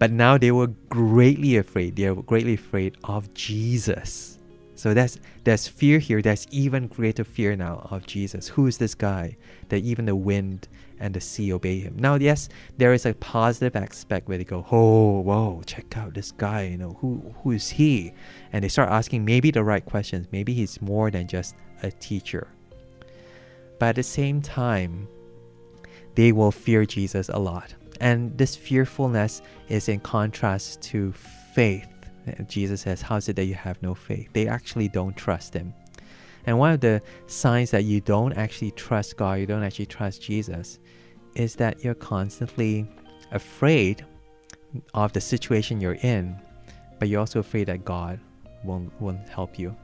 but 0.00 0.10
now 0.10 0.36
they 0.36 0.50
were 0.50 0.68
greatly 0.88 1.56
afraid. 1.56 1.94
They 1.94 2.10
were 2.10 2.22
greatly 2.22 2.54
afraid 2.54 2.96
of 3.04 3.32
Jesus. 3.34 4.38
So 4.78 4.94
that's 4.94 5.18
there's 5.42 5.66
fear 5.66 5.98
here. 5.98 6.22
There's 6.22 6.46
even 6.52 6.86
greater 6.86 7.24
fear 7.24 7.56
now 7.56 7.88
of 7.90 8.06
Jesus. 8.06 8.46
Who 8.48 8.68
is 8.68 8.78
this 8.78 8.94
guy 8.94 9.36
that 9.70 9.82
even 9.82 10.06
the 10.06 10.14
wind 10.14 10.68
and 11.00 11.14
the 11.14 11.20
sea 11.20 11.52
obey 11.52 11.80
him? 11.80 11.96
Now, 11.98 12.16
yes, 12.16 12.48
there 12.76 12.92
is 12.92 13.06
a 13.06 13.14
positive 13.14 13.76
aspect 13.76 14.28
where 14.28 14.38
they 14.38 14.44
go, 14.44 14.66
"Oh, 14.70 15.20
whoa, 15.20 15.62
check 15.66 15.96
out 15.96 16.14
this 16.14 16.32
guy. 16.32 16.64
You 16.64 16.78
know 16.78 16.96
who 17.00 17.34
who 17.42 17.52
is 17.52 17.70
he?" 17.70 18.12
And 18.52 18.64
they 18.64 18.68
start 18.68 18.90
asking 18.90 19.24
maybe 19.24 19.50
the 19.50 19.64
right 19.64 19.84
questions. 19.84 20.26
Maybe 20.32 20.54
he's 20.54 20.80
more 20.80 21.10
than 21.10 21.28
just 21.28 21.54
a 21.82 21.90
teacher. 21.90 22.48
But 23.78 23.90
at 23.90 23.94
the 23.96 24.02
same 24.02 24.42
time, 24.42 25.08
they 26.14 26.32
will 26.32 26.50
fear 26.50 26.84
Jesus 26.84 27.28
a 27.28 27.38
lot. 27.38 27.74
And 28.00 28.36
this 28.36 28.56
fearfulness 28.56 29.42
is 29.68 29.88
in 29.88 30.00
contrast 30.00 30.82
to 30.82 31.12
faith. 31.54 31.88
Jesus 32.46 32.82
says, 32.82 33.02
How 33.02 33.16
is 33.16 33.28
it 33.28 33.36
that 33.36 33.44
you 33.44 33.54
have 33.54 33.82
no 33.82 33.94
faith? 33.94 34.28
They 34.32 34.46
actually 34.46 34.88
don't 34.88 35.16
trust 35.16 35.54
Him. 35.54 35.74
And 36.46 36.58
one 36.58 36.72
of 36.72 36.80
the 36.80 37.02
signs 37.26 37.70
that 37.72 37.84
you 37.84 38.00
don't 38.00 38.32
actually 38.32 38.70
trust 38.72 39.16
God, 39.16 39.34
you 39.34 39.46
don't 39.46 39.62
actually 39.62 39.86
trust 39.86 40.22
Jesus, 40.22 40.78
is 41.34 41.54
that 41.56 41.84
you're 41.84 41.94
constantly 41.94 42.86
afraid 43.32 44.04
of 44.94 45.12
the 45.12 45.20
situation 45.20 45.80
you're 45.80 45.98
in, 46.02 46.36
but 46.98 47.08
you're 47.08 47.20
also 47.20 47.40
afraid 47.40 47.64
that 47.68 47.84
God 47.84 48.20
won't, 48.64 48.92
won't 49.00 49.28
help 49.28 49.58
you. 49.58 49.74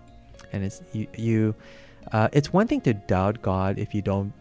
And 0.53 0.65
it's 0.65 0.83
you, 0.93 1.07
you 1.17 1.55
uh, 2.13 2.29
it's 2.33 2.53
one 2.53 2.67
thing 2.67 2.81
to 2.83 2.95
doubt 2.95 3.43
God 3.43 3.79
if 3.79 3.95
you 3.95 4.03
don't 4.03 4.33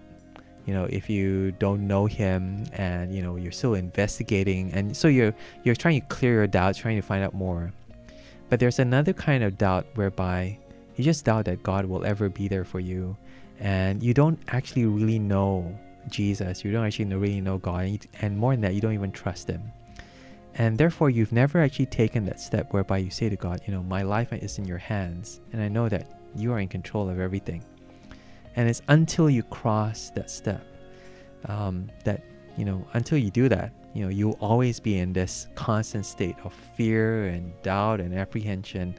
you 0.65 0.73
know 0.73 0.85
if 0.85 1.09
you 1.09 1.51
don't 1.53 1.85
know 1.87 2.05
him 2.05 2.63
and 2.73 3.13
you 3.13 3.21
know 3.21 3.35
you're 3.35 3.51
still 3.51 3.73
investigating 3.73 4.71
and 4.73 4.95
so 4.95 5.07
you're 5.07 5.33
you're 5.63 5.75
trying 5.75 5.99
to 5.99 6.07
clear 6.07 6.33
your 6.33 6.47
doubts 6.47 6.77
trying 6.77 6.95
to 6.95 7.01
find 7.01 7.23
out 7.23 7.33
more 7.33 7.71
but 8.49 8.59
there's 8.59 8.79
another 8.79 9.13
kind 9.13 9.43
of 9.43 9.57
doubt 9.57 9.85
whereby 9.95 10.57
you 10.95 11.03
just 11.03 11.25
doubt 11.25 11.45
that 11.45 11.61
god 11.63 11.85
will 11.85 12.05
ever 12.05 12.29
be 12.29 12.47
there 12.47 12.63
for 12.63 12.79
you 12.79 13.15
and 13.59 14.01
you 14.01 14.13
don't 14.13 14.39
actually 14.49 14.85
really 14.85 15.19
know 15.19 15.77
jesus 16.09 16.63
you 16.63 16.71
don't 16.71 16.85
actually 16.85 17.05
really 17.15 17.41
know 17.41 17.57
god 17.57 17.99
and 18.21 18.37
more 18.37 18.53
than 18.53 18.61
that 18.61 18.73
you 18.75 18.81
don't 18.81 18.93
even 18.93 19.11
trust 19.11 19.49
him 19.49 19.61
And 20.55 20.77
therefore, 20.77 21.09
you've 21.09 21.31
never 21.31 21.59
actually 21.59 21.87
taken 21.87 22.25
that 22.25 22.39
step 22.39 22.73
whereby 22.73 22.99
you 22.99 23.09
say 23.09 23.27
to 23.27 23.35
God, 23.35 23.61
you 23.65 23.73
know, 23.73 23.81
my 23.81 24.03
life 24.03 24.31
is 24.33 24.59
in 24.59 24.65
your 24.65 24.77
hands, 24.77 25.41
and 25.51 25.61
I 25.61 25.67
know 25.67 25.89
that 25.89 26.05
you 26.35 26.51
are 26.53 26.59
in 26.59 26.67
control 26.67 27.09
of 27.09 27.19
everything. 27.19 27.63
And 28.55 28.69
it's 28.69 28.83
until 28.87 29.29
you 29.29 29.41
cross 29.41 30.11
that 30.11 30.29
step 30.29 30.63
um, 31.49 31.89
that, 32.05 32.23
you 32.55 32.65
know, 32.65 32.85
until 32.93 33.17
you 33.17 33.31
do 33.31 33.49
that, 33.49 33.73
you 33.95 34.03
know, 34.03 34.09
you'll 34.09 34.37
always 34.39 34.79
be 34.79 34.99
in 34.99 35.11
this 35.11 35.47
constant 35.55 36.05
state 36.05 36.35
of 36.43 36.53
fear 36.77 37.29
and 37.29 37.51
doubt 37.63 37.99
and 37.99 38.13
apprehension 38.13 38.95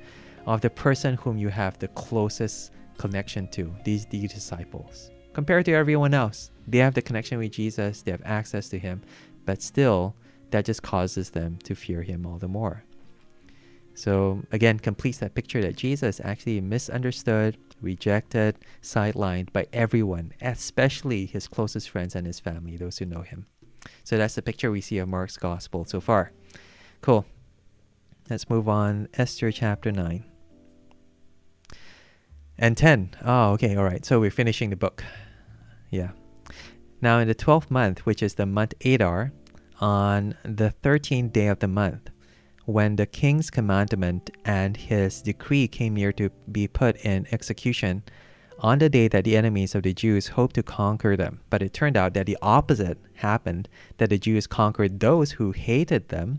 of 0.47 0.61
the 0.61 0.71
person 0.71 1.15
whom 1.15 1.39
you 1.39 1.51
have 1.51 1.79
the 1.79 1.89
closest 1.89 2.73
connection 2.99 3.47
to, 3.49 3.73
these, 3.85 4.07
these 4.07 4.33
disciples. 4.33 5.11
Compared 5.33 5.65
to 5.67 5.73
everyone 5.73 6.15
else, 6.15 6.51
they 6.67 6.79
have 6.79 6.95
the 6.95 7.03
connection 7.03 7.39
with 7.39 7.53
Jesus, 7.53 8.03
they 8.03 8.11
have 8.11 8.23
access 8.25 8.69
to 8.71 8.79
Him, 8.79 9.03
but 9.45 9.62
still, 9.62 10.15
that 10.51 10.65
just 10.65 10.83
causes 10.83 11.31
them 11.31 11.59
to 11.65 11.75
fear 11.75 12.03
Him 12.03 12.27
all 12.27 12.39
the 12.39 12.49
more. 12.49 12.85
So, 13.95 14.43
again, 14.51 14.81
completes 14.81 15.19
that 15.19 15.35
picture 15.35 15.62
that 15.62 15.77
Jesus 15.77 16.21
actually 16.23 16.61
misunderstood, 16.61 17.57
rejected, 17.81 18.59
sidelined 18.83 19.53
by 19.53 19.67
everyone, 19.73 20.33
especially 20.41 21.27
his 21.27 21.47
closest 21.47 21.89
friends 21.89 22.17
and 22.17 22.27
his 22.27 22.41
family, 22.41 22.77
those 22.77 22.99
who 22.99 23.05
know 23.05 23.23
him. 23.23 23.47
So, 24.03 24.19
that's 24.19 24.35
the 24.35 24.43
picture 24.43 24.71
we 24.71 24.81
see 24.81 24.99
of 24.99 25.09
Mark's 25.09 25.37
gospel 25.37 25.85
so 25.85 26.01
far. 26.01 26.33
Cool. 27.03 27.25
Let's 28.29 28.51
move 28.51 28.69
on. 28.69 29.09
Esther 29.15 29.53
chapter 29.53 29.93
9 29.93 30.25
and 32.59 32.77
10. 32.77 33.11
Oh, 33.25 33.53
okay, 33.53 33.77
all 33.77 33.85
right. 33.85 34.05
So, 34.05 34.19
we're 34.19 34.31
finishing 34.33 34.71
the 34.71 34.77
book. 34.77 35.05
Yeah. 35.91 36.11
Now, 37.05 37.19
in 37.19 37.29
the 37.29 37.35
12th 37.35 37.71
month, 37.71 38.07
which 38.07 38.23
is 38.23 38.37
the 38.37 38.47
month 38.47 38.73
Adar, 38.83 39.31
on 39.79 40.37
the 40.43 40.73
13th 40.83 41.35
day 41.35 41.49
of 41.49 41.59
the 41.59 41.69
month, 41.69 42.09
when 42.65 42.97
the 42.97 43.05
king's 43.05 43.51
commandment 43.51 44.31
and 44.47 44.75
his 44.75 45.21
decree 45.21 45.69
came 45.69 45.93
near 45.93 46.13
to 46.15 46.31
be 46.51 46.67
put 46.67 46.97
in 47.05 47.27
execution, 47.31 48.05
on 48.59 48.79
the 48.79 48.89
day 48.89 49.09
that 49.09 49.25
the 49.25 49.37
enemies 49.37 49.75
of 49.75 49.83
the 49.83 49.93
Jews 49.93 50.29
hoped 50.29 50.55
to 50.55 50.63
conquer 50.63 51.15
them, 51.15 51.41
but 51.51 51.61
it 51.61 51.75
turned 51.75 51.99
out 51.99 52.15
that 52.15 52.25
the 52.25 52.39
opposite 52.41 52.97
happened 53.17 53.69
that 53.99 54.09
the 54.09 54.17
Jews 54.17 54.47
conquered 54.47 55.01
those 55.01 55.33
who 55.33 55.53
hated 55.53 56.09
them. 56.09 56.39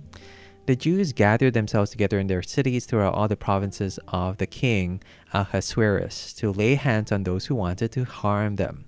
The 0.65 0.75
Jews 0.75 1.13
gathered 1.13 1.53
themselves 1.53 1.91
together 1.91 2.17
in 2.17 2.25
their 2.25 2.41
cities 2.41 2.87
throughout 2.87 3.13
all 3.13 3.27
the 3.27 3.37
provinces 3.37 3.99
of 4.07 4.37
the 4.37 4.47
king 4.47 5.03
Ahasuerus 5.31 6.33
to 6.37 6.51
lay 6.51 6.73
hands 6.73 7.11
on 7.11 7.21
those 7.21 7.45
who 7.45 7.53
wanted 7.53 7.91
to 7.91 8.03
harm 8.03 8.55
them. 8.55 8.85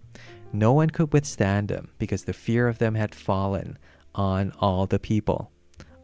No 0.54 0.74
one 0.74 0.90
could 0.90 1.14
withstand 1.14 1.68
them 1.68 1.90
because 1.98 2.24
the 2.24 2.34
fear 2.34 2.68
of 2.68 2.80
them 2.80 2.96
had 2.96 3.14
fallen 3.14 3.78
on 4.16 4.54
all 4.60 4.86
the 4.86 5.00
people. 5.00 5.52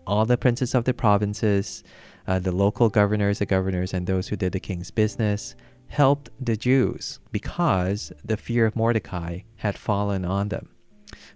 All 0.06 0.26
the 0.26 0.38
princes 0.38 0.76
of 0.76 0.84
the 0.84 0.94
provinces, 0.94 1.84
uh, 2.28 2.40
the 2.40 2.52
local 2.52 2.90
governors, 2.90 3.40
the 3.40 3.46
governors, 3.46 3.94
and 3.94 4.06
those 4.06 4.28
who 4.28 4.36
did 4.36 4.52
the 4.52 4.60
king's 4.60 4.92
business 4.92 5.56
helped 5.88 6.30
the 6.40 6.58
Jews 6.58 7.20
because 7.32 8.12
the 8.24 8.38
fear 8.38 8.66
of 8.66 8.76
Mordecai 8.76 9.40
had 9.58 9.78
fallen 9.78 10.26
on 10.26 10.50
them. 10.50 10.70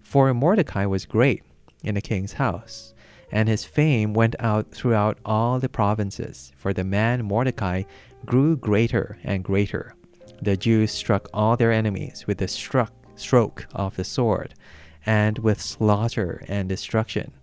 For 0.01 0.33
Mordecai 0.33 0.85
was 0.85 1.05
great 1.05 1.43
in 1.83 1.95
the 1.95 2.01
king's 2.01 2.33
house, 2.33 2.93
and 3.31 3.47
his 3.47 3.65
fame 3.65 4.13
went 4.13 4.35
out 4.39 4.71
throughout 4.71 5.19
all 5.25 5.59
the 5.59 5.69
provinces, 5.69 6.51
for 6.55 6.73
the 6.73 6.83
man 6.83 7.23
Mordecai 7.23 7.83
grew 8.25 8.57
greater 8.57 9.17
and 9.23 9.43
greater. 9.43 9.93
The 10.41 10.57
Jews 10.57 10.91
struck 10.91 11.29
all 11.33 11.57
their 11.57 11.71
enemies 11.71 12.25
with 12.27 12.37
the 12.37 12.47
struck, 12.47 12.93
stroke 13.15 13.67
of 13.73 13.95
the 13.95 14.03
sword, 14.03 14.53
and 15.05 15.39
with 15.39 15.61
slaughter 15.61 16.43
and 16.47 16.69
destruction, 16.69 17.33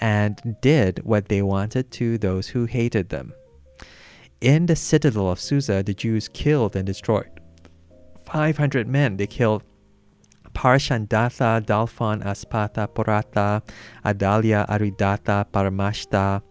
and 0.00 0.56
did 0.60 1.00
what 1.04 1.28
they 1.28 1.42
wanted 1.42 1.90
to 1.92 2.18
those 2.18 2.48
who 2.48 2.66
hated 2.66 3.08
them. 3.08 3.32
In 4.40 4.66
the 4.66 4.76
citadel 4.76 5.30
of 5.30 5.40
Susa, 5.40 5.82
the 5.82 5.94
Jews 5.94 6.28
killed 6.28 6.74
and 6.74 6.84
destroyed 6.84 7.30
500 8.26 8.88
men. 8.88 9.16
They 9.16 9.26
killed 9.26 9.62
Parshandatha, 10.52 11.64
Dalphon, 11.64 12.22
Aspatha, 12.22 12.88
Poratha, 12.88 13.62
Adalia, 14.04 14.66
Aridatha, 14.68 15.46
Parmashta, 15.50 16.42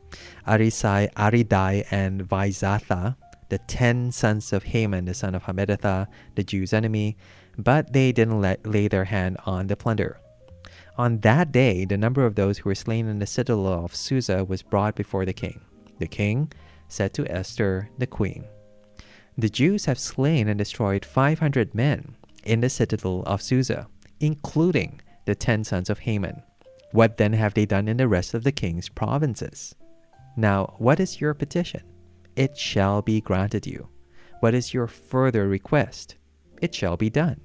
Arisai, 0.47 1.11
Aridai, 1.13 1.85
and 1.91 2.27
Vaizatha, 2.27 3.15
the 3.51 3.57
ten 3.57 4.13
sons 4.13 4.53
of 4.53 4.63
Haman, 4.63 5.03
the 5.03 5.13
son 5.13 5.35
of 5.35 5.43
Hammedatha, 5.43 6.07
the 6.35 6.43
Jews' 6.43 6.71
enemy, 6.71 7.17
but 7.57 7.91
they 7.91 8.13
didn't 8.13 8.39
let, 8.39 8.65
lay 8.65 8.87
their 8.87 9.03
hand 9.03 9.35
on 9.45 9.67
the 9.67 9.75
plunder. 9.75 10.21
On 10.97 11.19
that 11.19 11.51
day, 11.51 11.83
the 11.83 11.97
number 11.97 12.25
of 12.25 12.35
those 12.35 12.59
who 12.59 12.69
were 12.69 12.75
slain 12.75 13.07
in 13.07 13.19
the 13.19 13.27
citadel 13.27 13.67
of 13.67 13.93
Susa 13.93 14.45
was 14.45 14.63
brought 14.63 14.95
before 14.95 15.25
the 15.25 15.33
king. 15.33 15.59
The 15.99 16.07
king 16.07 16.53
said 16.87 17.13
to 17.15 17.29
Esther, 17.29 17.89
the 17.97 18.07
queen, 18.07 18.45
The 19.37 19.49
Jews 19.49 19.83
have 19.83 19.99
slain 19.99 20.47
and 20.47 20.57
destroyed 20.57 21.03
500 21.03 21.75
men 21.75 22.15
in 22.45 22.61
the 22.61 22.69
citadel 22.69 23.21
of 23.23 23.41
Susa, 23.41 23.89
including 24.21 25.01
the 25.25 25.35
ten 25.35 25.65
sons 25.65 25.89
of 25.89 25.99
Haman. 25.99 26.41
What 26.93 27.17
then 27.17 27.33
have 27.33 27.53
they 27.53 27.65
done 27.65 27.89
in 27.89 27.97
the 27.97 28.07
rest 28.07 28.33
of 28.33 28.45
the 28.45 28.53
king's 28.53 28.87
provinces? 28.87 29.75
Now, 30.37 30.75
what 30.77 31.01
is 31.01 31.19
your 31.19 31.33
petition? 31.33 31.90
It 32.35 32.57
shall 32.57 33.01
be 33.01 33.21
granted 33.21 33.67
you. 33.67 33.89
What 34.39 34.53
is 34.53 34.73
your 34.73 34.87
further 34.87 35.47
request? 35.47 36.15
It 36.61 36.73
shall 36.73 36.97
be 36.97 37.09
done. 37.09 37.41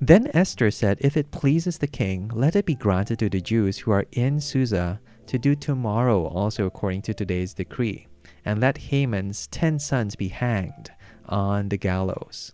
Then 0.00 0.30
Esther 0.34 0.70
said, 0.70 0.98
If 1.00 1.16
it 1.16 1.30
pleases 1.30 1.78
the 1.78 1.86
king, 1.86 2.30
let 2.34 2.56
it 2.56 2.66
be 2.66 2.74
granted 2.74 3.18
to 3.20 3.28
the 3.28 3.40
Jews 3.40 3.78
who 3.78 3.90
are 3.90 4.06
in 4.12 4.40
Susa 4.40 5.00
to 5.26 5.38
do 5.38 5.54
tomorrow 5.54 6.26
also 6.26 6.66
according 6.66 7.02
to 7.02 7.14
today's 7.14 7.54
decree, 7.54 8.06
and 8.44 8.60
let 8.60 8.76
Haman's 8.76 9.46
ten 9.46 9.78
sons 9.78 10.16
be 10.16 10.28
hanged 10.28 10.90
on 11.26 11.68
the 11.68 11.78
gallows. 11.78 12.52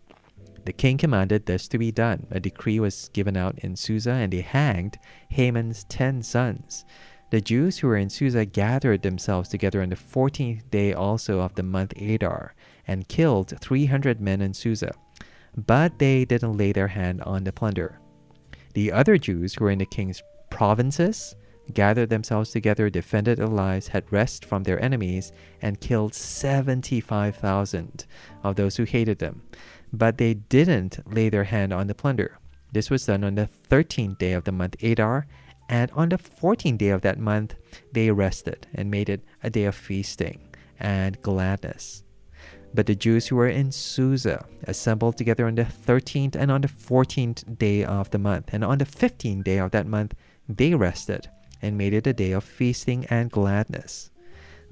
The 0.64 0.72
king 0.72 0.99
commanded 0.99 1.47
this 1.47 1.66
to 1.68 1.78
be 1.78 1.91
done. 1.91 2.26
A 2.30 2.38
decree 2.38 2.78
was 2.78 3.09
given 3.12 3.36
out 3.36 3.59
in 3.61 3.76
Susa, 3.76 4.12
and 4.12 4.32
they 4.32 4.43
hanged 4.43 4.99
Haman's 5.30 5.84
ten 5.84 6.22
sons. 6.22 6.84
The 7.31 7.41
Jews 7.41 7.78
who 7.78 7.89
were 7.89 7.97
in 7.97 8.11
Susa 8.11 8.45
gathered 8.45 9.03
themselves 9.03 9.49
together 9.49 9.83
on 9.83 9.91
the 9.91 9.97
fourteenth 9.97 10.70
day 10.70 10.93
also 10.93 11.41
of 11.41 11.55
the 11.55 11.62
month 11.62 11.93
Adar, 12.01 12.55
and 12.87 13.09
killed 13.09 13.55
three 13.61 13.87
hundred 13.87 14.20
men 14.20 14.41
in 14.41 14.55
Susa 14.55 14.93
but 15.57 15.99
they 15.99 16.24
didn't 16.24 16.57
lay 16.57 16.72
their 16.72 16.89
hand 16.89 17.22
on 17.22 17.45
the 17.45 17.53
plunder. 17.53 17.99
The 18.74 18.93
other 18.93 19.18
Jews 19.18 19.55
who 19.55 19.64
were 19.64 19.70
in 19.70 19.78
the 19.78 19.87
king's 19.87 20.22
provinces 20.51 21.35
gathered 21.72 22.11
themselves 22.11 22.51
together, 22.51 22.91
defended 22.91 23.39
their 23.39 23.47
lives, 23.47 23.89
had 23.89 24.12
rest 24.12 24.45
from 24.45 24.64
their 24.64 24.83
enemies, 24.83 25.33
and 25.62 25.81
killed 25.81 26.14
75,000 26.14 28.07
of 28.43 28.57
those 28.57 28.76
who 28.76 28.85
hated 28.85 29.18
them. 29.18 29.43
But 29.93 30.18
they 30.18 30.35
didn't 30.35 31.01
lay 31.12 31.28
their 31.28 31.45
hand 31.45 31.72
on 31.72 31.87
the 31.87 31.95
plunder. 31.95 32.39
This 32.72 32.91
was 32.91 33.07
done 33.07 33.24
on 33.24 33.35
the 33.35 33.49
13th 33.68 34.18
day 34.18 34.33
of 34.33 34.45
the 34.45 34.53
month 34.53 34.76
Adar, 34.83 35.26
and 35.71 35.89
on 35.93 36.09
the 36.09 36.18
14th 36.18 36.79
day 36.79 36.89
of 36.89 37.03
that 37.03 37.16
month, 37.16 37.55
they 37.93 38.11
rested 38.11 38.66
and 38.75 38.91
made 38.91 39.09
it 39.09 39.23
a 39.41 39.49
day 39.49 39.64
of 39.64 39.77
feasting 39.77 40.41
and 40.81 41.23
gladness. 41.23 42.03
But 42.75 42.87
the 42.87 42.97
Jews 42.97 43.29
who 43.29 43.37
were 43.37 43.49
in 43.49 43.71
Susa 43.71 44.47
assembled 44.64 45.16
together 45.16 45.47
on 45.47 45.55
the 45.55 45.62
13th 45.62 46.35
and 46.35 46.51
on 46.51 46.62
the 46.62 46.68
14th 46.68 47.57
day 47.57 47.85
of 47.85 48.11
the 48.11 48.18
month. 48.18 48.51
And 48.53 48.64
on 48.64 48.79
the 48.79 48.85
15th 48.85 49.45
day 49.45 49.59
of 49.59 49.71
that 49.71 49.87
month, 49.87 50.14
they 50.49 50.75
rested 50.75 51.29
and 51.62 51.79
made 51.79 51.95
it 51.95 52.07
a 52.07 52.12
day 52.12 52.33
of 52.33 52.43
feasting 52.43 53.07
and 53.07 53.31
gladness. 53.31 54.11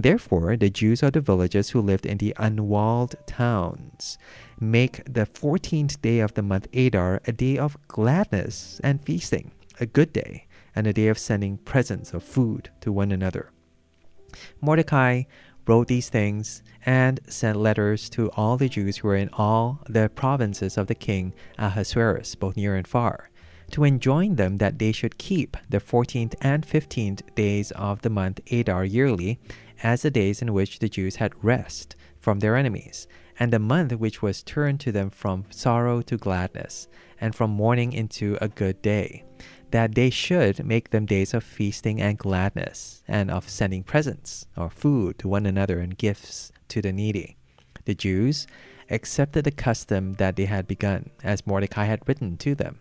Therefore, 0.01 0.57
the 0.57 0.71
Jews 0.71 1.05
of 1.05 1.13
the 1.13 1.21
villages 1.21 1.71
who 1.71 1.81
lived 1.81 2.07
in 2.07 2.19
the 2.19 2.35
unwalled 2.39 3.15
towns 3.27 4.19
make 4.59 5.05
the 5.05 5.27
14th 5.27 6.03
day 6.03 6.19
of 6.19 6.35
the 6.35 6.43
month 6.43 6.67
Adar 6.75 7.21
a 7.25 7.33
day 7.33 7.57
of 7.57 7.77
gladness 7.87 8.81
and 8.83 9.01
feasting, 9.01 9.53
a 9.79 9.87
good 9.87 10.13
day, 10.13 10.48
and 10.79 10.87
a 10.87 10.93
day 10.93 11.09
of 11.09 11.19
sending 11.19 11.59
presents 11.59 12.15
of 12.15 12.23
food 12.23 12.71
to 12.81 12.93
one 12.93 13.11
another. 13.11 13.51
Mordecai 14.61 15.25
wrote 15.67 15.89
these 15.89 16.09
things 16.09 16.63
and 16.87 17.19
sent 17.27 17.59
letters 17.59 18.09
to 18.09 18.31
all 18.37 18.57
the 18.57 18.69
Jews 18.69 18.99
who 18.99 19.09
were 19.09 19.17
in 19.17 19.29
all 19.33 19.83
the 19.89 20.09
provinces 20.09 20.79
of 20.79 20.87
the 20.87 20.95
king 20.95 21.35
Ahasuerus, 21.59 22.37
both 22.37 22.57
near 22.57 22.77
and 22.77 22.87
far, 22.87 23.29
to 23.73 23.83
enjoin 23.83 24.37
them 24.37 24.59
that 24.59 24.79
they 24.79 24.93
should 24.93 25.19
keep 25.19 25.57
the 25.69 25.81
14th 25.81 26.37
and 26.41 26.65
15th 26.65 27.35
days 27.35 27.73
of 27.73 28.03
the 28.03 28.11
month 28.11 28.41
Adar 28.53 28.85
yearly 28.85 29.41
as 29.83 30.03
the 30.03 30.13
days 30.13 30.41
in 30.41 30.55
which 30.55 30.79
the 30.79 30.89
Jews 30.89 31.17
had 31.17 31.43
rest 31.43 31.97
from 32.21 32.39
their 32.39 32.55
enemies, 32.55 33.09
and 33.41 33.53
the 33.53 33.59
month 33.59 33.93
which 33.95 34.23
was 34.23 34.45
turned 34.45 34.79
to 34.79 34.93
them 34.93 35.11
from 35.11 35.45
sorrow 35.51 36.03
to 36.03 36.17
gladness, 36.17 36.87
and 37.21 37.35
from 37.35 37.51
mourning 37.51 37.93
into 37.93 38.39
a 38.41 38.47
good 38.47 38.81
day 38.81 39.25
that 39.71 39.95
they 39.95 40.11
should 40.11 40.65
make 40.65 40.91
them 40.91 41.07
days 41.07 41.35
of 41.35 41.45
feasting 41.45 42.01
and 42.01 42.19
gladness, 42.19 43.03
and 43.07 43.31
of 43.31 43.49
sending 43.49 43.83
presents 43.83 44.47
or 44.57 44.71
food 44.71 45.19
to 45.19 45.29
one 45.29 45.47
another 45.47 45.81
and 45.81 45.99
gifts 45.99 46.53
to 46.69 46.81
the 46.81 46.93
needy. 46.93 47.37
The 47.85 47.95
Jews 47.95 48.47
accepted 48.91 49.45
the 49.45 49.51
custom 49.51 50.15
that 50.15 50.37
they 50.37 50.47
had 50.47 50.67
begun, 50.67 51.11
as 51.23 51.47
Mordecai 51.47 51.85
had 51.85 52.07
written 52.07 52.37
to 52.39 52.55
them. 52.55 52.81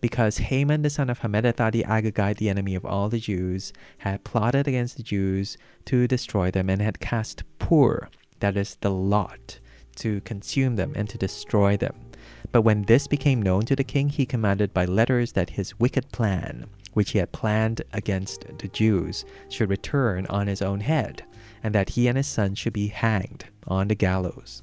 because 0.00 0.38
Haman 0.38 0.82
the 0.82 0.90
son 0.90 1.10
of 1.10 1.20
Hammedatha 1.20 1.70
the 1.72 1.84
Agagite, 1.84 2.36
the 2.36 2.48
enemy 2.48 2.74
of 2.74 2.84
all 2.84 3.08
the 3.08 3.18
Jews, 3.18 3.72
had 3.98 4.24
plotted 4.24 4.68
against 4.68 4.96
the 4.96 5.02
Jews 5.02 5.58
to 5.86 6.06
destroy 6.06 6.50
them 6.50 6.70
and 6.70 6.80
had 6.80 7.00
cast 7.00 7.42
Pur, 7.58 8.08
that 8.40 8.56
is 8.56 8.76
the 8.80 8.90
lot, 8.90 9.58
to 9.96 10.20
consume 10.20 10.76
them 10.76 10.92
and 10.94 11.08
to 11.08 11.18
destroy 11.18 11.76
them. 11.76 12.07
But 12.52 12.62
when 12.62 12.82
this 12.82 13.06
became 13.06 13.42
known 13.42 13.62
to 13.66 13.76
the 13.76 13.84
king, 13.84 14.08
he 14.08 14.26
commanded 14.26 14.72
by 14.72 14.84
letters 14.84 15.32
that 15.32 15.50
his 15.50 15.78
wicked 15.78 16.10
plan, 16.12 16.66
which 16.92 17.10
he 17.10 17.18
had 17.18 17.32
planned 17.32 17.82
against 17.92 18.46
the 18.58 18.68
Jews, 18.68 19.24
should 19.48 19.70
return 19.70 20.26
on 20.26 20.46
his 20.46 20.62
own 20.62 20.80
head, 20.80 21.24
and 21.62 21.74
that 21.74 21.90
he 21.90 22.08
and 22.08 22.16
his 22.16 22.26
son 22.26 22.54
should 22.54 22.72
be 22.72 22.88
hanged 22.88 23.46
on 23.66 23.88
the 23.88 23.94
gallows. 23.94 24.62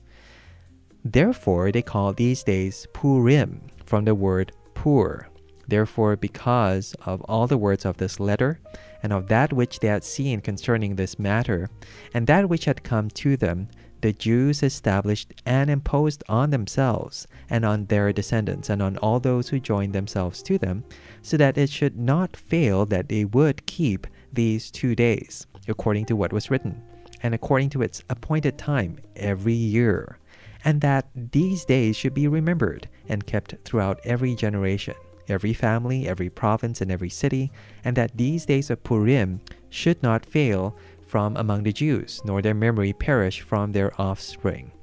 Therefore, 1.03 1.71
they 1.71 1.82
call 1.82 2.13
these 2.13 2.43
days 2.43 2.88
Purim, 2.93 3.61
from 3.86 4.05
the 4.05 4.15
word 4.15 4.51
pur. 4.73 5.28
Therefore, 5.67 6.15
because 6.15 6.95
of 7.05 7.21
all 7.21 7.47
the 7.47 7.57
words 7.57 7.86
of 7.86 7.97
this 7.97 8.19
letter, 8.19 8.59
and 9.03 9.13
of 9.13 9.28
that 9.28 9.53
which 9.53 9.80
they 9.80 9.88
had 9.88 10.03
seen 10.03 10.41
concerning 10.41 10.95
this 10.95 11.19
matter, 11.19 11.69
and 12.13 12.26
that 12.28 12.49
which 12.49 12.65
had 12.65 12.84
come 12.84 13.09
to 13.11 13.38
them, 13.38 13.67
the 14.06 14.14
Jews 14.14 14.62
established 14.62 15.34
and 15.47 15.68
imposed 15.68 16.24
on 16.30 16.51
themselves, 16.51 17.26
and 17.49 17.66
on 17.66 17.88
their 17.88 18.14
descendants, 18.14 18.70
and 18.70 18.80
on 18.80 18.97
all 18.97 19.20
those 19.20 19.49
who 19.49 19.60
joined 19.60 19.93
themselves 19.93 20.43
to 20.43 20.60
them, 20.60 20.84
so 21.24 21.38
that 21.38 21.58
it 21.58 21.72
should 21.72 21.97
not 21.97 22.38
fail 22.38 22.86
that 22.86 23.10
they 23.10 23.26
would 23.26 23.66
keep 23.66 24.06
these 24.32 24.70
two 24.70 24.93
days, 24.93 25.47
according 25.68 26.06
to 26.06 26.16
what 26.16 26.32
was 26.32 26.51
written, 26.51 26.84
and 27.24 27.34
according 27.34 27.72
to 27.72 27.82
its 27.82 28.03
appointed 28.08 28.60
time 28.60 28.99
every 29.16 29.53
year, 29.53 30.20
and 30.64 30.82
that 30.82 31.08
these 31.16 31.66
days 31.66 31.95
should 31.95 32.14
be 32.14 32.28
remembered 32.28 32.88
and 33.10 33.26
kept 33.26 33.56
throughout 33.66 33.99
every 34.03 34.36
generation, 34.36 34.93
every 35.28 35.53
family, 35.53 36.08
every 36.08 36.30
province, 36.30 36.80
and 36.80 36.91
every 36.91 37.10
city, 37.10 37.51
and 37.84 37.97
that 37.97 38.16
these 38.16 38.45
days 38.45 38.70
of 38.70 38.84
Purim 38.84 39.41
should 39.72 40.03
not 40.03 40.28
fail 40.28 40.78
from 41.16 41.38
among 41.38 41.63
the 41.63 41.72
Jews, 41.72 42.20
nor 42.26 42.41
their 42.41 42.53
memory 42.53 42.91
perish 42.91 43.39
from 43.39 43.72
their 43.72 43.89
offspring. 43.97 44.74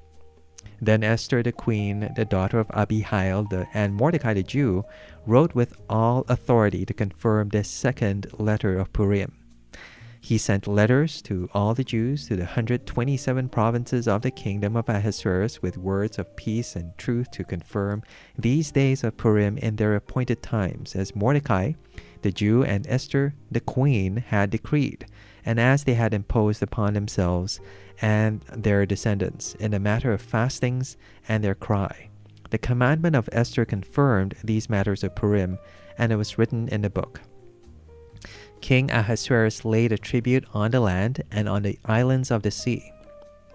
Then 0.81 1.05
Esther 1.05 1.43
the 1.43 1.53
queen, 1.53 2.11
the 2.17 2.25
daughter 2.25 2.59
of 2.59 2.71
Abihail, 2.71 3.45
the, 3.51 3.67
and 3.75 3.95
Mordecai 3.95 4.33
the 4.33 4.43
Jew, 4.43 4.83
wrote 5.27 5.55
with 5.55 5.75
all 5.91 6.25
authority 6.31 6.87
to 6.87 6.95
confirm 6.95 7.51
this 7.51 7.69
second 7.69 8.29
letter 8.39 8.79
of 8.79 8.95
Purim. 8.95 9.35
He 10.23 10.39
sent 10.39 10.67
letters 10.67 11.21
to 11.21 11.51
all 11.53 11.75
the 11.75 11.85
Jews 11.85 12.29
to 12.29 12.37
the 12.37 12.45
127 12.45 13.51
provinces 13.51 14.09
of 14.09 14.23
the 14.23 14.31
kingdom 14.31 14.75
of 14.75 14.89
Ahasuerus 14.89 15.61
with 15.61 15.77
words 15.77 16.19
of 16.19 16.35
peace 16.37 16.75
and 16.75 16.97
truth 16.97 17.31
to 17.33 17.45
confirm 17.45 18.03
these 18.39 18.73
days 18.73 19.05
of 19.05 19.19
Purim 19.19 19.59
in 19.59 19.77
their 19.77 19.95
appointed 19.95 20.43
times, 20.43 20.97
as 20.97 21.15
Mordecai, 21.15 21.73
the 22.23 22.33
Jew, 22.33 22.65
and 22.65 22.87
Esther, 22.89 23.35
the 23.51 23.61
queen, 23.61 24.17
had 24.17 24.49
decreed 24.49 25.05
and 25.45 25.59
as 25.59 25.85
they 25.85 25.95
had 25.95 26.15
imposed 26.15 26.63
upon 26.63 26.95
themselves 26.95 27.61
and 28.01 28.43
their 28.55 28.87
descendants 28.87 29.55
in 29.57 29.71
the 29.71 29.81
matter 29.81 30.13
of 30.13 30.23
fastings 30.23 30.97
and 31.29 31.43
their 31.43 31.55
cry. 31.55 32.09
The 32.51 32.59
commandment 32.59 33.17
of 33.17 33.29
Esther 33.33 33.65
confirmed 33.65 34.37
these 34.45 34.69
matters 34.69 35.03
of 35.03 35.15
Purim, 35.15 35.59
and 35.97 36.13
it 36.13 36.17
was 36.17 36.37
written 36.37 36.69
in 36.69 36.83
the 36.83 36.91
book. 36.91 37.21
King 38.61 38.91
Ahasuerus 38.91 39.65
laid 39.65 39.91
a 39.91 39.99
tribute 39.99 40.45
on 40.55 40.71
the 40.71 40.81
land 40.81 41.23
and 41.31 41.49
on 41.49 41.63
the 41.63 41.79
islands 41.85 42.31
of 42.31 42.43
the 42.43 42.51
sea. 42.51 42.93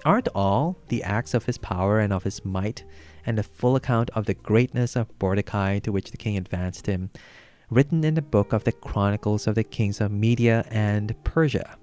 Aren't 0.03 0.27
all 0.35 0.77
the 0.89 1.03
acts 1.03 1.33
of 1.33 1.45
his 1.45 1.57
power 1.57 1.99
and 1.99 2.11
of 2.11 2.23
his 2.23 2.43
might, 2.43 2.83
and 3.25 3.37
the 3.37 3.43
full 3.43 3.75
account 3.75 4.09
of 4.11 4.25
the 4.25 4.33
greatness 4.33 4.95
of 4.95 5.09
Mordecai 5.21 5.79
to 5.79 5.91
which 5.91 6.11
the 6.11 6.17
king 6.17 6.37
advanced 6.37 6.87
him, 6.87 7.09
written 7.69 8.03
in 8.05 8.13
the 8.13 8.21
book 8.21 8.53
of 8.53 8.63
the 8.63 8.71
Chronicles 8.71 9.45
of 9.45 9.55
the 9.55 9.63
kings 9.63 9.99
of 9.99 10.09
Media 10.09 10.65
and 10.69 11.13
Persia. 11.25 11.75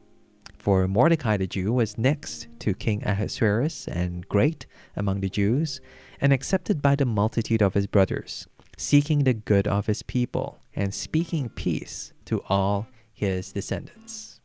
For 0.56 0.88
Mordecai 0.88 1.36
the 1.36 1.46
Jew 1.46 1.74
was 1.74 1.98
next 1.98 2.48
to 2.60 2.72
King 2.72 3.02
Ahasuerus 3.04 3.86
and 3.88 4.26
great 4.28 4.64
among 4.96 5.20
the 5.20 5.28
Jews, 5.28 5.82
and 6.22 6.32
accepted 6.32 6.80
by 6.80 6.96
the 6.96 7.04
multitude 7.04 7.60
of 7.60 7.74
his 7.74 7.86
brothers, 7.86 8.48
seeking 8.78 9.24
the 9.24 9.34
good 9.34 9.68
of 9.68 9.86
his 9.86 10.02
people, 10.02 10.58
and 10.74 10.94
speaking 10.94 11.50
peace 11.50 12.14
to 12.24 12.42
all 12.48 12.86
his 13.12 13.52
descendants. 13.52 14.40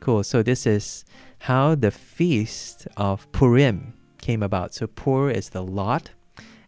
Cool, 0.00 0.22
so 0.22 0.42
this 0.42 0.66
is 0.66 1.06
how 1.38 1.74
the 1.74 1.90
feast 1.90 2.86
of 2.98 3.30
Purim 3.32 3.94
came 4.20 4.42
about. 4.42 4.74
So 4.74 4.86
Pur 4.86 5.30
is 5.30 5.48
the 5.48 5.62
lot, 5.62 6.10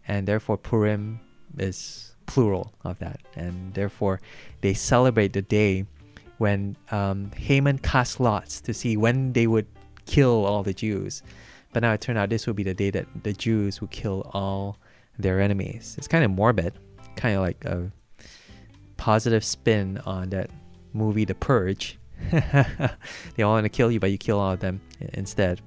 and 0.08 0.26
therefore 0.26 0.56
Purim 0.56 1.20
is 1.58 2.09
plural 2.30 2.72
of 2.84 2.96
that. 3.00 3.20
And 3.34 3.74
therefore, 3.74 4.20
they 4.60 4.72
celebrate 4.72 5.32
the 5.32 5.42
day 5.42 5.84
when 6.38 6.76
um, 6.92 7.32
Haman 7.32 7.78
cast 7.78 8.20
lots 8.20 8.60
to 8.60 8.72
see 8.72 8.96
when 8.96 9.32
they 9.32 9.48
would 9.48 9.66
kill 10.06 10.44
all 10.44 10.62
the 10.62 10.72
Jews. 10.72 11.24
But 11.72 11.82
now 11.82 11.92
it 11.92 12.00
turned 12.00 12.18
out 12.18 12.30
this 12.30 12.46
would 12.46 12.54
be 12.54 12.62
the 12.62 12.72
day 12.72 12.90
that 12.90 13.06
the 13.24 13.32
Jews 13.32 13.80
would 13.80 13.90
kill 13.90 14.30
all 14.32 14.78
their 15.18 15.40
enemies. 15.40 15.96
It's 15.98 16.06
kind 16.06 16.24
of 16.24 16.30
morbid, 16.30 16.74
kind 17.16 17.34
of 17.34 17.42
like 17.42 17.64
a 17.64 17.90
positive 18.96 19.44
spin 19.44 19.98
on 20.06 20.30
that 20.30 20.50
movie, 20.92 21.24
The 21.24 21.34
Purge. 21.34 21.98
they 22.30 23.42
all 23.42 23.54
want 23.54 23.64
to 23.64 23.68
kill 23.68 23.90
you, 23.90 23.98
but 23.98 24.12
you 24.12 24.18
kill 24.18 24.38
all 24.38 24.52
of 24.52 24.60
them 24.60 24.80
instead. 25.14 25.60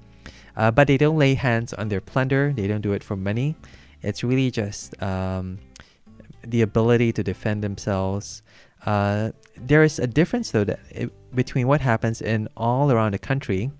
Uh, 0.56 0.70
but 0.70 0.86
they 0.86 0.96
don't 0.96 1.18
lay 1.18 1.34
hands 1.34 1.74
on 1.74 1.88
their 1.88 2.00
plunder. 2.00 2.54
They 2.56 2.66
don't 2.66 2.80
do 2.80 2.94
it 2.94 3.04
for 3.04 3.16
money. 3.16 3.54
It's 4.00 4.24
really 4.24 4.50
just 4.50 5.00
um, 5.02 5.58
the 6.46 6.62
ability 6.62 7.12
to 7.12 7.22
defend 7.22 7.62
themselves. 7.62 8.42
Uh, 8.86 9.30
there 9.56 9.82
is 9.82 9.98
a 9.98 10.06
difference 10.06 10.50
though 10.50 10.64
that 10.64 10.80
it, 10.90 11.10
between 11.34 11.66
what 11.66 11.80
happens 11.80 12.20
in 12.20 12.48
all 12.56 12.90
around 12.90 13.12
the 13.12 13.18
country 13.18 13.70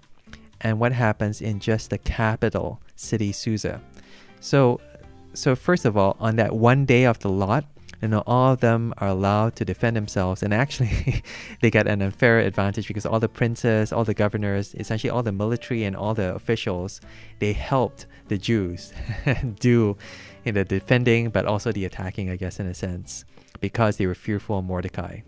and 0.60 0.80
what 0.80 0.92
happens 0.92 1.40
in 1.40 1.60
just 1.60 1.90
the 1.90 1.98
capital 1.98 2.80
city 2.96 3.32
Susa. 3.32 3.80
So, 4.40 4.80
so 5.34 5.54
first 5.54 5.84
of 5.84 5.96
all, 5.96 6.16
on 6.20 6.36
that 6.36 6.54
one 6.54 6.86
day 6.86 7.04
of 7.04 7.18
the 7.20 7.28
lot, 7.28 7.64
you 8.04 8.08
know, 8.08 8.22
all 8.26 8.52
of 8.52 8.60
them 8.60 8.92
are 8.98 9.08
allowed 9.08 9.56
to 9.56 9.64
defend 9.64 9.96
themselves, 9.96 10.42
and 10.42 10.52
actually, 10.52 11.22
they 11.62 11.70
get 11.70 11.86
an 11.86 12.02
unfair 12.02 12.38
advantage 12.38 12.86
because 12.86 13.06
all 13.06 13.18
the 13.18 13.30
princes, 13.30 13.92
all 13.92 14.04
the 14.04 14.12
governors, 14.12 14.74
essentially 14.74 15.10
all 15.10 15.22
the 15.22 15.32
military 15.32 15.84
and 15.84 15.96
all 15.96 16.12
the 16.12 16.34
officials, 16.34 17.00
they 17.38 17.54
helped 17.54 18.04
the 18.28 18.36
Jews 18.36 18.92
do 19.60 19.96
in 20.44 20.54
the 20.54 20.64
defending, 20.64 21.30
but 21.30 21.46
also 21.46 21.72
the 21.72 21.84
attacking, 21.84 22.30
I 22.30 22.36
guess, 22.36 22.60
in 22.60 22.66
a 22.66 22.74
sense, 22.74 23.24
because 23.60 23.96
they 23.96 24.06
were 24.06 24.14
fearful 24.14 24.58
of 24.58 24.64
Mordecai. 24.64 25.20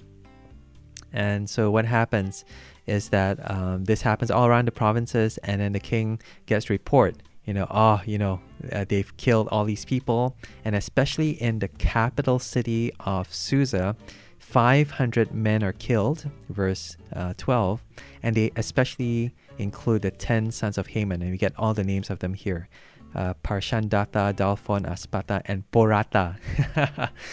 And 1.13 1.49
so 1.49 1.71
what 1.71 1.87
happens 1.87 2.45
is 2.87 3.09
that 3.09 3.39
um, 3.51 3.85
this 3.85 4.03
happens 4.03 4.31
all 4.31 4.47
around 4.47 4.67
the 4.67 4.73
provinces, 4.73 5.39
and 5.39 5.61
then 5.61 5.73
the 5.73 5.81
king 5.81 6.21
gets 6.47 6.71
report. 6.71 7.17
You 7.45 7.55
know, 7.55 7.67
oh, 7.71 8.03
you 8.05 8.19
know, 8.19 8.41
uh, 8.73 8.85
they've 8.89 9.17
killed 9.17 9.49
all 9.51 9.65
these 9.65 9.85
people, 9.85 10.37
and 10.65 10.75
especially 10.75 11.31
in 11.31 11.61
the 11.61 11.69
capital 11.69 12.39
city 12.39 12.93
of 13.01 13.33
Susa, 13.33 13.97
500 14.39 15.33
men 15.33 15.63
are 15.65 15.73
killed, 15.73 16.29
verse 16.49 16.97
uh, 17.13 17.35
12, 17.37 17.83
and 18.23 18.37
they 18.37 18.53
especially 18.57 19.33
include 19.59 20.03
the 20.03 20.11
10 20.11 20.51
sons 20.51 20.77
of 20.77 20.89
Haman, 20.89 21.23
and 21.23 21.31
we 21.31 21.39
get 21.39 21.53
all 21.57 21.75
the 21.75 21.85
names 21.85 22.11
of 22.11 22.19
them 22.19 22.35
here 22.35 22.69
uh, 23.15 23.35
Parshandatha, 23.43 24.35
Dalphon, 24.35 24.85
Aspatha, 24.87 25.43
and 25.47 25.71
Poratha. 25.71 26.37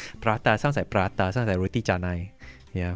Prata 0.21 0.57
sounds 0.57 0.77
like 0.77 0.89
Prata, 0.89 1.31
sounds 1.31 1.47
like 1.47 1.57
roti 1.57 1.81
canai. 1.81 2.31
Yeah. 2.73 2.95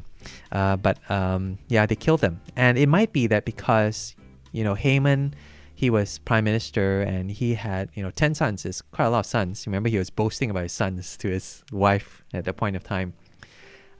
Uh, 0.52 0.76
but 0.78 1.00
um, 1.10 1.60
yeah, 1.68 1.86
they 1.86 1.96
killed 1.96 2.22
them. 2.22 2.42
And 2.56 2.78
it 2.78 2.88
might 2.88 3.14
be 3.14 3.28
that 3.28 3.46
because, 3.46 4.16
you 4.52 4.64
know, 4.64 4.74
Haman, 4.74 5.36
he 5.76 5.90
was 5.90 6.18
prime 6.20 6.44
minister 6.44 7.02
and 7.02 7.30
he 7.30 7.54
had, 7.54 7.90
you 7.94 8.02
know, 8.02 8.10
10 8.10 8.34
sons, 8.36 8.66
is 8.66 8.82
quite 8.82 9.06
a 9.06 9.10
lot 9.10 9.20
of 9.20 9.26
sons. 9.28 9.68
Remember, 9.68 9.90
he 9.90 9.98
was 9.98 10.10
boasting 10.10 10.50
about 10.50 10.64
his 10.64 10.74
sons 10.74 11.18
to 11.18 11.30
his 11.30 11.64
wife 11.72 12.24
at 12.34 12.46
that 12.46 12.54
point 12.58 12.76
of 12.76 12.84
time. 12.84 13.14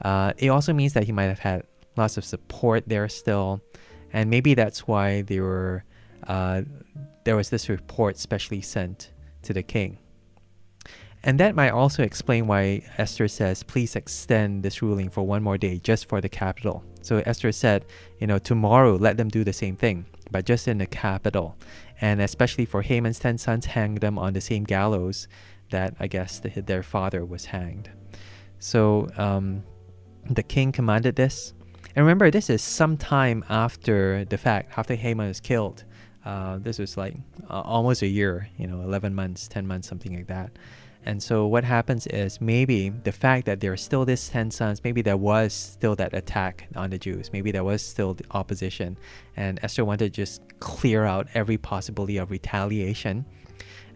Uh, 0.02 0.34
it 0.38 0.50
also 0.50 0.74
means 0.74 0.94
that 0.94 1.04
he 1.04 1.12
might 1.12 1.26
have 1.26 1.40
had 1.40 1.64
lots 1.96 2.18
of 2.18 2.26
support 2.26 2.84
there 2.88 3.08
still. 3.10 3.62
And 4.12 4.30
maybe 4.30 4.54
that's 4.54 4.88
why 4.88 5.22
they 5.22 5.40
were 5.40 5.84
uh, 6.28 6.64
there 7.28 7.36
was 7.36 7.50
this 7.50 7.68
report 7.68 8.18
specially 8.18 8.62
sent 8.62 9.12
to 9.42 9.52
the 9.52 9.62
king. 9.62 9.98
And 11.24 11.38
that 11.42 11.56
might 11.56 11.72
also 11.72 12.02
explain 12.02 12.48
why 12.48 12.84
Esther 12.98 13.28
says, 13.28 13.64
please 13.64 13.98
extend 13.98 14.64
this 14.64 14.82
ruling 14.82 15.10
for 15.10 15.24
one 15.24 15.44
more 15.44 15.58
day 15.58 15.78
just 15.80 16.08
for 16.08 16.22
the 16.22 16.30
capital. 16.30 16.86
So 17.02 17.22
Esther 17.26 17.52
said, 17.52 17.84
you 18.22 18.28
know, 18.28 18.40
tomorrow 18.40 18.96
let 18.96 19.18
them 19.18 19.28
do 19.28 19.44
the 19.44 19.52
same 19.52 19.76
thing, 19.76 20.06
but 20.32 20.46
just 20.46 20.70
in 20.70 20.78
the 20.78 20.86
capital. 20.86 21.58
And 22.00 22.22
especially 22.22 22.64
for 22.64 22.82
Haman's 22.82 23.20
10 23.20 23.40
sons, 23.40 23.66
hang 23.66 23.96
them 23.96 24.18
on 24.18 24.32
the 24.32 24.40
same 24.40 24.64
gallows 24.64 25.28
that 25.70 25.96
I 26.00 26.08
guess 26.08 26.40
the, 26.40 26.62
their 26.62 26.82
father 26.82 27.26
was 27.26 27.44
hanged. 27.44 27.92
So 28.60 29.10
um, 29.18 29.66
the 30.30 30.44
king 30.44 30.72
commanded 30.72 31.18
this. 31.18 31.54
And 31.94 32.06
remember, 32.06 32.32
this 32.32 32.50
is 32.50 32.62
some 32.62 32.96
time 32.96 33.44
after 33.50 34.24
the 34.24 34.38
fact, 34.38 34.78
after 34.78 34.96
Haman 34.96 35.28
is 35.28 35.42
killed. 35.42 35.84
Uh, 36.28 36.58
this 36.60 36.78
was 36.78 36.98
like 36.98 37.16
uh, 37.50 37.62
almost 37.62 38.02
a 38.02 38.08
year, 38.08 38.50
you 38.58 38.68
know, 38.68 38.82
11 38.82 39.16
months, 39.16 39.48
10 39.48 39.66
months, 39.66 39.88
something 39.88 40.14
like 40.14 40.28
that. 40.28 40.52
And 41.06 41.24
so 41.24 41.48
what 41.48 41.64
happens 41.64 42.06
is 42.08 42.42
maybe 42.42 42.90
the 42.90 43.14
fact 43.14 43.46
that 43.46 43.62
there 43.62 43.72
are 43.72 43.78
still 43.78 44.04
these 44.04 44.28
10 44.28 44.52
sons, 44.52 44.84
maybe 44.84 45.02
there 45.02 45.16
was 45.16 45.54
still 45.54 45.96
that 45.96 46.14
attack 46.14 46.68
on 46.76 46.90
the 46.90 46.98
Jews. 46.98 47.32
Maybe 47.32 47.54
there 47.54 47.64
was 47.64 47.82
still 47.82 48.14
the 48.14 48.26
opposition. 48.32 48.98
And 49.38 49.58
Esther 49.64 49.86
wanted 49.86 50.14
to 50.14 50.22
just 50.22 50.42
clear 50.60 51.06
out 51.06 51.30
every 51.34 51.58
possibility 51.58 52.18
of 52.18 52.30
retaliation. 52.30 53.26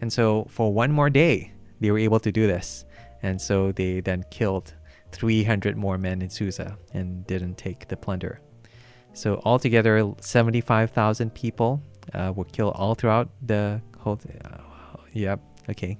And 0.00 0.10
so 0.10 0.46
for 0.48 0.72
one 0.72 0.90
more 0.90 1.10
day, 1.10 1.52
they 1.80 1.90
were 1.90 1.98
able 1.98 2.20
to 2.20 2.32
do 2.32 2.46
this. 2.46 2.86
And 3.22 3.38
so 3.42 3.72
they 3.72 4.00
then 4.00 4.24
killed 4.30 4.72
300 5.10 5.76
more 5.76 5.98
men 5.98 6.22
in 6.22 6.30
Susa 6.30 6.78
and 6.94 7.26
didn't 7.26 7.58
take 7.58 7.88
the 7.88 7.96
plunder. 7.98 8.40
So 9.12 9.42
altogether, 9.44 10.14
75,000 10.18 11.34
people 11.34 11.82
uh, 12.14 12.32
were 12.34 12.44
killed 12.44 12.74
all 12.76 12.94
throughout 12.94 13.28
the 13.44 13.80
whole. 13.98 14.18
Uh, 14.44 14.58
yep. 15.12 15.40
Okay. 15.70 15.98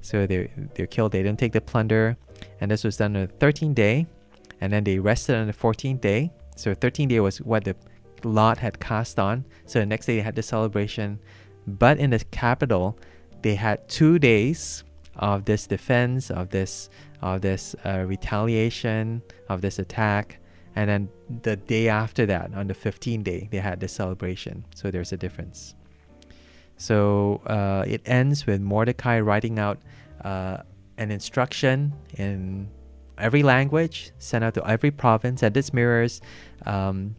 So 0.00 0.26
they 0.26 0.50
they're 0.74 0.86
killed. 0.86 1.12
They 1.12 1.22
didn't 1.22 1.38
take 1.38 1.52
the 1.52 1.60
plunder, 1.60 2.16
and 2.60 2.70
this 2.70 2.84
was 2.84 2.96
done 2.96 3.16
on 3.16 3.26
the 3.26 3.32
13th 3.46 3.74
day, 3.74 4.06
and 4.60 4.72
then 4.72 4.84
they 4.84 4.98
rested 4.98 5.36
on 5.36 5.46
the 5.46 5.52
14th 5.52 6.00
day. 6.00 6.30
So 6.56 6.74
13th 6.74 7.08
day 7.08 7.20
was 7.20 7.38
what 7.40 7.64
the 7.64 7.76
lot 8.24 8.58
had 8.58 8.78
cast 8.80 9.18
on. 9.18 9.44
So 9.66 9.80
the 9.80 9.86
next 9.86 10.06
day 10.06 10.16
they 10.16 10.22
had 10.22 10.34
the 10.34 10.42
celebration, 10.42 11.18
but 11.66 11.98
in 11.98 12.10
the 12.10 12.18
capital, 12.30 12.98
they 13.42 13.54
had 13.54 13.88
two 13.88 14.18
days 14.18 14.84
of 15.16 15.44
this 15.44 15.66
defense, 15.66 16.30
of 16.30 16.50
this 16.50 16.88
of 17.20 17.40
this 17.40 17.76
uh, 17.84 18.04
retaliation, 18.06 19.22
of 19.48 19.60
this 19.60 19.78
attack, 19.78 20.38
and 20.74 20.90
then 20.90 21.08
the 21.42 21.56
day 21.56 21.88
after 21.88 22.26
that, 22.26 22.52
on 22.54 22.66
the 22.66 22.74
15th 22.74 23.24
day, 23.24 23.48
they 23.50 23.58
had 23.58 23.80
the 23.80 23.88
celebration. 23.88 24.64
So 24.74 24.90
there's 24.90 25.12
a 25.12 25.16
difference. 25.16 25.74
So 26.76 27.40
uh, 27.46 27.84
it 27.86 28.02
ends 28.04 28.46
with 28.46 28.60
Mordecai 28.60 29.20
writing 29.20 29.58
out 29.58 29.78
uh, 30.24 30.58
an 30.98 31.10
instruction 31.10 31.92
in 32.16 32.68
every 33.18 33.42
language, 33.42 34.12
sent 34.18 34.44
out 34.44 34.54
to 34.54 34.68
every 34.68 34.90
province, 34.90 35.42
and 35.42 35.54
this 35.54 35.72
mirrors 35.72 36.20
um, 36.66 37.14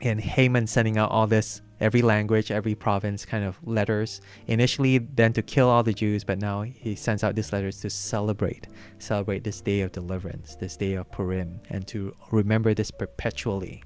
in 0.00 0.18
Haman 0.18 0.66
sending 0.66 0.96
out 0.96 1.10
all 1.10 1.26
this 1.26 1.60
every 1.80 2.02
language, 2.02 2.50
every 2.50 2.74
province 2.74 3.24
kind 3.24 3.44
of 3.44 3.58
letters. 3.64 4.20
Initially, 4.46 4.98
then 4.98 5.32
to 5.32 5.42
kill 5.42 5.68
all 5.68 5.82
the 5.82 5.92
Jews, 5.92 6.24
but 6.24 6.38
now 6.38 6.62
he 6.62 6.94
sends 6.94 7.24
out 7.24 7.34
these 7.34 7.52
letters 7.52 7.80
to 7.80 7.90
celebrate, 7.90 8.68
celebrate 8.98 9.44
this 9.44 9.60
day 9.60 9.80
of 9.80 9.92
deliverance, 9.92 10.56
this 10.56 10.76
day 10.76 10.94
of 10.94 11.10
Purim, 11.10 11.60
and 11.70 11.86
to 11.88 12.14
remember 12.30 12.74
this 12.74 12.90
perpetually 12.90 13.82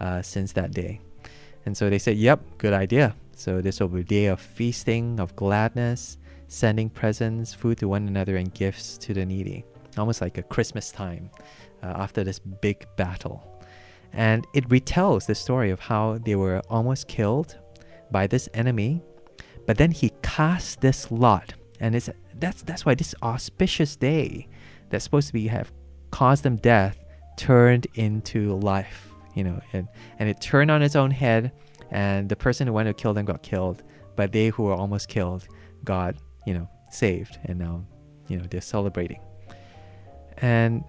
uh, 0.00 0.22
since 0.22 0.52
that 0.52 0.72
day. 0.72 1.00
And 1.66 1.76
so 1.76 1.90
they 1.90 1.98
said, 1.98 2.16
"Yep, 2.16 2.58
good 2.58 2.72
idea. 2.72 3.16
So 3.36 3.60
this 3.60 3.80
will 3.80 3.88
be 3.88 4.00
a 4.00 4.04
day 4.04 4.26
of 4.26 4.40
feasting, 4.40 5.18
of 5.18 5.34
gladness, 5.34 6.18
sending 6.46 6.90
presents, 6.90 7.52
food 7.54 7.78
to 7.78 7.88
one 7.88 8.06
another, 8.06 8.36
and 8.36 8.52
gifts 8.52 8.98
to 8.98 9.14
the 9.14 9.24
needy. 9.24 9.64
Almost 9.96 10.20
like 10.20 10.38
a 10.38 10.42
Christmas 10.42 10.90
time 10.90 11.30
uh, 11.82 11.86
after 11.86 12.24
this 12.24 12.38
big 12.38 12.86
battle. 12.96 13.53
And 14.14 14.46
it 14.54 14.68
retells 14.68 15.26
the 15.26 15.34
story 15.34 15.70
of 15.70 15.80
how 15.80 16.18
they 16.24 16.36
were 16.36 16.62
almost 16.70 17.08
killed 17.08 17.58
by 18.10 18.26
this 18.26 18.48
enemy, 18.54 19.02
but 19.66 19.76
then 19.76 19.90
he 19.90 20.12
cast 20.22 20.80
this 20.80 21.10
lot, 21.10 21.54
and 21.80 21.94
it's 21.94 22.08
that's 22.36 22.62
that's 22.62 22.84
why 22.86 22.94
this 22.94 23.14
auspicious 23.22 23.96
day 23.96 24.48
that's 24.90 25.04
supposed 25.04 25.26
to 25.28 25.32
be 25.32 25.48
have 25.48 25.72
caused 26.10 26.44
them 26.44 26.56
death 26.56 27.02
turned 27.36 27.86
into 27.94 28.54
life, 28.58 29.08
you 29.34 29.42
know, 29.42 29.60
and 29.72 29.88
and 30.18 30.28
it 30.28 30.40
turned 30.40 30.70
on 30.70 30.82
its 30.82 30.94
own 30.94 31.10
head 31.10 31.50
and 31.90 32.28
the 32.28 32.36
person 32.36 32.66
who 32.66 32.72
went 32.72 32.86
to 32.88 32.94
kill 32.94 33.14
them 33.14 33.24
got 33.24 33.42
killed, 33.42 33.82
but 34.16 34.32
they 34.32 34.48
who 34.48 34.64
were 34.64 34.74
almost 34.74 35.08
killed 35.08 35.46
got, 35.84 36.14
you 36.46 36.54
know, 36.54 36.68
saved, 36.90 37.38
and 37.44 37.58
now, 37.58 37.84
you 38.28 38.36
know, 38.36 38.44
they're 38.50 38.60
celebrating. 38.60 39.20
And 40.38 40.84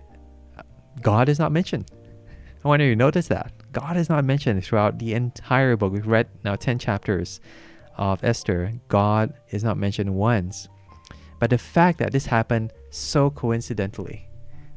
God 1.02 1.30
is 1.30 1.40
not 1.40 1.52
mentioned. 1.52 1.90
I 2.66 2.68
wonder 2.68 2.86
if 2.86 2.90
you 2.90 2.96
notice 2.96 3.28
that. 3.28 3.54
God 3.74 3.96
is 3.96 4.10
not 4.10 4.26
mentioned 4.26 4.66
throughout 4.66 4.98
the 4.98 5.14
entire 5.14 5.78
book. 5.78 5.94
We've 5.94 6.08
read 6.08 6.28
now 6.44 6.56
10 6.56 6.80
chapters 6.80 7.40
of 7.96 8.24
Esther. 8.24 8.74
God 8.88 9.36
is 9.52 9.64
not 9.64 9.78
mentioned 9.78 10.16
once. 10.16 10.68
But 11.40 11.52
the 11.52 11.60
fact 11.60 12.00
that 12.00 12.12
this 12.12 12.26
happened 12.26 12.74
so 12.90 13.30
coincidentally 13.30 14.28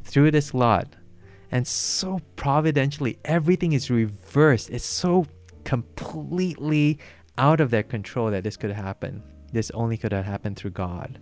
through 0.05 0.33
this 0.33 0.53
lot 0.53 0.97
and 1.51 1.67
so 1.67 2.21
providentially, 2.37 3.19
everything 3.25 3.73
is 3.73 3.91
reversed. 3.91 4.69
It's 4.69 4.85
so 4.85 5.25
completely 5.65 6.99
out 7.39 7.59
of 7.59 7.71
their 7.71 7.83
control 7.83 8.31
that 8.33 8.45
this 8.45 8.59
could 8.59 8.73
happen. 8.73 9.23
This 9.51 9.71
only 9.71 9.97
could 9.97 10.13
have 10.13 10.27
happened 10.27 10.59
through 10.59 10.73
God. 10.73 11.19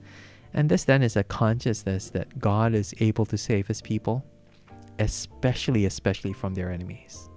And 0.52 0.68
this 0.68 0.82
then 0.82 1.04
is 1.04 1.14
a 1.14 1.22
consciousness 1.22 2.10
that 2.10 2.40
God 2.40 2.74
is 2.74 2.92
able 2.98 3.26
to 3.26 3.38
save 3.38 3.68
his 3.68 3.80
people, 3.80 4.24
especially, 4.98 5.86
especially 5.86 6.32
from 6.32 6.54
their 6.54 6.70
enemies. 6.70 7.28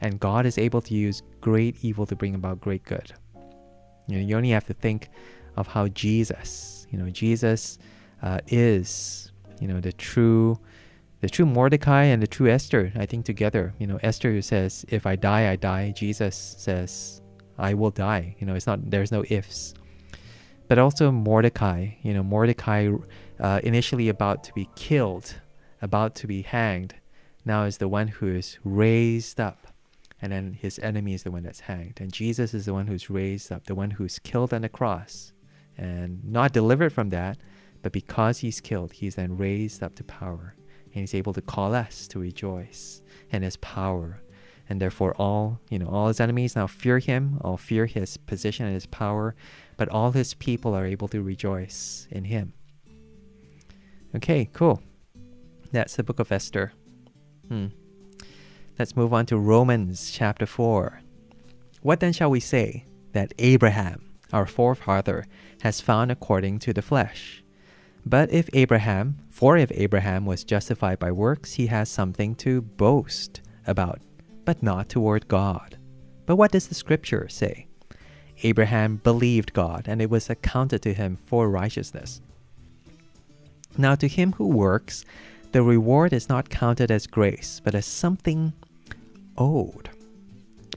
And 0.00 0.20
God 0.20 0.46
is 0.46 0.58
able 0.58 0.80
to 0.82 0.94
use 0.94 1.22
great 1.40 1.76
evil 1.82 2.06
to 2.06 2.16
bring 2.16 2.34
about 2.34 2.60
great 2.60 2.84
good. 2.84 3.12
You 4.06 4.16
know, 4.16 4.20
you 4.20 4.36
only 4.36 4.50
have 4.50 4.66
to 4.66 4.74
think 4.74 5.08
of 5.56 5.66
how 5.66 5.88
Jesus, 5.88 6.86
you 6.90 6.98
know, 6.98 7.10
Jesus 7.10 7.78
uh, 8.22 8.38
is, 8.46 9.32
you 9.60 9.68
know, 9.68 9.80
the 9.80 9.92
true 9.92 10.58
the 11.20 11.28
true 11.28 11.46
Mordecai 11.46 12.04
and 12.04 12.22
the 12.22 12.28
true 12.28 12.48
Esther, 12.48 12.92
I 12.94 13.04
think 13.04 13.24
together, 13.24 13.74
you 13.78 13.88
know, 13.88 13.98
Esther 14.04 14.30
who 14.30 14.40
says, 14.40 14.84
if 14.88 15.04
I 15.04 15.16
die, 15.16 15.50
I 15.50 15.56
die. 15.56 15.90
Jesus 15.90 16.54
says, 16.58 17.20
I 17.58 17.74
will 17.74 17.90
die. 17.90 18.36
You 18.38 18.46
know, 18.46 18.54
it's 18.54 18.68
not, 18.68 18.88
there's 18.88 19.10
no 19.10 19.24
ifs. 19.28 19.74
But 20.68 20.78
also 20.78 21.10
Mordecai, 21.10 21.94
you 22.02 22.14
know, 22.14 22.22
Mordecai 22.22 22.90
uh, 23.40 23.60
initially 23.64 24.10
about 24.10 24.44
to 24.44 24.52
be 24.54 24.68
killed, 24.76 25.34
about 25.80 26.14
to 26.16 26.26
be 26.26 26.42
hanged, 26.42 26.94
now 27.44 27.64
is 27.64 27.78
the 27.78 27.88
one 27.88 28.08
who 28.08 28.28
is 28.28 28.58
raised 28.64 29.40
up. 29.40 29.68
And 30.20 30.32
then 30.32 30.52
his 30.52 30.78
enemy 30.80 31.14
is 31.14 31.22
the 31.22 31.30
one 31.30 31.44
that's 31.44 31.60
hanged. 31.60 32.00
And 32.00 32.12
Jesus 32.12 32.52
is 32.52 32.66
the 32.66 32.74
one 32.74 32.88
who's 32.88 33.08
raised 33.08 33.52
up, 33.52 33.66
the 33.66 33.74
one 33.74 33.92
who's 33.92 34.18
killed 34.18 34.52
on 34.52 34.62
the 34.62 34.68
cross 34.68 35.32
and 35.76 36.24
not 36.24 36.52
delivered 36.52 36.92
from 36.92 37.10
that, 37.10 37.38
but 37.82 37.92
because 37.92 38.38
he's 38.38 38.60
killed, 38.60 38.92
he's 38.92 39.14
then 39.14 39.36
raised 39.36 39.82
up 39.82 39.94
to 39.94 40.04
power 40.04 40.56
and 40.86 40.94
he's 40.94 41.14
able 41.14 41.32
to 41.32 41.40
call 41.40 41.74
us 41.74 42.08
to 42.08 42.18
rejoice 42.18 43.00
in 43.30 43.42
his 43.42 43.56
power. 43.58 44.20
And 44.68 44.80
therefore 44.80 45.14
all, 45.14 45.60
you 45.70 45.78
know, 45.78 45.88
all 45.88 46.08
his 46.08 46.20
enemies 46.20 46.56
now 46.56 46.66
fear 46.66 46.98
him, 46.98 47.38
all 47.40 47.56
fear 47.56 47.86
his 47.86 48.16
position 48.16 48.66
and 48.66 48.74
his 48.74 48.86
power, 48.86 49.34
but 49.76 49.88
all 49.88 50.10
his 50.10 50.34
people 50.34 50.74
are 50.74 50.84
able 50.84 51.08
to 51.08 51.22
rejoice 51.22 52.08
in 52.10 52.24
him. 52.24 52.52
Okay, 54.16 54.50
cool. 54.52 54.82
That's 55.70 55.96
the 55.96 56.02
book 56.02 56.18
of 56.18 56.32
Esther. 56.32 56.72
Hmm. 57.48 57.66
Let's 58.78 58.96
move 58.96 59.12
on 59.12 59.26
to 59.26 59.36
Romans 59.36 60.10
chapter 60.10 60.46
4. 60.46 61.00
What 61.82 62.00
then 62.00 62.12
shall 62.12 62.30
we 62.30 62.40
say 62.40 62.84
that 63.12 63.34
Abraham, 63.38 64.08
our 64.32 64.46
forefather, 64.46 65.26
has 65.62 65.80
found 65.80 66.10
according 66.10 66.60
to 66.60 66.72
the 66.72 66.82
flesh? 66.82 67.42
But 68.06 68.30
if 68.32 68.48
Abraham, 68.54 69.18
for 69.28 69.56
if 69.56 69.70
Abraham 69.74 70.24
was 70.24 70.44
justified 70.44 70.98
by 70.98 71.12
works, 71.12 71.54
he 71.54 71.66
has 71.66 71.90
something 71.90 72.34
to 72.36 72.62
boast 72.62 73.42
about, 73.66 74.00
but 74.44 74.62
not 74.62 74.88
toward 74.88 75.28
God. 75.28 75.76
But 76.24 76.36
what 76.36 76.52
does 76.52 76.68
the 76.68 76.74
scripture 76.74 77.28
say? 77.28 77.66
Abraham 78.42 78.96
believed 78.96 79.52
God, 79.52 79.84
and 79.86 80.00
it 80.00 80.08
was 80.08 80.30
accounted 80.30 80.80
to 80.82 80.94
him 80.94 81.16
for 81.16 81.50
righteousness. 81.50 82.20
Now, 83.76 83.94
to 83.96 84.08
him 84.08 84.32
who 84.34 84.46
works, 84.48 85.04
the 85.52 85.62
reward 85.62 86.12
is 86.12 86.28
not 86.28 86.50
counted 86.50 86.90
as 86.90 87.06
grace, 87.06 87.60
but 87.62 87.74
as 87.74 87.86
something 87.86 88.52
owed. 89.36 89.90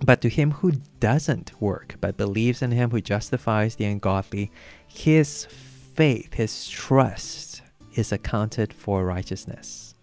But 0.04 0.22
to 0.22 0.30
him 0.30 0.52
who 0.52 0.74
doesn't 1.00 1.60
work, 1.62 1.96
but 2.02 2.18
believes 2.18 2.62
in 2.62 2.72
him 2.72 2.90
who 2.92 3.02
justifies 3.02 3.76
the 3.76 3.86
ungodly, 3.86 4.52
his 4.88 5.46
faith, 5.46 6.34
his 6.34 6.70
trust, 6.70 7.62
is 7.96 8.12
accounted 8.12 8.74
for 8.74 9.06
righteousness. 9.06 9.96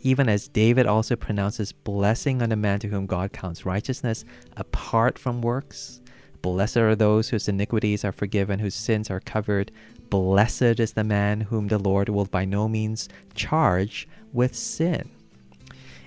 Even 0.00 0.28
as 0.28 0.48
David 0.48 0.86
also 0.86 1.16
pronounces 1.16 1.72
blessing 1.72 2.42
on 2.42 2.48
the 2.48 2.56
man 2.56 2.80
to 2.80 2.88
whom 2.88 3.06
God 3.06 3.32
counts 3.32 3.64
righteousness 3.66 4.24
apart 4.56 5.18
from 5.18 5.42
works. 5.42 6.00
Blessed 6.42 6.78
are 6.78 6.96
those 6.96 7.28
whose 7.28 7.48
iniquities 7.48 8.04
are 8.04 8.12
forgiven, 8.12 8.58
whose 8.58 8.74
sins 8.74 9.10
are 9.10 9.20
covered. 9.20 9.70
Blessed 10.10 10.80
is 10.80 10.92
the 10.92 11.04
man 11.04 11.42
whom 11.42 11.68
the 11.68 11.78
Lord 11.78 12.08
will 12.08 12.24
by 12.24 12.44
no 12.44 12.68
means 12.68 13.08
charge 13.34 14.08
with 14.32 14.54
sin. 14.54 15.08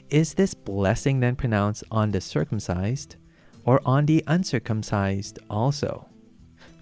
Is 0.09 0.33
this 0.33 0.53
blessing 0.53 1.21
then 1.21 1.35
pronounced 1.35 1.83
on 1.89 2.11
the 2.11 2.21
circumcised 2.21 3.15
or 3.63 3.81
on 3.85 4.05
the 4.05 4.23
uncircumcised 4.27 5.39
also? 5.49 6.07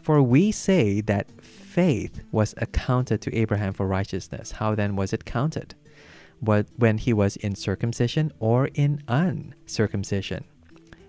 For 0.01 0.21
we 0.21 0.51
say 0.51 0.99
that 1.01 1.41
faith 1.41 2.23
was 2.31 2.53
accounted 2.57 3.21
to 3.21 3.35
Abraham 3.35 3.71
for 3.71 3.87
righteousness. 3.87 4.51
How 4.53 4.75
then 4.75 4.95
was 4.95 5.13
it 5.13 5.25
counted? 5.25 5.75
What, 6.41 6.67
when 6.75 6.97
he 6.97 7.13
was 7.13 7.37
in 7.37 7.55
circumcision 7.55 8.33
or 8.39 8.67
in 8.73 9.01
uncircumcision? 9.07 10.43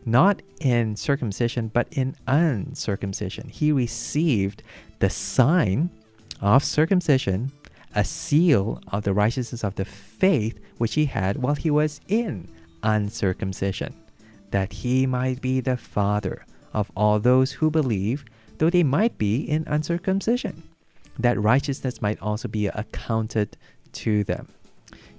Not 0.06 0.42
in 0.60 0.96
circumcision, 0.96 1.68
but 1.68 1.88
in 1.90 2.14
uncircumcision. 2.26 3.48
He 3.48 3.72
received 3.72 4.62
the 4.98 5.10
sign 5.10 5.90
of 6.40 6.62
circumcision 6.62 7.52
a 7.94 8.04
seal 8.04 8.80
of 8.88 9.04
the 9.04 9.14
righteousness 9.14 9.62
of 9.62 9.76
the 9.76 9.84
faith 9.84 10.58
which 10.78 10.94
he 10.94 11.06
had 11.06 11.40
while 11.40 11.54
he 11.54 11.70
was 11.70 12.00
in 12.08 12.48
uncircumcision, 12.82 13.94
that 14.50 14.72
he 14.72 15.06
might 15.06 15.40
be 15.40 15.60
the 15.60 15.76
father 15.76 16.44
of 16.72 16.90
all 16.96 17.20
those 17.20 17.52
who 17.52 17.70
believe, 17.70 18.24
though 18.58 18.70
they 18.70 18.82
might 18.82 19.16
be 19.16 19.36
in 19.36 19.64
uncircumcision, 19.66 20.64
that 21.18 21.40
righteousness 21.40 22.02
might 22.02 22.20
also 22.20 22.48
be 22.48 22.66
accounted 22.66 23.56
to 23.92 24.24
them. 24.24 24.48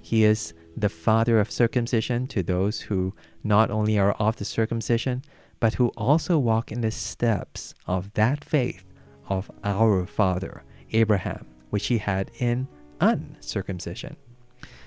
He 0.00 0.24
is 0.24 0.52
the 0.76 0.88
father 0.88 1.40
of 1.40 1.50
circumcision 1.50 2.26
to 2.26 2.42
those 2.42 2.82
who 2.82 3.14
not 3.42 3.70
only 3.70 3.98
are 3.98 4.12
of 4.12 4.36
the 4.36 4.44
circumcision, 4.44 5.22
but 5.58 5.74
who 5.74 5.88
also 5.96 6.38
walk 6.38 6.70
in 6.70 6.82
the 6.82 6.90
steps 6.90 7.74
of 7.86 8.12
that 8.12 8.44
faith 8.44 8.84
of 9.28 9.50
our 9.64 10.06
father, 10.06 10.62
Abraham, 10.92 11.46
which 11.70 11.86
he 11.86 11.98
had 11.98 12.30
in 12.38 12.68
uncircumcision. 13.00 14.16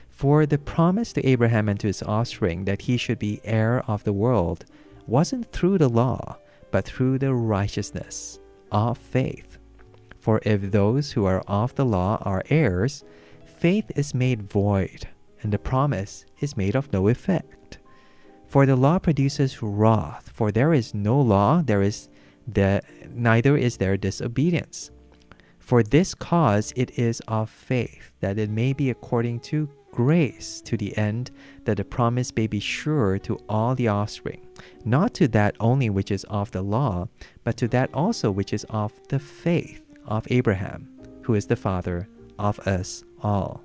For 0.10 0.46
the 0.46 0.58
promise 0.58 1.14
to 1.14 1.26
Abraham 1.26 1.70
and 1.70 1.80
to 1.80 1.88
his 1.88 2.04
offspring 2.04 2.66
that 2.66 2.84
he 2.84 2.98
should 2.98 3.20
be 3.20 3.42
heir 3.44 3.84
of 3.88 4.04
the 4.04 4.14
world 4.14 4.66
wasn't 5.08 5.52
through 5.52 5.78
the 5.78 5.90
law, 5.90 6.38
but 6.72 6.86
through 6.86 7.18
the 7.18 7.34
righteousness 7.34 8.40
of 8.72 8.98
faith. 8.98 9.58
For 10.20 10.40
if 10.44 10.72
those 10.72 11.14
who 11.14 11.26
are 11.26 11.42
of 11.48 11.74
the 11.76 11.86
law 11.86 12.22
are 12.22 12.44
heirs, 12.50 13.04
faith 13.46 13.92
is 13.96 14.14
made 14.14 14.52
void, 14.52 15.08
and 15.42 15.54
the 15.54 15.60
promise 15.60 16.26
is 16.40 16.58
made 16.58 16.76
of 16.76 16.92
no 16.92 17.08
effect. 17.08 17.80
For 18.46 18.66
the 18.66 18.76
law 18.76 19.00
produces 19.00 19.62
wrath, 19.62 20.32
for 20.34 20.52
there 20.52 20.74
is 20.74 20.94
no 20.94 21.20
law, 21.20 21.62
there 21.62 21.82
is 21.82 22.10
the 22.48 22.82
neither 23.14 23.56
is 23.56 23.78
there 23.78 23.96
disobedience. 23.96 24.90
For 25.60 25.84
this 25.84 26.16
cause 26.16 26.74
it 26.76 26.98
is 26.98 27.22
of 27.28 27.50
faith, 27.50 28.12
that 28.22 28.40
it 28.40 28.50
may 28.50 28.74
be 28.74 28.90
according 28.90 29.42
to 29.42 29.70
grace, 29.92 30.62
to 30.62 30.78
the 30.78 30.98
end 30.98 31.30
that 31.66 31.78
the 31.78 31.84
promise 31.84 32.36
may 32.36 32.48
be 32.48 32.60
sure 32.60 33.20
to 33.20 33.38
all 33.48 33.76
the 33.76 33.88
offspring, 33.88 34.48
not 34.84 35.14
to 35.16 35.28
that 35.28 35.56
only 35.60 35.90
which 35.90 36.10
is 36.10 36.24
of 36.26 36.50
the 36.52 36.62
law, 36.62 37.08
but 37.44 37.58
to 37.58 37.68
that 37.68 37.94
also 37.94 38.32
which 38.32 38.54
is 38.54 38.66
of 38.70 38.94
the 39.10 39.20
faith 39.20 39.82
of 40.06 40.26
Abraham, 40.32 40.90
who 41.22 41.36
is 41.36 41.46
the 41.46 41.56
father 41.56 42.08
of 42.40 42.60
us 42.60 43.04
all. 43.22 43.64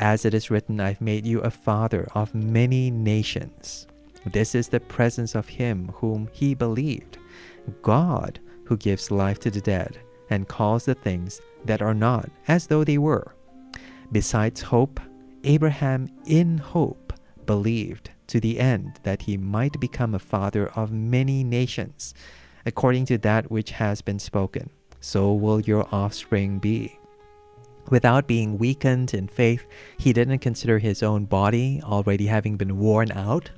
As 0.00 0.24
it 0.24 0.32
is 0.32 0.50
written, 0.50 0.78
I've 0.78 1.00
made 1.00 1.26
you 1.26 1.40
a 1.40 1.50
father 1.50 2.06
of 2.14 2.34
many 2.34 2.90
nations. 2.90 3.86
This 4.24 4.54
is 4.54 4.68
the 4.68 4.80
presence 4.80 5.34
of 5.34 5.48
him 5.48 5.90
whom 5.94 6.28
he 6.32 6.54
believed, 6.54 7.18
God 7.82 8.38
who 8.64 8.76
gives 8.76 9.10
life 9.10 9.40
to 9.40 9.50
the 9.50 9.60
dead 9.60 9.98
and 10.30 10.46
calls 10.46 10.84
the 10.84 10.94
things 10.94 11.40
that 11.64 11.82
are 11.82 11.94
not 11.94 12.30
as 12.46 12.66
though 12.66 12.84
they 12.84 12.98
were. 12.98 13.34
Besides 14.12 14.60
hope, 14.60 15.00
Abraham 15.44 16.08
in 16.26 16.58
hope 16.58 17.12
believed 17.46 18.10
to 18.28 18.38
the 18.38 18.60
end 18.60 19.00
that 19.02 19.22
he 19.22 19.36
might 19.36 19.80
become 19.80 20.14
a 20.14 20.18
father 20.18 20.68
of 20.76 20.92
many 20.92 21.42
nations, 21.42 22.14
according 22.66 23.06
to 23.06 23.18
that 23.18 23.50
which 23.50 23.70
has 23.72 24.02
been 24.02 24.18
spoken. 24.18 24.70
So 25.00 25.32
will 25.32 25.60
your 25.60 25.88
offspring 25.92 26.58
be. 26.58 26.98
Without 27.90 28.26
being 28.26 28.58
weakened 28.58 29.14
in 29.14 29.28
faith, 29.28 29.66
he 29.96 30.12
didn't 30.12 30.40
consider 30.40 30.78
his 30.78 31.02
own 31.02 31.24
body 31.24 31.80
already 31.82 32.26
having 32.26 32.56
been 32.56 32.78
worn 32.78 33.10
out, 33.12 33.50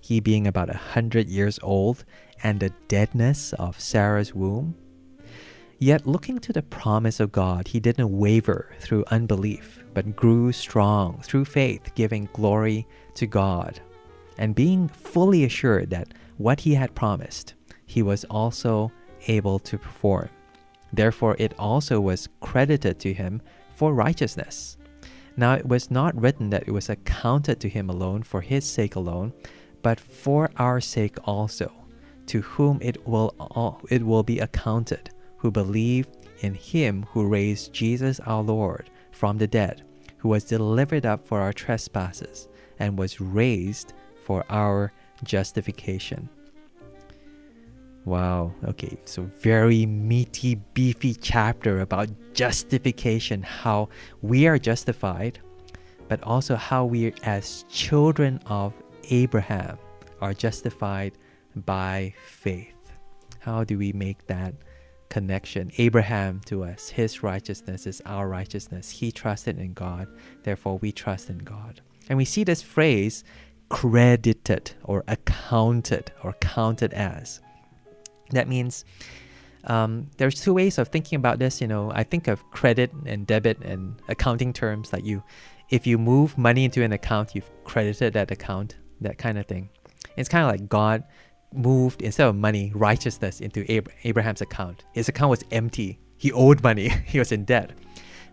he 0.00 0.20
being 0.20 0.46
about 0.46 0.68
a 0.68 0.76
hundred 0.76 1.28
years 1.28 1.58
old, 1.62 2.04
and 2.42 2.60
the 2.60 2.72
deadness 2.88 3.52
of 3.54 3.80
Sarah's 3.80 4.34
womb. 4.34 4.74
Yet, 5.78 6.06
looking 6.06 6.38
to 6.40 6.52
the 6.52 6.62
promise 6.62 7.20
of 7.20 7.32
God, 7.32 7.68
he 7.68 7.80
didn't 7.80 8.14
waver 8.18 8.70
through 8.80 9.04
unbelief, 9.10 9.82
but 9.94 10.14
grew 10.14 10.52
strong 10.52 11.22
through 11.22 11.46
faith, 11.46 11.94
giving 11.94 12.28
glory 12.34 12.86
to 13.14 13.26
God, 13.26 13.80
and 14.36 14.54
being 14.54 14.88
fully 14.88 15.44
assured 15.44 15.88
that 15.88 16.12
what 16.36 16.60
he 16.60 16.74
had 16.74 16.94
promised, 16.94 17.54
he 17.86 18.02
was 18.02 18.24
also 18.24 18.92
able 19.26 19.58
to 19.60 19.78
perform. 19.78 20.28
Therefore, 20.92 21.34
it 21.38 21.54
also 21.58 21.98
was 21.98 22.28
credited 22.40 22.98
to 23.00 23.14
him 23.14 23.40
for 23.80 23.94
righteousness. 23.94 24.76
Now, 25.38 25.54
it 25.54 25.66
was 25.66 25.90
not 25.90 26.14
written 26.14 26.50
that 26.50 26.64
it 26.68 26.70
was 26.70 26.90
accounted 26.90 27.60
to 27.60 27.68
him 27.70 27.88
alone 27.88 28.22
for 28.22 28.42
his 28.42 28.66
sake 28.66 28.94
alone, 28.94 29.32
but 29.80 29.98
for 29.98 30.50
our 30.58 30.82
sake 30.82 31.16
also, 31.24 31.72
to 32.26 32.42
whom 32.42 32.78
it 32.82 33.08
will, 33.08 33.34
all, 33.38 33.80
it 33.88 34.04
will 34.04 34.22
be 34.22 34.38
accounted 34.38 35.08
who 35.38 35.50
believe 35.50 36.10
in 36.40 36.52
him 36.52 37.06
who 37.12 37.26
raised 37.26 37.72
Jesus 37.72 38.20
our 38.26 38.42
Lord 38.42 38.90
from 39.12 39.38
the 39.38 39.46
dead, 39.46 39.80
who 40.18 40.28
was 40.28 40.44
delivered 40.44 41.06
up 41.06 41.24
for 41.24 41.40
our 41.40 41.54
trespasses 41.54 42.48
and 42.78 42.98
was 42.98 43.18
raised 43.18 43.94
for 44.26 44.44
our 44.50 44.92
justification. 45.24 46.28
Wow, 48.04 48.54
okay, 48.64 48.98
so 49.04 49.22
very 49.22 49.84
meaty, 49.84 50.54
beefy 50.54 51.14
chapter 51.14 51.80
about 51.80 52.08
justification, 52.32 53.42
how 53.42 53.88
we 54.22 54.46
are 54.46 54.58
justified, 54.58 55.38
but 56.08 56.22
also 56.22 56.56
how 56.56 56.86
we, 56.86 57.12
as 57.22 57.64
children 57.68 58.40
of 58.46 58.72
Abraham, 59.10 59.78
are 60.20 60.32
justified 60.32 61.12
by 61.54 62.14
faith. 62.26 62.74
How 63.38 63.64
do 63.64 63.78
we 63.78 63.92
make 63.92 64.26
that 64.26 64.54
connection. 65.10 65.70
Abraham 65.76 66.40
to 66.46 66.64
us, 66.64 66.88
his 66.88 67.22
righteousness 67.22 67.86
is 67.86 68.00
our 68.06 68.28
righteousness. 68.28 68.88
He 68.88 69.12
trusted 69.12 69.58
in 69.58 69.74
God, 69.74 70.08
therefore 70.44 70.78
we 70.78 70.92
trust 70.92 71.28
in 71.28 71.38
God. 71.38 71.82
And 72.08 72.16
we 72.16 72.24
see 72.24 72.44
this 72.44 72.62
phrase 72.62 73.24
credited 73.68 74.72
or 74.84 75.04
accounted 75.06 76.12
or 76.24 76.32
counted 76.40 76.94
as. 76.94 77.40
That 78.30 78.48
means 78.48 78.84
um, 79.64 80.06
there's 80.16 80.40
two 80.40 80.54
ways 80.54 80.78
of 80.78 80.88
thinking 80.88 81.16
about 81.16 81.38
this. 81.38 81.60
You 81.60 81.66
know, 81.66 81.90
I 81.92 82.04
think 82.04 82.28
of 82.28 82.48
credit 82.50 82.92
and 83.06 83.26
debit 83.26 83.58
and 83.62 84.00
accounting 84.08 84.52
terms 84.52 84.92
like 84.92 85.04
you, 85.04 85.22
if 85.68 85.86
you 85.86 85.98
move 85.98 86.36
money 86.38 86.64
into 86.64 86.82
an 86.82 86.92
account, 86.92 87.34
you've 87.34 87.50
credited 87.64 88.12
that 88.14 88.30
account, 88.30 88.76
that 89.00 89.18
kind 89.18 89.38
of 89.38 89.46
thing. 89.46 89.70
It's 90.16 90.28
kind 90.28 90.44
of 90.44 90.50
like 90.50 90.68
God 90.68 91.04
moved 91.52 92.02
instead 92.02 92.26
of 92.26 92.36
money 92.36 92.72
righteousness 92.74 93.40
into 93.40 93.70
Ab- 93.70 93.90
Abraham's 94.04 94.40
account. 94.40 94.84
His 94.92 95.08
account 95.08 95.30
was 95.30 95.44
empty. 95.50 95.98
He 96.16 96.32
owed 96.32 96.62
money. 96.62 96.88
he 97.06 97.18
was 97.18 97.32
in 97.32 97.44
debt. 97.44 97.72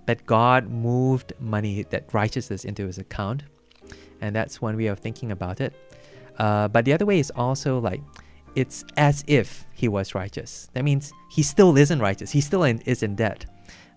But 0.06 0.26
God 0.26 0.70
moved 0.70 1.34
money, 1.40 1.84
that 1.90 2.14
righteousness, 2.14 2.64
into 2.64 2.86
his 2.86 2.98
account. 2.98 3.44
And 4.22 4.36
that's 4.36 4.62
one 4.62 4.78
way 4.78 4.88
of 4.88 5.00
thinking 5.00 5.32
about 5.32 5.60
it. 5.60 5.74
Uh, 6.38 6.68
but 6.68 6.86
the 6.86 6.94
other 6.94 7.06
way 7.06 7.20
is 7.20 7.32
also 7.36 7.80
like 7.80 8.02
it's 8.58 8.84
as 8.98 9.24
if 9.28 9.68
he 9.72 9.88
was 9.88 10.16
righteous. 10.16 10.68
That 10.74 10.84
means 10.84 11.14
he 11.30 11.44
still 11.44 11.78
isn't 11.78 12.00
righteous. 12.00 12.32
He 12.32 12.42
still 12.42 12.64
in, 12.64 12.80
is 12.82 13.04
in 13.04 13.16
debt. 13.16 13.46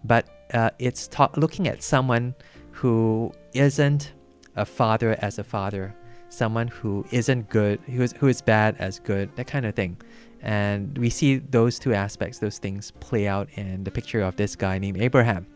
But 0.05 0.29
uh, 0.53 0.69
it's 0.79 1.09
ta- 1.09 1.31
looking 1.37 1.67
at 1.67 1.83
someone 1.83 2.35
who 2.73 3.33
isn't 3.55 4.13
a 4.57 4.67
father 4.67 5.17
as 5.21 5.39
a 5.39 5.45
father, 5.45 5.97
someone 6.29 6.69
who 6.69 7.07
isn't 7.11 7.49
good, 7.49 7.81
who 7.81 8.03
is, 8.03 8.13
who 8.13 8.29
is 8.29 8.43
bad 8.43 8.77
as 8.79 8.99
good, 8.99 9.35
that 9.37 9.47
kind 9.47 9.65
of 9.65 9.75
thing. 9.75 9.97
And 10.43 10.97
we 10.99 11.09
see 11.09 11.39
those 11.39 11.79
two 11.79 11.95
aspects, 11.95 12.39
those 12.39 12.59
things 12.59 12.91
play 13.01 13.27
out 13.27 13.49
in 13.55 13.83
the 13.85 13.91
picture 13.91 14.21
of 14.21 14.37
this 14.37 14.57
guy 14.57 14.79
named 14.79 15.01
Abraham. 15.01 15.47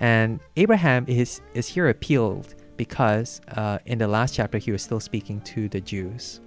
And 0.00 0.40
Abraham 0.56 1.04
is, 1.06 1.40
is 1.54 1.68
here 1.68 1.88
appealed 1.88 2.56
because 2.76 3.40
uh, 3.56 3.78
in 3.86 3.98
the 3.98 4.08
last 4.08 4.34
chapter 4.34 4.58
he 4.58 4.72
was 4.72 4.82
still 4.82 4.98
speaking 4.98 5.40
to 5.42 5.68
the 5.68 5.80
Jews. 5.80 6.40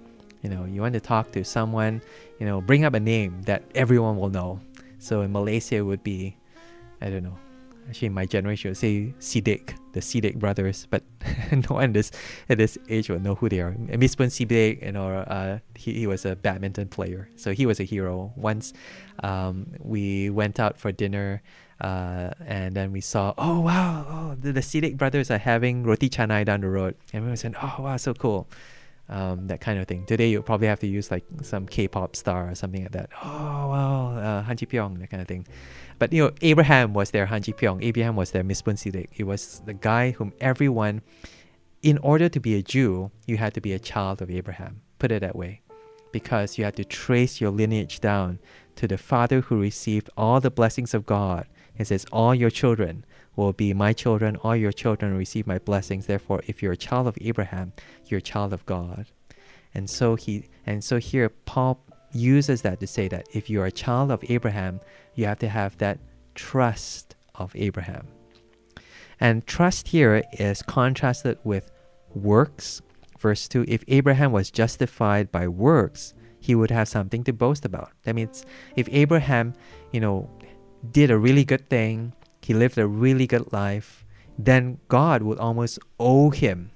You 0.46 0.54
know, 0.54 0.64
you 0.64 0.80
want 0.80 0.94
to 0.94 1.00
talk 1.00 1.32
to 1.32 1.42
someone, 1.42 2.00
you 2.38 2.46
know, 2.46 2.60
bring 2.60 2.84
up 2.84 2.94
a 2.94 3.00
name 3.00 3.42
that 3.50 3.64
everyone 3.74 4.16
will 4.16 4.30
know. 4.30 4.60
So 5.00 5.22
in 5.22 5.32
Malaysia 5.32 5.74
it 5.74 5.80
would 5.80 6.04
be, 6.04 6.36
I 7.02 7.10
don't 7.10 7.24
know, 7.24 7.36
actually 7.88 8.06
in 8.06 8.14
my 8.14 8.26
generation 8.26 8.70
would 8.70 8.76
say 8.76 9.12
Sidek 9.18 9.74
the 9.92 9.98
Sidek 9.98 10.36
brothers, 10.36 10.86
but 10.88 11.02
no 11.50 11.74
one 11.74 11.92
this 11.94 12.12
at 12.48 12.58
this 12.58 12.78
age 12.88 13.10
will 13.10 13.18
know 13.18 13.34
who 13.34 13.48
they 13.48 13.58
are. 13.58 13.72
Misbun 13.72 14.30
Sidek, 14.30 14.84
you 14.84 14.92
know, 14.92 15.08
uh, 15.08 15.58
he, 15.74 15.94
he 15.94 16.06
was 16.06 16.24
a 16.24 16.36
badminton 16.36 16.86
player, 16.86 17.28
so 17.34 17.52
he 17.52 17.66
was 17.66 17.80
a 17.80 17.82
hero. 17.82 18.32
Once 18.36 18.72
um, 19.24 19.66
we 19.80 20.30
went 20.30 20.60
out 20.60 20.78
for 20.78 20.92
dinner, 20.92 21.42
uh, 21.80 22.30
and 22.46 22.76
then 22.76 22.92
we 22.92 23.00
saw, 23.00 23.34
oh 23.36 23.58
wow, 23.58 24.06
oh 24.08 24.36
the, 24.38 24.60
Sidek 24.60 24.96
brothers 24.96 25.28
are 25.28 25.38
having 25.38 25.82
roti 25.82 26.08
canai 26.08 26.44
down 26.44 26.60
the 26.60 26.68
road, 26.68 26.94
and 27.12 27.24
we 27.24 27.30
were 27.30 27.36
saying, 27.36 27.56
oh 27.60 27.76
wow, 27.80 27.96
so 27.96 28.14
cool. 28.14 28.46
Um, 29.08 29.46
that 29.46 29.60
kind 29.60 29.78
of 29.78 29.86
thing. 29.86 30.04
Today 30.04 30.30
you'll 30.30 30.42
probably 30.42 30.66
have 30.66 30.80
to 30.80 30.86
use 30.88 31.12
like 31.12 31.24
some 31.42 31.66
K-pop 31.66 32.16
star 32.16 32.50
or 32.50 32.56
something 32.56 32.82
like 32.82 32.90
that. 32.90 33.10
Oh 33.22 33.68
well, 33.70 34.18
uh, 34.18 34.42
Han 34.42 34.56
Ji 34.56 34.66
Pyong, 34.66 34.98
that 34.98 35.10
kind 35.10 35.20
of 35.20 35.28
thing. 35.28 35.46
But 36.00 36.12
you 36.12 36.24
know, 36.24 36.32
Abraham 36.42 36.92
was 36.92 37.12
their 37.12 37.26
Han 37.26 37.42
Ji 37.42 37.52
Pyong. 37.52 37.84
Abraham 37.84 38.16
was 38.16 38.32
their 38.32 38.42
Misbun 38.42 38.74
Sidek. 38.74 39.06
He 39.12 39.22
was 39.22 39.62
the 39.64 39.74
guy 39.74 40.10
whom 40.10 40.32
everyone, 40.40 41.02
in 41.82 41.98
order 41.98 42.28
to 42.28 42.40
be 42.40 42.56
a 42.56 42.62
Jew, 42.62 43.12
you 43.28 43.36
had 43.36 43.54
to 43.54 43.60
be 43.60 43.72
a 43.72 43.78
child 43.78 44.20
of 44.20 44.28
Abraham. 44.28 44.82
Put 44.98 45.12
it 45.12 45.20
that 45.20 45.36
way, 45.36 45.60
because 46.10 46.58
you 46.58 46.64
had 46.64 46.74
to 46.74 46.84
trace 46.84 47.40
your 47.40 47.50
lineage 47.50 48.00
down 48.00 48.40
to 48.74 48.88
the 48.88 48.98
father 48.98 49.40
who 49.42 49.60
received 49.60 50.10
all 50.16 50.40
the 50.40 50.50
blessings 50.50 50.94
of 50.94 51.06
God. 51.06 51.46
It 51.78 51.86
says, 51.86 52.06
all 52.10 52.34
your 52.34 52.50
children 52.50 53.04
will 53.36 53.52
be 53.52 53.72
my 53.74 53.92
children, 53.92 54.36
all 54.36 54.56
your 54.56 54.72
children 54.72 55.16
receive 55.16 55.46
my 55.46 55.58
blessings. 55.58 56.06
Therefore, 56.06 56.42
if 56.46 56.62
you're 56.62 56.72
a 56.72 56.76
child 56.76 57.06
of 57.06 57.16
Abraham, 57.20 57.72
you're 58.06 58.18
a 58.18 58.22
child 58.22 58.52
of 58.52 58.64
God. 58.66 59.06
And 59.74 59.88
so 59.88 60.16
he 60.16 60.48
and 60.64 60.82
so 60.82 60.98
here 60.98 61.28
Paul 61.28 61.84
uses 62.12 62.62
that 62.62 62.80
to 62.80 62.86
say 62.86 63.08
that 63.08 63.28
if 63.32 63.50
you're 63.50 63.66
a 63.66 63.72
child 63.72 64.10
of 64.10 64.24
Abraham, 64.28 64.80
you 65.14 65.26
have 65.26 65.38
to 65.40 65.48
have 65.48 65.76
that 65.78 65.98
trust 66.34 67.14
of 67.34 67.54
Abraham. 67.54 68.08
And 69.20 69.46
trust 69.46 69.88
here 69.88 70.22
is 70.32 70.62
contrasted 70.62 71.38
with 71.44 71.70
works. 72.14 72.82
Verse 73.18 73.48
2 73.48 73.64
If 73.68 73.84
Abraham 73.88 74.32
was 74.32 74.50
justified 74.50 75.30
by 75.30 75.48
works, 75.48 76.14
he 76.38 76.54
would 76.54 76.70
have 76.70 76.88
something 76.88 77.24
to 77.24 77.32
boast 77.32 77.64
about. 77.64 77.90
That 78.04 78.14
means 78.14 78.44
if 78.76 78.88
Abraham, 78.90 79.54
you 79.92 80.00
know, 80.00 80.30
did 80.90 81.10
a 81.10 81.18
really 81.18 81.44
good 81.44 81.68
thing, 81.68 82.12
he 82.46 82.54
lived 82.54 82.78
a 82.78 82.86
really 82.86 83.26
good 83.26 83.52
life, 83.52 84.04
then 84.38 84.78
God 84.86 85.20
would 85.22 85.40
almost 85.40 85.80
owe 85.98 86.30
him 86.30 86.70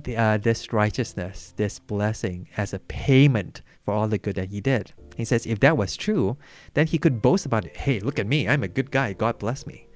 the, 0.00 0.16
uh, 0.16 0.36
this 0.36 0.72
righteousness, 0.72 1.52
this 1.56 1.80
blessing 1.80 2.46
as 2.56 2.72
a 2.72 2.78
payment 2.78 3.62
for 3.80 3.92
all 3.92 4.06
the 4.06 4.16
good 4.16 4.36
that 4.36 4.50
he 4.50 4.60
did. 4.60 4.92
He 5.16 5.24
says 5.24 5.44
if 5.44 5.58
that 5.58 5.76
was 5.76 5.96
true, 5.96 6.36
then 6.74 6.86
he 6.86 6.98
could 6.98 7.20
boast 7.20 7.44
about 7.44 7.64
it. 7.64 7.76
Hey, 7.78 7.98
look 7.98 8.20
at 8.20 8.28
me. 8.28 8.48
I'm 8.48 8.62
a 8.62 8.68
good 8.68 8.92
guy. 8.92 9.12
God 9.12 9.40
bless 9.40 9.66
me. 9.66 9.88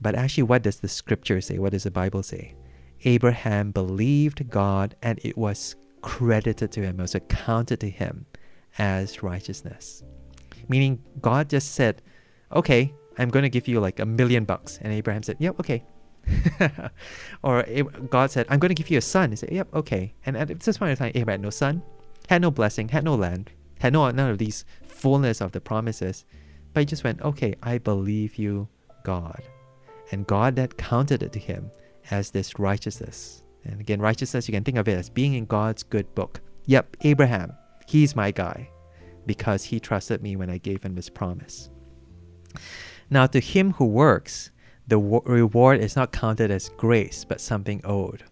But 0.00 0.14
actually, 0.14 0.44
what 0.44 0.62
does 0.62 0.80
the 0.80 0.88
scripture 0.88 1.42
say? 1.42 1.58
What 1.58 1.72
does 1.72 1.82
the 1.82 1.90
Bible 1.90 2.22
say? 2.22 2.54
Abraham 3.04 3.70
believed 3.70 4.48
God 4.48 4.96
and 5.02 5.20
it 5.22 5.36
was 5.36 5.76
credited 6.00 6.72
to 6.72 6.80
him, 6.80 6.98
it 6.98 7.02
was 7.02 7.14
accounted 7.14 7.80
to 7.80 7.90
him 7.90 8.24
as 8.78 9.22
righteousness. 9.22 10.02
Meaning, 10.68 11.04
God 11.20 11.50
just 11.50 11.74
said, 11.74 12.00
okay, 12.50 12.94
I'm 13.18 13.28
going 13.28 13.42
to 13.42 13.48
give 13.48 13.68
you 13.68 13.80
like 13.80 14.00
a 14.00 14.06
million 14.06 14.44
bucks. 14.44 14.78
And 14.82 14.92
Abraham 14.92 15.22
said, 15.22 15.36
yep, 15.38 15.58
okay. 15.60 15.84
or 17.42 17.64
God 18.10 18.30
said, 18.30 18.46
I'm 18.48 18.58
going 18.58 18.70
to 18.70 18.74
give 18.74 18.90
you 18.90 18.98
a 18.98 19.02
son. 19.02 19.30
He 19.30 19.36
said, 19.36 19.52
yep, 19.52 19.68
okay. 19.74 20.14
And 20.24 20.36
at 20.36 20.60
this 20.60 20.78
point 20.78 20.92
in 20.92 20.96
time, 20.96 21.12
Abraham 21.14 21.40
had 21.40 21.42
no 21.42 21.50
son, 21.50 21.82
had 22.28 22.42
no 22.42 22.50
blessing, 22.50 22.88
had 22.88 23.04
no 23.04 23.14
land, 23.14 23.50
had 23.80 23.92
no 23.92 24.08
none 24.10 24.30
of 24.30 24.38
these 24.38 24.64
fullness 24.82 25.40
of 25.40 25.52
the 25.52 25.60
promises. 25.60 26.24
But 26.72 26.80
he 26.80 26.86
just 26.86 27.04
went, 27.04 27.20
okay, 27.22 27.54
I 27.62 27.78
believe 27.78 28.36
you, 28.36 28.68
God. 29.04 29.42
And 30.10 30.26
God 30.26 30.56
that 30.56 30.76
counted 30.76 31.22
it 31.22 31.32
to 31.32 31.38
him 31.38 31.70
as 32.10 32.30
this 32.30 32.58
righteousness. 32.58 33.42
And 33.64 33.80
again, 33.80 34.00
righteousness, 34.00 34.48
you 34.48 34.52
can 34.52 34.64
think 34.64 34.78
of 34.78 34.88
it 34.88 34.98
as 34.98 35.10
being 35.10 35.34
in 35.34 35.46
God's 35.46 35.82
good 35.82 36.14
book. 36.14 36.40
Yep, 36.66 36.96
Abraham, 37.02 37.52
he's 37.86 38.16
my 38.16 38.30
guy 38.30 38.70
because 39.26 39.64
he 39.64 39.78
trusted 39.78 40.22
me 40.22 40.36
when 40.36 40.50
I 40.50 40.58
gave 40.58 40.82
him 40.82 40.94
this 40.94 41.08
promise. 41.08 41.70
Now, 43.12 43.26
to 43.26 43.40
him 43.40 43.72
who 43.74 43.84
works, 43.84 44.50
the 44.88 44.96
reward 44.96 45.80
is 45.80 45.96
not 45.96 46.12
counted 46.12 46.50
as 46.50 46.70
grace, 46.70 47.26
but 47.26 47.42
something 47.42 47.82
owed. 47.84 48.24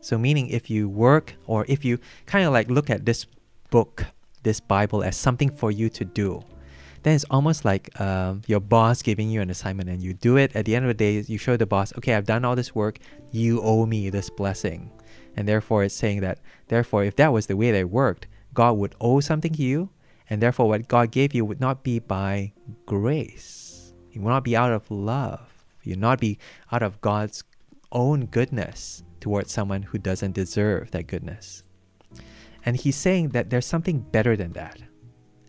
So, 0.00 0.16
meaning 0.16 0.48
if 0.48 0.70
you 0.70 0.88
work 0.88 1.34
or 1.46 1.66
if 1.68 1.84
you 1.84 1.98
kind 2.24 2.46
of 2.46 2.52
like 2.54 2.70
look 2.70 2.88
at 2.88 3.04
this 3.04 3.26
book, 3.68 4.06
this 4.42 4.58
Bible, 4.58 5.04
as 5.04 5.18
something 5.18 5.50
for 5.50 5.70
you 5.70 5.90
to 5.90 6.06
do, 6.06 6.40
then 7.02 7.14
it's 7.14 7.26
almost 7.28 7.66
like 7.66 8.00
um, 8.00 8.40
your 8.46 8.60
boss 8.60 9.02
giving 9.02 9.28
you 9.28 9.42
an 9.42 9.50
assignment 9.50 9.90
and 9.90 10.02
you 10.02 10.14
do 10.14 10.38
it. 10.38 10.56
At 10.56 10.64
the 10.64 10.76
end 10.76 10.86
of 10.86 10.88
the 10.88 10.94
day, 10.94 11.22
you 11.28 11.36
show 11.36 11.58
the 11.58 11.66
boss, 11.66 11.92
okay, 11.98 12.14
I've 12.14 12.24
done 12.24 12.42
all 12.42 12.56
this 12.56 12.74
work, 12.74 13.00
you 13.32 13.60
owe 13.60 13.84
me 13.84 14.08
this 14.08 14.30
blessing. 14.30 14.90
And 15.36 15.46
therefore, 15.46 15.84
it's 15.84 15.94
saying 15.94 16.22
that, 16.22 16.38
therefore, 16.68 17.04
if 17.04 17.16
that 17.16 17.34
was 17.34 17.48
the 17.48 17.56
way 17.58 17.68
it 17.68 17.90
worked, 17.90 18.28
God 18.54 18.78
would 18.78 18.94
owe 18.98 19.20
something 19.20 19.52
to 19.52 19.62
you, 19.62 19.90
and 20.30 20.40
therefore, 20.40 20.68
what 20.68 20.88
God 20.88 21.10
gave 21.10 21.34
you 21.34 21.44
would 21.44 21.60
not 21.60 21.84
be 21.84 21.98
by 21.98 22.54
grace. 22.86 23.61
It 24.12 24.20
will 24.20 24.30
not 24.30 24.44
be 24.44 24.56
out 24.56 24.72
of 24.72 24.90
love. 24.90 25.64
It 25.84 25.90
would 25.90 25.98
not 25.98 26.20
be 26.20 26.38
out 26.70 26.82
of 26.82 27.00
God's 27.00 27.44
own 27.90 28.26
goodness 28.26 29.02
towards 29.20 29.52
someone 29.52 29.82
who 29.82 29.98
doesn't 29.98 30.32
deserve 30.32 30.90
that 30.90 31.06
goodness. 31.06 31.62
And 32.64 32.76
he's 32.76 32.96
saying 32.96 33.30
that 33.30 33.50
there's 33.50 33.66
something 33.66 34.00
better 34.00 34.36
than 34.36 34.52
that. 34.52 34.80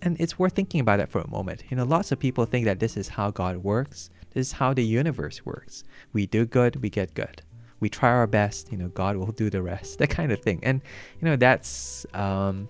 And 0.01 0.19
it's 0.19 0.37
worth 0.37 0.53
thinking 0.53 0.81
about 0.81 0.99
it 0.99 1.09
for 1.09 1.21
a 1.21 1.29
moment. 1.29 1.63
You 1.69 1.77
know, 1.77 1.85
lots 1.85 2.11
of 2.11 2.19
people 2.19 2.45
think 2.45 2.65
that 2.65 2.79
this 2.79 2.97
is 2.97 3.07
how 3.09 3.31
God 3.31 3.57
works. 3.57 4.09
This 4.33 4.47
is 4.47 4.53
how 4.53 4.73
the 4.73 4.83
universe 4.83 5.45
works. 5.45 5.83
We 6.11 6.25
do 6.25 6.45
good, 6.45 6.81
we 6.81 6.89
get 6.89 7.13
good. 7.13 7.41
We 7.79 7.89
try 7.89 8.09
our 8.09 8.27
best, 8.27 8.71
you 8.71 8.77
know, 8.77 8.89
God 8.89 9.17
will 9.17 9.31
do 9.31 9.49
the 9.49 9.61
rest. 9.61 9.97
That 9.99 10.09
kind 10.09 10.31
of 10.31 10.41
thing. 10.41 10.59
And 10.63 10.81
you 11.19 11.25
know, 11.25 11.35
that's 11.35 12.05
um, 12.13 12.67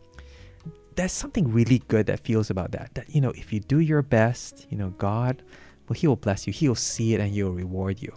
there's 0.96 1.12
something 1.12 1.52
really 1.52 1.80
good 1.88 2.08
that 2.08 2.20
feels 2.20 2.50
about 2.50 2.72
that. 2.72 2.92
That 2.96 3.10
you 3.10 3.22
know, 3.22 3.32
if 3.32 3.54
you 3.54 3.60
do 3.60 3.80
your 3.80 4.02
best, 4.02 4.68
you 4.70 4.78
know, 4.78 4.90
God, 4.90 5.44
well, 5.88 5.96
He 5.96 6.08
will 6.08 6.16
bless 6.16 6.48
you. 6.48 6.54
He 6.54 6.68
will 6.68 6.76
see 6.76 7.14
it 7.14 7.20
and 7.20 7.32
He 7.32 7.44
will 7.44 7.54
reward 7.54 8.02
you. 8.02 8.14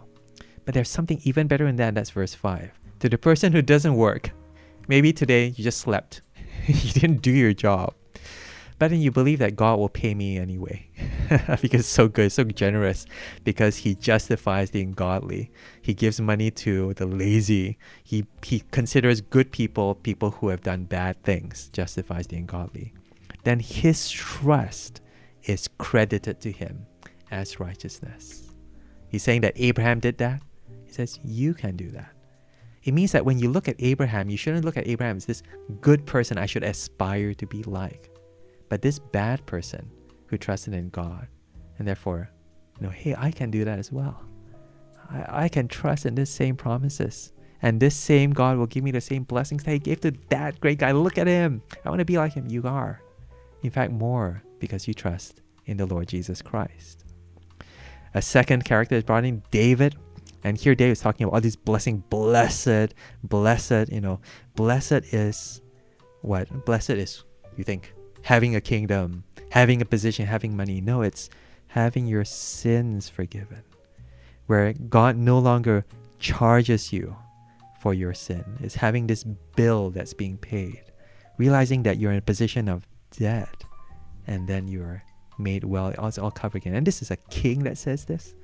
But 0.65 0.75
there's 0.75 0.91
something 0.91 1.21
even 1.25 1.47
better 1.47 1.67
than 1.67 1.77
that. 1.77 1.95
That's 1.95 2.11
verse 2.11 2.35
five. 2.35 2.73
To 3.01 3.09
the 3.09 3.19
person 3.19 3.53
who 3.53 3.63
doesn't 3.63 3.95
work, 3.95 4.31
maybe 4.89 5.13
today 5.13 5.47
you 5.57 5.65
just 5.65 5.79
slept. 5.79 6.23
you 6.67 6.93
didn't 6.93 7.23
do 7.23 7.31
your 7.31 7.53
job 7.53 7.95
but 8.79 8.91
then 8.91 9.01
you 9.01 9.11
believe 9.11 9.39
that 9.39 9.57
God 9.57 9.79
will 9.79 9.89
pay 9.89 10.15
me 10.15 10.39
anyway 10.39 10.87
because 11.63 11.81
it's 11.81 11.89
so 11.89 12.09
good, 12.09 12.31
so 12.31 12.45
generous, 12.45 13.07
because 13.43 13.79
He 13.79 13.95
justifies 13.95 14.71
the 14.71 14.83
ungodly. 14.83 15.51
He 15.81 15.95
gives 15.95 16.21
money 16.21 16.51
to 16.53 16.93
the 16.95 17.07
lazy. 17.07 17.79
He, 18.05 18.27
he 18.43 18.61
considers 18.71 19.21
good 19.21 19.51
people 19.51 19.95
people 19.95 20.33
who 20.33 20.49
have 20.49 20.63
done 20.63 20.85
bad 20.85 21.23
things, 21.23 21.71
justifies 21.73 22.27
the 22.27 22.37
ungodly. 22.37 22.93
Then 23.45 23.61
His 23.61 24.11
trust 24.11 25.01
is 25.45 25.69
credited 25.79 26.41
to 26.43 26.53
Him 26.53 26.87
as 27.31 27.61
righteousness. 27.61 28.51
He's 29.09 29.23
saying 29.23 29.43
that 29.43 29.55
Abraham 29.57 30.01
did 30.01 30.19
that. 30.19 30.43
He 30.85 30.93
says, 30.93 31.19
You 31.25 31.55
can 31.55 31.77
do 31.77 31.91
that. 31.91 32.13
It 32.83 32.95
means 32.95 33.13
that 33.13 33.25
when 33.25 33.39
you 33.39 33.51
look 33.51 33.69
at 33.69 33.77
Abraham, 33.79 34.29
you 34.29 34.37
shouldn't 34.37 34.65
look 34.65 34.77
at 34.77 34.87
Abraham 34.87 35.17
as 35.17 35.27
this 35.27 35.43
good 35.81 36.07
person 36.07 36.39
I 36.39 36.47
should 36.47 36.63
aspire 36.63 37.35
to 37.35 37.47
be 37.47 37.63
like 37.65 38.11
but 38.69 38.83
this 38.83 38.99
bad 38.99 39.45
person 39.47 39.91
who 40.27 40.37
trusted 40.37 40.75
in 40.75 40.89
God 40.91 41.29
and 41.79 41.87
therefore, 41.87 42.31
you 42.81 42.87
know, 42.87 42.93
hey, 42.93 43.15
I 43.17 43.31
can 43.31 43.51
do 43.51 43.65
that 43.65 43.79
as 43.79 43.93
well. 43.93 44.21
I, 45.11 45.45
I 45.45 45.49
can 45.49 45.69
trust 45.69 46.07
in 46.07 46.15
this 46.15 46.31
same 46.31 46.57
promises. 46.57 47.33
And 47.63 47.81
this 47.81 47.97
same 47.97 48.33
God 48.33 48.59
will 48.59 48.67
give 48.67 48.85
me 48.85 48.91
the 48.91 49.01
same 49.01 49.25
blessings 49.25 49.65
that 49.65 49.73
He 49.73 49.79
gave 49.79 50.01
to 50.01 50.13
that 50.29 50.61
great 50.61 50.79
guy. 50.79 50.93
Look 50.93 51.17
at 51.17 51.27
him. 51.27 51.63
I 51.85 51.89
want 51.89 52.01
to 52.01 52.05
be 52.05 52.19
like 52.19 52.35
him. 52.35 52.47
You 52.49 52.63
are. 52.65 53.01
In 53.63 53.71
fact, 53.71 53.93
more 53.93 54.43
because 54.59 54.87
you 54.87 54.95
trust 54.95 55.41
in 55.65 55.79
the 55.79 55.87
Lord 55.87 56.07
Jesus 56.09 56.43
Christ. 56.43 57.06
A 58.17 58.23
second 58.23 58.65
character 58.65 58.95
is 58.95 59.05
brought 59.05 59.27
in, 59.27 59.43
David. 59.51 59.95
And 60.43 60.57
here 60.57 60.75
David 60.75 60.93
is 60.93 61.01
talking 61.01 61.25
about 61.25 61.35
all 61.35 61.41
these 61.43 61.55
blessing. 61.55 62.03
Blessed, 62.09 62.95
blessed, 63.23 63.93
you 63.93 64.01
know, 64.01 64.21
blessed 64.55 65.13
is 65.13 65.61
what? 66.23 66.65
Blessed 66.65 66.91
is, 66.91 67.25
you 67.59 67.65
think, 67.65 67.93
having 68.23 68.57
a 68.57 68.61
kingdom, 68.61 69.23
having 69.51 69.83
a 69.83 69.85
position, 69.85 70.25
having 70.25 70.57
money. 70.57 70.81
No, 70.81 71.03
it's 71.03 71.29
having 71.67 72.07
your 72.07 72.25
sins 72.25 73.07
forgiven, 73.07 73.63
where 74.47 74.73
God 74.73 75.19
no 75.19 75.39
longer 75.39 75.85
charges 76.19 76.95
you 76.95 77.15
for 77.83 77.93
your 77.93 78.15
sin. 78.15 78.45
It's 78.61 78.77
having 78.77 79.07
this 79.07 79.25
bill 79.25 79.91
that's 79.91 80.15
being 80.15 80.39
paid, 80.39 80.85
realizing 81.37 81.83
that 81.83 81.99
you're 81.99 82.13
in 82.13 82.19
a 82.19 82.23
position 82.23 82.67
of 82.71 82.89
debt, 83.11 83.63
and 84.27 84.49
then 84.49 84.69
you're 84.69 85.03
made 85.39 85.65
well. 85.65 85.89
It's 85.89 86.19
all 86.19 86.31
covered 86.31 86.59
again. 86.59 86.75
And 86.75 86.87
this 86.87 87.03
is 87.03 87.11
a 87.11 87.17
king 87.17 87.65
that 87.65 87.79
says 87.79 88.05
this. 88.05 88.35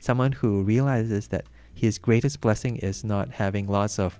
Someone 0.00 0.32
who 0.32 0.62
realizes 0.62 1.28
that 1.28 1.44
his 1.74 1.98
greatest 1.98 2.40
blessing 2.40 2.76
is 2.76 3.04
not 3.04 3.30
having 3.30 3.66
lots 3.66 3.98
of, 3.98 4.18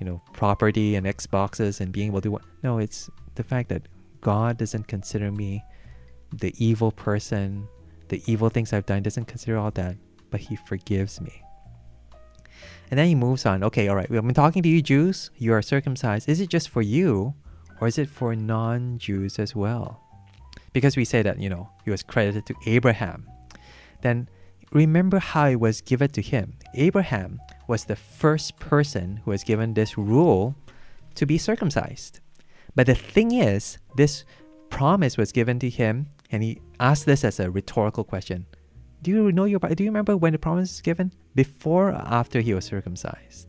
you 0.00 0.06
know, 0.06 0.22
property 0.32 0.94
and 0.94 1.06
Xboxes 1.06 1.80
and 1.80 1.92
being 1.92 2.08
able 2.08 2.20
to. 2.20 2.38
No, 2.62 2.78
it's 2.78 3.10
the 3.34 3.42
fact 3.42 3.68
that 3.68 3.82
God 4.20 4.58
doesn't 4.58 4.86
consider 4.88 5.30
me 5.30 5.64
the 6.32 6.54
evil 6.56 6.92
person, 6.92 7.68
the 8.08 8.22
evil 8.26 8.48
things 8.48 8.72
I've 8.72 8.86
done, 8.86 9.02
doesn't 9.02 9.26
consider 9.26 9.58
all 9.58 9.70
that, 9.72 9.96
but 10.30 10.40
He 10.40 10.56
forgives 10.56 11.20
me. 11.20 11.42
And 12.90 12.98
then 12.98 13.06
he 13.06 13.14
moves 13.14 13.44
on. 13.44 13.62
Okay, 13.64 13.88
all 13.88 13.96
right. 13.96 14.08
We've 14.08 14.22
been 14.22 14.32
talking 14.34 14.62
to 14.62 14.68
you 14.68 14.80
Jews. 14.80 15.30
You 15.36 15.52
are 15.52 15.62
circumcised. 15.62 16.28
Is 16.28 16.40
it 16.40 16.48
just 16.48 16.70
for 16.70 16.80
you, 16.80 17.34
or 17.80 17.88
is 17.88 17.98
it 17.98 18.08
for 18.08 18.34
non-Jews 18.34 19.38
as 19.38 19.54
well? 19.54 20.07
Because 20.78 20.96
we 20.96 21.04
say 21.04 21.22
that 21.22 21.40
you 21.40 21.48
know 21.48 21.68
he 21.84 21.90
was 21.90 22.04
credited 22.04 22.46
to 22.46 22.54
Abraham. 22.64 23.28
Then 24.02 24.28
remember 24.70 25.18
how 25.18 25.48
it 25.48 25.58
was 25.58 25.80
given 25.80 26.10
to 26.10 26.22
him. 26.22 26.54
Abraham 26.74 27.40
was 27.66 27.86
the 27.86 27.96
first 27.96 28.60
person 28.60 29.20
who 29.24 29.32
was 29.32 29.42
given 29.42 29.74
this 29.74 29.98
rule 29.98 30.54
to 31.16 31.26
be 31.26 31.36
circumcised. 31.36 32.20
But 32.76 32.86
the 32.86 32.94
thing 32.94 33.32
is, 33.32 33.78
this 33.96 34.24
promise 34.70 35.16
was 35.16 35.32
given 35.32 35.58
to 35.58 35.68
him, 35.68 36.10
and 36.30 36.44
he 36.44 36.60
asked 36.78 37.06
this 37.06 37.24
as 37.24 37.40
a 37.40 37.50
rhetorical 37.50 38.04
question. 38.04 38.46
Do 39.02 39.10
you 39.10 39.32
know 39.32 39.46
your 39.46 39.58
do 39.58 39.82
you 39.82 39.90
remember 39.90 40.16
when 40.16 40.32
the 40.32 40.38
promise 40.38 40.70
was 40.70 40.80
given? 40.80 41.12
Before 41.34 41.88
or 41.88 42.02
after 42.20 42.40
he 42.40 42.54
was 42.54 42.66
circumcised? 42.66 43.48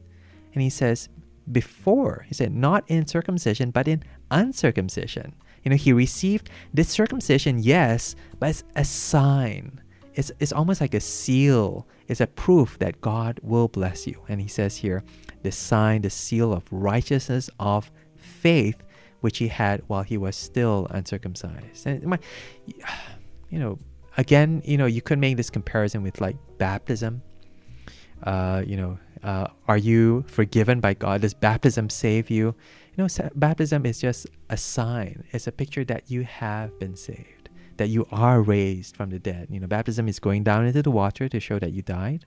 And 0.56 0.64
he 0.64 0.72
says, 0.72 1.10
before. 1.52 2.26
He 2.28 2.34
said, 2.34 2.56
not 2.56 2.86
in 2.88 3.06
circumcision, 3.06 3.70
but 3.70 3.88
in 3.88 4.04
uncircumcision. 4.32 5.36
You 5.64 5.72
know, 5.72 5.76
he 5.76 5.94
received 5.94 6.50
this 6.74 6.90
circumcision, 6.90 7.60
yes, 7.60 8.16
but 8.40 8.50
it's 8.50 8.64
a 8.76 8.86
sign. 8.86 9.82
it's, 10.20 10.32
it's 10.40 10.52
almost 10.52 10.82
like 10.82 10.94
a 10.94 11.00
seal. 11.00 11.88
It's 12.08 12.20
a 12.20 12.28
proof 12.28 12.78
that 12.80 13.00
God 13.02 13.40
will 13.42 13.68
bless 13.68 14.06
you. 14.06 14.22
And 14.28 14.42
he 14.42 14.48
says 14.48 14.76
here, 14.78 15.04
the 15.44 15.52
sign, 15.52 16.02
the 16.02 16.10
seal 16.10 16.52
of 16.52 16.64
righteousness 16.72 17.50
of 17.60 17.92
faith, 18.18 18.84
which 19.22 19.38
he 19.38 19.48
had 19.48 19.82
while 19.88 20.04
he 20.04 20.18
was 20.18 20.36
still 20.36 20.88
uncircumcised. 20.90 21.88
And 21.88 22.04
my, 22.04 22.20
you 23.50 23.60
know, 23.60 23.80
again, 24.18 24.62
you 24.66 24.78
know, 24.78 24.88
you 24.88 25.02
could 25.02 25.20
make 25.20 25.38
this 25.38 25.50
comparison 25.50 26.04
with 26.04 26.20
like 26.20 26.36
baptism. 26.58 27.22
Uh, 28.24 28.64
you 28.68 28.76
know, 28.76 29.00
uh, 29.24 29.48
are 29.70 29.78
you 29.78 30.26
forgiven 30.28 30.82
by 30.82 30.94
God? 30.94 31.22
Does 31.22 31.34
baptism 31.34 31.90
save 31.90 32.30
you? 32.30 32.56
Know, 33.00 33.08
baptism 33.34 33.86
is 33.86 34.02
just 34.02 34.28
a 34.50 34.58
sign. 34.58 35.24
It's 35.32 35.48
a 35.48 35.54
picture 35.54 35.86
that 35.86 36.12
you 36.12 36.26
have 36.26 36.78
been 36.80 36.98
saved, 36.98 37.48
that 37.78 37.88
you 37.88 38.06
are 38.12 38.42
raised 38.42 38.98
from 38.98 39.10
the 39.10 39.20
dead. 39.20 39.48
You 39.50 39.62
know, 39.62 39.68
baptism 39.68 40.10
is 40.10 40.20
going 40.20 40.44
down 40.44 40.66
into 40.66 40.82
the 40.82 40.92
water 40.92 41.30
to 41.30 41.40
show 41.40 41.60
that 41.60 41.72
you 41.72 41.82
died, 41.82 42.26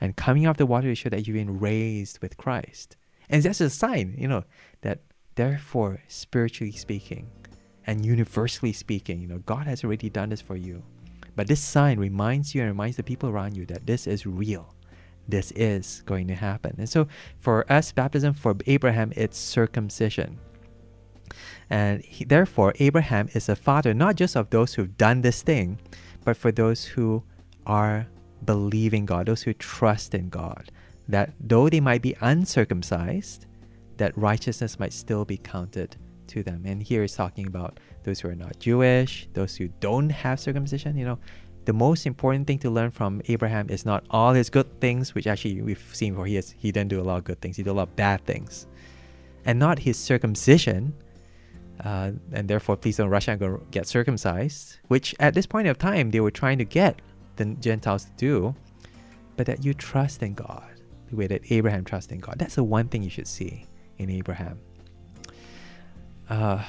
and 0.00 0.16
coming 0.16 0.46
out 0.46 0.56
the 0.56 0.64
water 0.64 0.88
to 0.88 0.94
show 0.94 1.10
that 1.10 1.26
you've 1.26 1.36
been 1.36 1.60
raised 1.60 2.22
with 2.22 2.38
Christ. 2.38 2.96
And 3.28 3.42
that's 3.42 3.60
a 3.60 3.68
sign, 3.68 4.14
you 4.16 4.26
know, 4.26 4.44
that 4.80 5.00
therefore, 5.34 6.00
spiritually 6.08 6.72
speaking, 6.72 7.30
and 7.86 8.06
universally 8.06 8.72
speaking, 8.72 9.20
you 9.20 9.28
know, 9.28 9.40
God 9.40 9.66
has 9.66 9.84
already 9.84 10.08
done 10.08 10.30
this 10.30 10.40
for 10.40 10.56
you. 10.56 10.82
But 11.34 11.46
this 11.46 11.60
sign 11.60 12.00
reminds 12.00 12.54
you 12.54 12.62
and 12.62 12.70
reminds 12.70 12.96
the 12.96 13.02
people 13.02 13.28
around 13.28 13.54
you 13.54 13.66
that 13.66 13.86
this 13.86 14.06
is 14.06 14.24
real. 14.24 14.74
This 15.28 15.52
is 15.52 16.02
going 16.06 16.28
to 16.28 16.34
happen. 16.34 16.76
And 16.78 16.88
so 16.88 17.08
for 17.38 17.70
us, 17.70 17.92
baptism, 17.92 18.34
for 18.34 18.56
Abraham, 18.66 19.12
it's 19.16 19.38
circumcision. 19.38 20.38
And 21.68 22.02
he, 22.02 22.24
therefore, 22.24 22.74
Abraham 22.78 23.28
is 23.34 23.48
a 23.48 23.56
father 23.56 23.92
not 23.92 24.16
just 24.16 24.36
of 24.36 24.50
those 24.50 24.74
who've 24.74 24.96
done 24.96 25.22
this 25.22 25.42
thing, 25.42 25.80
but 26.24 26.36
for 26.36 26.52
those 26.52 26.84
who 26.84 27.24
are 27.66 28.06
believing 28.44 29.06
God, 29.06 29.26
those 29.26 29.42
who 29.42 29.52
trust 29.54 30.14
in 30.14 30.28
God. 30.28 30.70
That 31.08 31.32
though 31.40 31.68
they 31.68 31.80
might 31.80 32.02
be 32.02 32.16
uncircumcised, 32.20 33.46
that 33.96 34.16
righteousness 34.16 34.78
might 34.78 34.92
still 34.92 35.24
be 35.24 35.36
counted 35.36 35.96
to 36.28 36.42
them. 36.42 36.62
And 36.66 36.82
here 36.82 37.02
he's 37.02 37.14
talking 37.14 37.46
about 37.46 37.78
those 38.02 38.20
who 38.20 38.28
are 38.28 38.34
not 38.34 38.58
Jewish, 38.58 39.28
those 39.32 39.56
who 39.56 39.68
don't 39.80 40.10
have 40.10 40.40
circumcision. 40.40 40.96
You 40.96 41.04
know, 41.04 41.18
the 41.66 41.72
most 41.72 42.06
important 42.06 42.46
thing 42.46 42.58
to 42.60 42.70
learn 42.70 42.90
from 42.90 43.20
Abraham 43.26 43.68
is 43.68 43.84
not 43.84 44.04
all 44.10 44.32
his 44.32 44.48
good 44.48 44.80
things, 44.80 45.14
which 45.14 45.26
actually 45.26 45.60
we've 45.60 45.84
seen 45.92 46.12
before. 46.12 46.26
He 46.26 46.36
has, 46.36 46.54
he 46.56 46.72
didn't 46.72 46.88
do 46.88 47.00
a 47.00 47.02
lot 47.02 47.18
of 47.18 47.24
good 47.24 47.40
things. 47.40 47.56
He 47.56 47.62
did 47.62 47.70
a 47.70 47.74
lot 47.74 47.88
of 47.88 47.96
bad 47.96 48.24
things, 48.24 48.66
and 49.44 49.58
not 49.58 49.80
his 49.80 49.98
circumcision. 49.98 50.94
Uh, 51.84 52.12
and 52.32 52.48
therefore, 52.48 52.74
please 52.74 52.96
don't 52.96 53.10
rush 53.10 53.28
and 53.28 53.38
go 53.38 53.60
get 53.70 53.86
circumcised, 53.86 54.78
which 54.88 55.14
at 55.20 55.34
this 55.34 55.44
point 55.44 55.68
of 55.68 55.76
time 55.76 56.10
they 56.10 56.20
were 56.20 56.30
trying 56.30 56.56
to 56.56 56.64
get 56.64 57.02
the 57.36 57.44
Gentiles 57.60 58.06
to 58.06 58.10
do, 58.16 58.54
but 59.36 59.44
that 59.44 59.62
you 59.62 59.74
trust 59.74 60.22
in 60.22 60.32
God 60.32 60.64
the 61.10 61.16
way 61.16 61.26
that 61.26 61.42
Abraham 61.50 61.84
trusted 61.84 62.12
in 62.12 62.20
God. 62.20 62.36
That's 62.38 62.54
the 62.54 62.64
one 62.64 62.88
thing 62.88 63.02
you 63.02 63.10
should 63.10 63.28
see 63.28 63.66
in 63.98 64.08
Abraham. 64.08 64.58
Uh, 66.30 66.64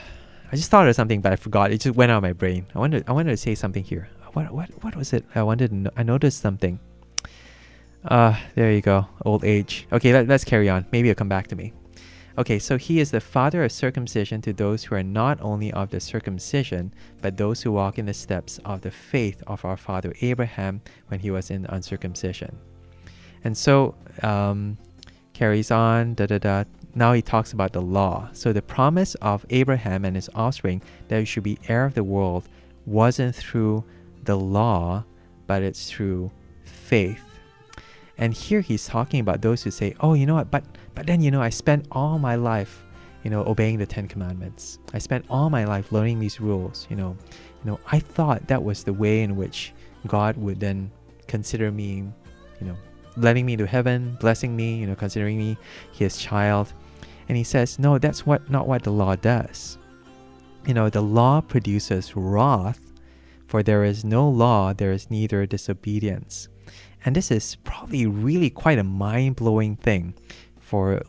I 0.51 0.55
just 0.55 0.69
thought 0.69 0.87
of 0.87 0.95
something, 0.95 1.21
but 1.21 1.31
I 1.31 1.35
forgot. 1.35 1.71
It 1.71 1.81
just 1.81 1.95
went 1.95 2.11
out 2.11 2.17
of 2.17 2.23
my 2.23 2.33
brain. 2.33 2.67
I 2.75 2.79
wanted 2.79 3.03
I 3.07 3.11
wanted 3.11 3.31
to 3.31 3.37
say 3.37 3.55
something 3.55 3.83
here. 3.83 4.09
What 4.37 4.51
what 4.51 4.69
what 4.83 4.95
was 4.95 5.13
it? 5.13 5.25
I 5.33 5.41
wanted 5.41 5.71
know, 5.71 5.89
I 5.97 6.03
noticed 6.03 6.41
something. 6.41 6.79
Uh, 8.05 8.37
there 8.53 8.71
you 8.71 8.81
go. 8.81 9.07
Old 9.25 9.43
age. 9.43 9.87
Okay, 9.91 10.13
let, 10.13 10.27
let's 10.27 10.43
carry 10.43 10.69
on. 10.69 10.85
Maybe 10.91 11.09
it'll 11.09 11.17
come 11.17 11.27
back 11.27 11.47
to 11.47 11.55
me. 11.55 11.73
Okay, 12.37 12.59
so 12.59 12.77
he 12.77 12.99
is 12.99 13.09
the 13.09 13.19
father 13.19 13.63
of 13.63 13.71
circumcision 13.71 14.43
to 14.43 14.53
those 14.53 14.83
who 14.83 14.93
are 14.93 15.01
not 15.01 15.41
only 15.41 15.73
of 15.73 15.89
the 15.89 15.99
circumcision, 15.99 16.93
but 17.19 17.35
those 17.35 17.63
who 17.63 17.71
walk 17.71 17.97
in 17.97 18.05
the 18.05 18.13
steps 18.13 18.59
of 18.63 18.81
the 18.81 18.91
faith 18.91 19.41
of 19.47 19.65
our 19.65 19.75
father 19.75 20.13
Abraham 20.21 20.81
when 21.07 21.19
he 21.19 21.31
was 21.31 21.49
in 21.49 21.65
uncircumcision. 21.65 22.55
And 23.43 23.57
so, 23.57 23.95
um, 24.21 24.77
carries 25.33 25.71
on, 25.71 26.13
da 26.13 26.27
da 26.27 26.37
da 26.37 26.63
now 26.93 27.13
he 27.13 27.23
talks 27.23 27.53
about 27.53 27.73
the 27.73 27.81
law. 27.81 28.29
So 28.33 28.53
the 28.53 28.61
promise 28.61 29.15
of 29.15 29.47
Abraham 29.49 30.05
and 30.05 30.15
his 30.15 30.29
offspring 30.35 30.83
that 31.07 31.19
he 31.19 31.25
should 31.25 31.43
be 31.43 31.57
heir 31.67 31.85
of 31.85 31.95
the 31.95 32.03
world 32.03 32.47
wasn't 32.85 33.35
through 33.35 33.83
the 34.27 34.37
law, 34.37 35.03
but 35.47 35.63
it's 35.63 35.89
through 35.89 36.29
faith. 36.63 37.23
And 38.19 38.33
here 38.33 38.61
he's 38.61 38.85
talking 38.85 39.19
about 39.19 39.41
those 39.41 39.63
who 39.63 39.71
say, 39.71 39.95
"Oh, 39.99 40.13
you 40.13 40.25
know 40.27 40.35
what? 40.35 40.51
But 40.51 40.63
but 40.93 41.07
then 41.07 41.21
you 41.21 41.31
know, 41.31 41.41
I 41.41 41.49
spent 41.49 41.87
all 41.91 42.19
my 42.19 42.35
life, 42.35 42.85
you 43.23 43.31
know, 43.31 43.43
obeying 43.45 43.79
the 43.79 43.85
Ten 43.85 44.07
Commandments. 44.07 44.77
I 44.93 44.99
spent 44.99 45.25
all 45.29 45.49
my 45.49 45.65
life 45.65 45.91
learning 45.91 46.19
these 46.19 46.39
rules. 46.39 46.85
You 46.89 46.95
know, 46.95 47.17
you 47.63 47.71
know, 47.71 47.79
I 47.91 47.99
thought 47.99 48.47
that 48.47 48.63
was 48.63 48.83
the 48.83 48.93
way 48.93 49.23
in 49.23 49.35
which 49.35 49.73
God 50.05 50.37
would 50.37 50.59
then 50.59 50.91
consider 51.27 51.71
me, 51.71 52.05
you 52.61 52.67
know, 52.67 52.77
letting 53.17 53.45
me 53.45 53.57
to 53.57 53.65
heaven, 53.65 54.17
blessing 54.19 54.55
me, 54.55 54.75
you 54.75 54.85
know, 54.87 54.95
considering 54.95 55.37
me 55.37 55.57
his 55.91 56.17
child." 56.17 56.73
And 57.29 57.37
he 57.37 57.43
says, 57.43 57.77
no, 57.77 57.97
that's 57.97 58.25
what 58.25 58.49
not 58.49 58.67
what 58.67 58.83
the 58.83 58.91
law 58.91 59.15
does. 59.15 59.77
You 60.65 60.73
know, 60.73 60.89
the 60.89 61.01
law 61.01 61.41
produces 61.41 62.15
wrath, 62.15 62.79
for 63.47 63.63
there 63.63 63.83
is 63.83 64.03
no 64.03 64.27
law, 64.29 64.73
there 64.73 64.91
is 64.91 65.09
neither 65.09 65.45
disobedience. 65.45 66.49
And 67.05 67.15
this 67.15 67.31
is 67.31 67.55
probably 67.63 68.05
really 68.05 68.49
quite 68.49 68.77
a 68.77 68.83
mind-blowing 68.83 69.77
thing 69.77 70.13
for 70.59 71.01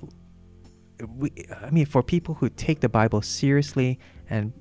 I 1.63 1.71
mean 1.71 1.87
for 1.87 2.03
people 2.03 2.35
who 2.35 2.49
take 2.49 2.81
the 2.81 2.89
Bible 2.89 3.23
seriously 3.23 3.99
and 4.29 4.53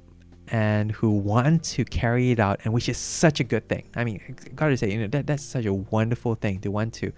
and 0.50 0.92
who 0.92 1.12
want 1.12 1.64
to 1.64 1.84
carry 1.84 2.32
it 2.32 2.40
out 2.40 2.60
and 2.64 2.74
which 2.74 2.88
is 2.88 2.98
such 2.98 3.40
a 3.40 3.44
good 3.44 3.68
thing. 3.68 3.90
I 3.96 4.04
mean, 4.04 4.36
gotta 4.56 4.78
say, 4.78 4.92
you 4.92 5.00
know, 5.00 5.08
that 5.08 5.28
that's 5.28 5.44
such 5.44 5.66
a 5.66 5.74
wonderful 5.74 6.36
thing 6.36 6.60
to 6.62 6.72
want 6.72 6.94
to 6.96 7.12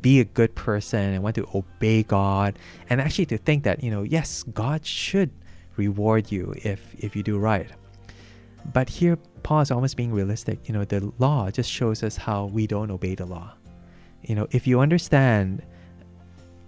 be 0.00 0.20
a 0.20 0.24
good 0.24 0.54
person 0.54 1.14
and 1.14 1.22
want 1.22 1.36
to 1.36 1.48
obey 1.54 2.02
God 2.02 2.58
and 2.90 3.00
actually 3.00 3.26
to 3.26 3.38
think 3.38 3.64
that, 3.64 3.82
you 3.82 3.90
know, 3.90 4.02
yes, 4.02 4.42
God 4.42 4.84
should 4.84 5.30
reward 5.76 6.30
you 6.30 6.54
if 6.56 6.94
if 6.98 7.16
you 7.16 7.22
do 7.22 7.38
right. 7.38 7.70
But 8.72 8.88
here 8.88 9.18
Paul 9.46 9.60
is 9.60 9.70
almost 9.70 9.96
being 9.96 10.12
realistic. 10.12 10.66
You 10.66 10.74
know, 10.74 10.84
the 10.84 11.12
law 11.20 11.52
just 11.52 11.70
shows 11.70 12.02
us 12.02 12.16
how 12.16 12.46
we 12.46 12.66
don't 12.66 12.90
obey 12.90 13.14
the 13.14 13.26
law. 13.26 13.54
You 14.22 14.34
know, 14.34 14.48
if 14.50 14.66
you 14.66 14.80
understand 14.80 15.62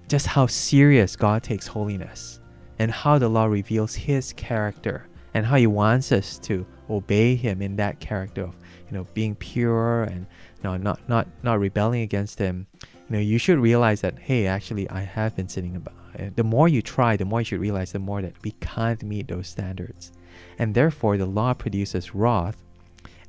just 0.06 0.28
how 0.28 0.46
serious 0.46 1.16
God 1.16 1.42
takes 1.42 1.66
holiness 1.66 2.38
and 2.78 2.92
how 2.92 3.18
the 3.18 3.28
law 3.28 3.46
reveals 3.46 3.96
his 3.96 4.32
character 4.34 5.08
and 5.34 5.44
how 5.44 5.56
he 5.56 5.66
wants 5.66 6.12
us 6.12 6.38
to 6.38 6.64
obey 6.88 7.34
him 7.34 7.62
in 7.62 7.74
that 7.74 7.98
character 7.98 8.42
of, 8.42 8.54
you 8.88 8.96
know, 8.96 9.08
being 9.12 9.34
pure 9.34 10.04
and 10.04 10.28
you 10.58 10.62
know, 10.62 10.76
not 10.76 11.00
not 11.08 11.26
not 11.42 11.58
rebelling 11.58 12.02
against 12.02 12.38
him 12.38 12.68
you 12.82 13.16
know 13.16 13.18
you 13.18 13.38
should 13.38 13.58
realize 13.58 14.00
that 14.00 14.18
hey 14.18 14.46
actually 14.46 14.90
i 14.90 15.00
have 15.00 15.34
been 15.36 15.48
sinning 15.48 15.76
about 15.76 15.94
the 16.34 16.42
more 16.42 16.68
you 16.68 16.82
try 16.82 17.16
the 17.16 17.24
more 17.24 17.40
you 17.40 17.44
should 17.44 17.60
realize 17.60 17.92
the 17.92 17.98
more 17.98 18.20
that 18.20 18.34
we 18.42 18.50
can't 18.60 19.04
meet 19.04 19.28
those 19.28 19.46
standards 19.46 20.10
and 20.58 20.74
therefore 20.74 21.16
the 21.16 21.24
law 21.24 21.54
produces 21.54 22.12
wrath 22.12 22.56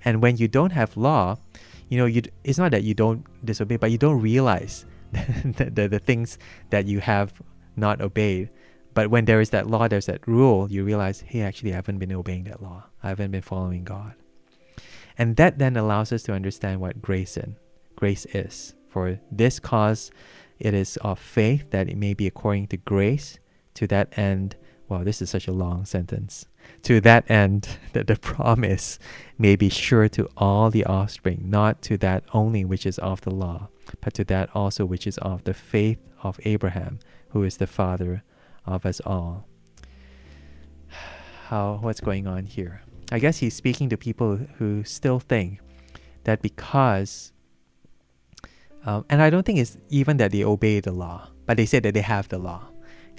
and 0.06 0.22
when 0.22 0.38
you 0.38 0.48
don't 0.48 0.72
have 0.72 0.96
law 0.98 1.38
you 1.90 1.98
know 1.98 2.06
you 2.06 2.22
it's 2.44 2.58
not 2.58 2.72
that 2.72 2.84
you 2.84 2.94
don't 2.94 3.26
disobey 3.46 3.78
but 3.78 3.92
you 3.92 3.98
don't 3.98 4.22
realize 4.22 4.86
the, 5.12 5.72
the, 5.74 5.88
the 5.88 6.00
things 6.00 6.38
that 6.70 6.86
you 6.86 7.00
have 7.00 7.42
not 7.76 8.02
obeyed 8.02 8.50
but 8.94 9.10
when 9.10 9.26
there 9.26 9.42
is 9.42 9.50
that 9.50 9.68
law 9.68 9.88
there's 9.88 10.06
that 10.06 10.26
rule 10.28 10.70
you 10.72 10.84
realize 10.84 11.22
hey 11.22 11.42
actually 11.42 11.72
i 11.72 11.76
haven't 11.76 11.98
been 11.98 12.12
obeying 12.12 12.44
that 12.44 12.62
law 12.62 12.84
i 13.04 13.10
haven't 13.10 13.32
been 13.32 13.42
following 13.42 13.84
god 13.84 14.14
and 15.18 15.36
that 15.36 15.58
then 15.58 15.76
allows 15.76 16.12
us 16.12 16.24
to 16.24 16.34
understand 16.34 16.80
what 16.80 17.02
grace 17.02 17.38
in 17.38 17.56
grace 17.96 18.26
is 18.34 18.76
for 18.90 19.20
this 19.32 19.60
cause, 19.60 20.12
it 20.58 20.74
is 20.74 20.98
of 20.98 21.20
faith 21.20 21.70
that 21.70 21.88
it 21.88 21.96
may 21.96 22.14
be 22.14 22.28
according 22.28 22.68
to 22.68 22.78
grace. 22.78 23.40
To 23.76 23.88
that 23.88 24.18
end, 24.18 24.58
well, 24.90 25.06
this 25.06 25.22
is 25.22 25.30
such 25.30 25.48
a 25.48 25.54
long 25.54 25.86
sentence. 25.86 26.46
To 26.84 27.02
that 27.02 27.30
end, 27.30 27.78
that 27.94 28.08
the 28.08 28.16
promise 28.16 29.00
may 29.38 29.56
be 29.56 29.70
sure 29.70 30.08
to 30.10 30.30
all 30.38 30.70
the 30.70 30.86
offspring, 30.86 31.50
not 31.50 31.82
to 31.84 31.98
that 31.98 32.24
only 32.34 32.66
which 32.66 32.86
is 32.86 32.98
of 33.00 33.22
the 33.22 33.32
law, 33.32 33.70
but 34.02 34.14
to 34.16 34.24
that 34.26 34.50
also 34.54 34.86
which 34.86 35.08
is 35.08 35.18
of 35.20 35.44
the 35.44 35.54
faith 35.54 36.00
of 36.24 36.40
Abraham, 36.46 37.00
who 37.30 37.44
is 37.44 37.58
the 37.58 37.68
father 37.68 38.24
of 38.66 38.86
us 38.86 39.02
all. 39.06 39.48
How 41.48 41.80
what's 41.82 42.02
going 42.02 42.28
on 42.28 42.46
here? 42.46 42.82
I 43.12 43.20
guess 43.20 43.38
he's 43.38 43.56
speaking 43.56 43.90
to 43.90 43.98
people 43.98 44.38
who 44.58 44.84
still 44.84 45.20
think 45.20 45.60
that 46.24 46.42
because 46.42 47.32
um, 48.86 49.06
and 49.10 49.22
I 49.22 49.30
don't 49.30 49.46
think 49.46 49.60
it's 49.60 49.78
even 49.90 50.18
that 50.18 50.32
they 50.32 50.44
obey 50.44 50.80
the 50.80 50.92
law, 50.92 51.30
but 51.46 51.58
they 51.58 51.66
say 51.66 51.80
that 51.80 51.94
they 51.94 52.02
have 52.02 52.30
the 52.30 52.38
law. 52.38 52.69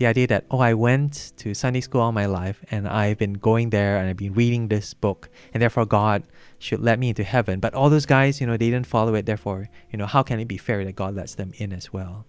The 0.01 0.07
idea 0.07 0.27
that, 0.29 0.47
oh, 0.51 0.61
I 0.61 0.73
went 0.73 1.35
to 1.37 1.53
Sunday 1.53 1.83
school 1.83 2.01
all 2.01 2.11
my 2.11 2.25
life 2.25 2.65
and 2.71 2.89
I've 2.89 3.19
been 3.19 3.35
going 3.35 3.69
there 3.69 3.99
and 3.99 4.09
I've 4.09 4.17
been 4.17 4.33
reading 4.33 4.69
this 4.69 4.95
book 4.95 5.29
and 5.53 5.63
therefore 5.63 5.85
God 5.85 6.23
should 6.59 6.81
let 6.81 6.99
me 6.99 7.11
into 7.11 7.23
heaven. 7.23 7.61
But 7.61 7.75
all 7.75 7.91
those 7.91 8.07
guys, 8.07 8.41
you 8.41 8.47
know, 8.47 8.57
they 8.57 8.71
didn't 8.71 8.87
follow 8.87 9.15
it. 9.15 9.27
Therefore, 9.27 9.69
you 9.93 9.99
know, 9.99 10.07
how 10.07 10.23
can 10.23 10.41
it 10.41 10.49
be 10.49 10.57
fair 10.57 10.87
that 10.87 10.97
God 10.97 11.15
lets 11.17 11.35
them 11.35 11.53
in 11.59 11.71
as 11.71 11.93
well? 11.93 12.25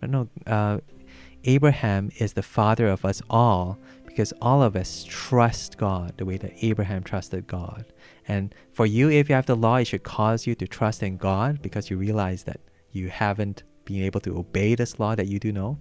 But 0.00 0.08
no, 0.08 0.30
uh, 0.46 0.78
Abraham 1.44 2.10
is 2.16 2.32
the 2.32 2.42
father 2.42 2.88
of 2.88 3.04
us 3.04 3.20
all 3.28 3.78
because 4.06 4.32
all 4.40 4.62
of 4.62 4.74
us 4.74 5.04
trust 5.06 5.76
God 5.76 6.14
the 6.16 6.24
way 6.24 6.38
that 6.38 6.54
Abraham 6.62 7.02
trusted 7.02 7.46
God. 7.46 7.84
And 8.28 8.54
for 8.72 8.86
you, 8.86 9.10
if 9.10 9.28
you 9.28 9.34
have 9.34 9.44
the 9.44 9.56
law, 9.56 9.76
it 9.76 9.88
should 9.88 10.04
cause 10.04 10.46
you 10.46 10.54
to 10.54 10.66
trust 10.66 11.02
in 11.02 11.18
God 11.18 11.60
because 11.60 11.90
you 11.90 11.98
realize 11.98 12.44
that 12.44 12.60
you 12.92 13.10
haven't 13.10 13.62
been 13.84 14.04
able 14.04 14.20
to 14.20 14.38
obey 14.38 14.74
this 14.74 14.98
law 14.98 15.14
that 15.14 15.26
you 15.26 15.38
do 15.38 15.52
know. 15.52 15.76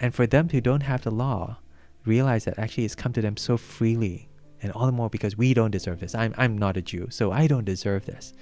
And 0.00 0.14
for 0.14 0.26
them 0.26 0.48
who 0.48 0.60
don't 0.60 0.82
have 0.82 1.02
the 1.02 1.10
law, 1.10 1.58
realize 2.04 2.44
that 2.46 2.58
actually 2.58 2.86
it's 2.86 2.94
come 2.94 3.12
to 3.12 3.20
them 3.20 3.36
so 3.36 3.56
freely. 3.56 4.28
And 4.62 4.72
all 4.72 4.86
the 4.86 4.92
more 4.92 5.10
because 5.10 5.36
we 5.36 5.54
don't 5.54 5.70
deserve 5.70 6.00
this. 6.00 6.14
I'm, 6.14 6.34
I'm 6.36 6.56
not 6.56 6.76
a 6.76 6.82
Jew, 6.82 7.08
so 7.10 7.32
I 7.32 7.46
don't 7.46 7.64
deserve 7.64 8.06
this. 8.06 8.32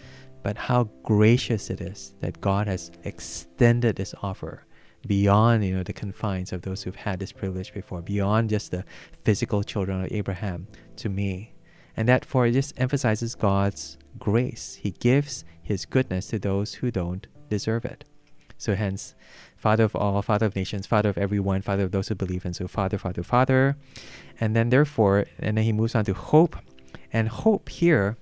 But 0.42 0.56
how 0.56 0.84
gracious 1.02 1.70
it 1.70 1.80
is 1.80 2.14
that 2.20 2.40
God 2.40 2.66
has 2.66 2.90
extended 3.04 3.96
this 3.96 4.14
offer 4.22 4.64
beyond 5.06 5.64
you 5.64 5.76
know 5.76 5.82
the 5.82 5.92
confines 5.92 6.52
of 6.52 6.62
those 6.62 6.82
who've 6.82 6.94
had 6.94 7.20
this 7.20 7.32
privilege 7.32 7.72
before, 7.72 8.02
beyond 8.02 8.50
just 8.50 8.70
the 8.70 8.84
physical 9.22 9.62
children 9.62 10.04
of 10.04 10.12
Abraham 10.12 10.66
to 10.96 11.08
me. 11.08 11.54
And 11.96 12.08
that 12.08 12.24
for 12.24 12.46
it 12.46 12.52
just 12.52 12.78
emphasizes 12.78 13.34
God's 13.34 13.98
grace. 14.18 14.78
He 14.80 14.92
gives 14.92 15.44
his 15.62 15.86
goodness 15.86 16.28
to 16.28 16.38
those 16.38 16.74
who 16.74 16.90
don't 16.90 17.26
deserve 17.48 17.84
it. 17.84 18.04
So 18.56 18.74
hence, 18.74 19.14
Father 19.58 19.84
of 19.84 19.94
all, 19.94 20.22
Father 20.22 20.46
of 20.46 20.56
nations, 20.56 20.86
Father 20.86 21.10
of 21.10 21.18
everyone, 21.18 21.60
Father 21.60 21.84
of 21.84 21.90
those 21.90 22.08
who 22.08 22.14
believe. 22.14 22.44
And 22.44 22.56
so 22.56 22.68
Father, 22.68 22.96
Father, 22.96 23.22
Father. 23.22 23.76
And 24.40 24.56
then 24.56 24.70
therefore, 24.70 25.26
and 25.38 25.58
then 25.58 25.64
he 25.64 25.72
moves 25.72 25.94
on 25.94 26.04
to 26.06 26.14
hope. 26.14 26.56
And 27.12 27.28
hope 27.28 27.68
here 27.68 28.16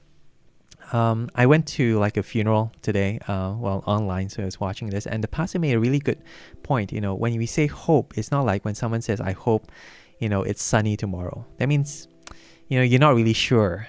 um, 0.93 1.29
I 1.35 1.47
went 1.47 1.67
to 1.69 1.99
like 1.99 2.17
a 2.17 2.23
funeral 2.23 2.73
today, 2.83 3.19
uh, 3.27 3.55
well, 3.59 3.83
online, 3.87 4.29
so 4.29 4.43
I 4.43 4.45
was 4.45 4.61
watching 4.61 4.91
this, 4.91 5.07
and 5.07 5.23
the 5.23 5.29
pastor 5.29 5.59
made 5.59 5.73
a 5.73 5.81
really 5.81 5.99
good 5.99 6.23
point. 6.63 6.93
You 6.93 7.01
know, 7.01 7.15
when 7.15 7.37
we 7.37 7.47
say 7.47 7.67
hope, 7.67 8.17
it's 8.17 8.31
not 8.31 8.45
like 8.45 8.65
when 8.65 8.75
someone 8.75 9.03
says, 9.03 9.21
I 9.21 9.33
hope, 9.33 9.71
you 10.21 10.29
know, 10.29 10.43
it's 10.43 10.63
sunny 10.63 10.97
tomorrow. 10.97 11.45
That 11.59 11.69
means, 11.69 12.09
you 12.69 12.79
know, 12.79 12.85
you're 12.85 13.01
not 13.01 13.15
really 13.15 13.33
sure. 13.33 13.89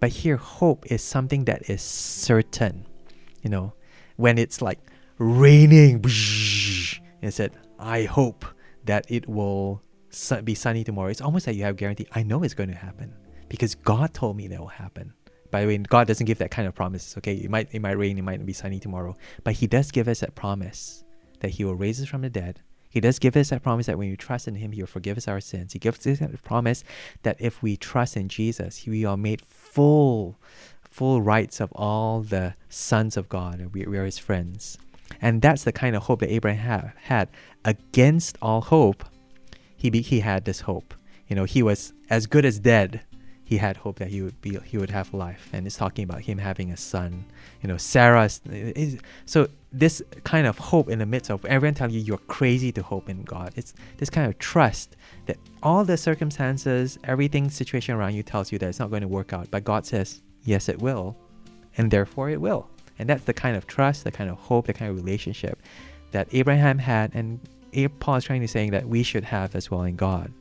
But 0.00 0.10
here, 0.10 0.36
hope 0.36 0.90
is 0.90 1.02
something 1.02 1.44
that 1.44 1.68
is 1.68 1.82
certain. 1.82 2.86
You 3.42 3.50
know, 3.50 3.74
when 4.16 4.38
it's 4.38 4.62
like 4.62 4.78
raining, 5.22 6.04
And 7.22 7.32
said, 7.32 7.52
I 7.78 8.04
hope 8.04 8.44
that 8.84 9.06
it 9.08 9.28
will 9.28 9.82
be 10.44 10.54
sunny 10.54 10.84
tomorrow. 10.84 11.08
It's 11.08 11.20
almost 11.20 11.46
like 11.46 11.56
you 11.56 11.64
have 11.64 11.76
guarantee, 11.76 12.06
I 12.12 12.22
know 12.22 12.42
it's 12.42 12.54
going 12.54 12.68
to 12.70 12.74
happen 12.74 13.14
because 13.48 13.74
God 13.74 14.12
told 14.12 14.36
me 14.36 14.48
that 14.48 14.60
will 14.60 14.66
happen. 14.66 15.12
By 15.50 15.60
the 15.60 15.66
way, 15.66 15.78
God 15.78 16.06
doesn't 16.06 16.26
give 16.26 16.38
that 16.38 16.50
kind 16.50 16.66
of 16.66 16.74
promise. 16.74 17.16
Okay, 17.18 17.34
it 17.34 17.50
might 17.50 17.68
it 17.72 17.80
might 17.80 17.98
rain, 17.98 18.18
it 18.18 18.22
might 18.22 18.40
not 18.40 18.46
be 18.46 18.54
sunny 18.54 18.80
tomorrow, 18.80 19.14
but 19.44 19.54
He 19.54 19.66
does 19.66 19.90
give 19.90 20.08
us 20.08 20.20
that 20.20 20.34
promise 20.34 21.04
that 21.40 21.50
He 21.50 21.64
will 21.64 21.74
raise 21.74 22.00
us 22.00 22.08
from 22.08 22.22
the 22.22 22.30
dead. 22.30 22.60
He 22.88 23.00
does 23.00 23.18
give 23.18 23.36
us 23.36 23.50
that 23.50 23.62
promise 23.62 23.86
that 23.86 23.98
when 23.98 24.08
we 24.10 24.16
trust 24.16 24.48
in 24.48 24.54
Him, 24.54 24.72
He 24.72 24.80
will 24.80 24.86
forgive 24.86 25.18
us 25.18 25.28
our 25.28 25.40
sins. 25.40 25.74
He 25.74 25.78
gives 25.78 26.06
us 26.06 26.20
that 26.20 26.42
promise 26.42 26.84
that 27.22 27.36
if 27.38 27.62
we 27.62 27.76
trust 27.76 28.16
in 28.16 28.28
Jesus, 28.28 28.86
we 28.86 29.04
are 29.04 29.16
made 29.16 29.42
full, 29.42 30.38
full 30.82 31.20
rights 31.20 31.60
of 31.60 31.70
all 31.72 32.22
the 32.22 32.54
sons 32.70 33.18
of 33.18 33.28
God, 33.28 33.70
we, 33.74 33.84
we 33.84 33.98
are 33.98 34.06
His 34.06 34.18
friends. 34.18 34.78
And 35.22 35.40
that's 35.40 35.62
the 35.62 35.72
kind 35.72 35.94
of 35.94 36.02
hope 36.02 36.20
that 36.20 36.30
Abraham 36.30 36.92
had. 37.04 37.30
Against 37.64 38.36
all 38.42 38.60
hope, 38.60 39.04
he 39.76 39.88
be, 39.88 40.02
he 40.02 40.20
had 40.20 40.44
this 40.44 40.62
hope. 40.62 40.94
You 41.28 41.36
know, 41.36 41.44
he 41.44 41.62
was 41.62 41.92
as 42.10 42.26
good 42.26 42.44
as 42.44 42.58
dead. 42.58 43.02
He 43.44 43.58
had 43.58 43.78
hope 43.78 43.98
that 43.98 44.08
he 44.08 44.22
would 44.22 44.40
be 44.40 44.58
he 44.64 44.78
would 44.78 44.90
have 44.90 45.12
life. 45.12 45.50
And 45.52 45.66
it's 45.66 45.76
talking 45.76 46.04
about 46.04 46.22
him 46.22 46.38
having 46.38 46.72
a 46.72 46.76
son. 46.76 47.26
You 47.60 47.68
know 47.68 47.76
sarah 47.76 48.30
so 49.26 49.48
this 49.70 50.02
kind 50.24 50.46
of 50.46 50.58
hope 50.58 50.88
in 50.88 50.98
the 50.98 51.06
midst 51.06 51.30
of 51.30 51.44
everyone 51.44 51.74
telling 51.74 51.94
you 51.94 52.00
you're 52.00 52.18
crazy 52.18 52.72
to 52.72 52.82
hope 52.82 53.10
in 53.10 53.24
god. 53.24 53.52
It's 53.54 53.74
this 53.98 54.08
kind 54.08 54.26
of 54.26 54.38
trust 54.38 54.96
that 55.26 55.36
all 55.62 55.84
the 55.84 55.98
circumstances 55.98 56.98
everything 57.04 57.50
situation 57.50 57.94
around 57.94 58.14
you 58.14 58.22
tells 58.22 58.52
you 58.52 58.58
that 58.58 58.68
it's 58.68 58.78
not 58.78 58.90
going 58.90 59.02
to 59.02 59.08
work 59.08 59.34
out. 59.34 59.50
But 59.50 59.64
god 59.64 59.84
says 59.84 60.22
yes 60.44 60.70
it 60.70 60.80
will. 60.80 61.16
And 61.76 61.90
therefore 61.90 62.30
it 62.30 62.40
will 62.40 62.68
and 62.98 63.08
that's 63.08 63.24
the 63.24 63.32
kind 63.32 63.56
of 63.56 63.66
trust 63.66 64.04
the 64.04 64.12
kind 64.12 64.30
of 64.30 64.38
hope 64.38 64.66
the 64.66 64.72
kind 64.72 64.90
of 64.90 64.96
relationship 64.96 65.58
that 66.10 66.28
abraham 66.32 66.78
had 66.78 67.14
and 67.14 67.40
paul 68.00 68.16
is 68.16 68.24
trying 68.24 68.40
to 68.40 68.48
saying 68.48 68.70
that 68.70 68.88
we 68.88 69.02
should 69.02 69.24
have 69.24 69.54
as 69.54 69.70
well 69.70 69.82
in 69.82 69.96
god 69.96 70.32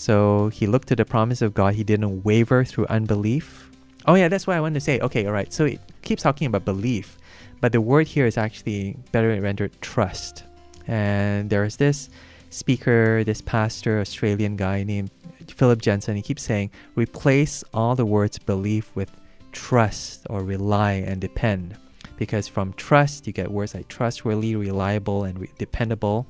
so 0.00 0.48
he 0.48 0.66
looked 0.66 0.88
to 0.88 0.96
the 0.96 1.04
promise 1.04 1.42
of 1.42 1.52
God. 1.52 1.74
He 1.74 1.84
didn't 1.84 2.24
waver 2.24 2.64
through 2.64 2.86
unbelief. 2.86 3.70
Oh, 4.06 4.14
yeah, 4.14 4.28
that's 4.28 4.46
what 4.46 4.56
I 4.56 4.60
wanted 4.62 4.76
to 4.76 4.80
say. 4.80 4.98
Okay, 4.98 5.26
all 5.26 5.32
right. 5.34 5.52
So 5.52 5.66
it 5.66 5.78
keeps 6.00 6.22
talking 6.22 6.46
about 6.46 6.64
belief, 6.64 7.18
but 7.60 7.72
the 7.72 7.82
word 7.82 8.06
here 8.06 8.24
is 8.24 8.38
actually 8.38 8.96
better 9.12 9.38
rendered 9.38 9.78
trust. 9.82 10.44
And 10.86 11.50
there's 11.50 11.76
this 11.76 12.08
speaker, 12.48 13.24
this 13.24 13.42
pastor, 13.42 14.00
Australian 14.00 14.56
guy 14.56 14.84
named 14.84 15.10
Phillip 15.48 15.82
Jensen. 15.82 16.16
He 16.16 16.22
keeps 16.22 16.44
saying, 16.44 16.70
replace 16.94 17.62
all 17.74 17.94
the 17.94 18.06
words 18.06 18.38
belief 18.38 18.90
with 18.96 19.10
trust 19.52 20.26
or 20.30 20.42
rely 20.42 20.92
and 20.92 21.20
depend. 21.20 21.76
Because 22.16 22.46
from 22.46 22.72
trust, 22.74 23.26
you 23.26 23.32
get 23.32 23.50
words 23.50 23.74
like 23.74 23.88
trustworthy, 23.88 24.54
reliable, 24.54 25.24
and 25.24 25.38
re- 25.38 25.50
dependable. 25.58 26.26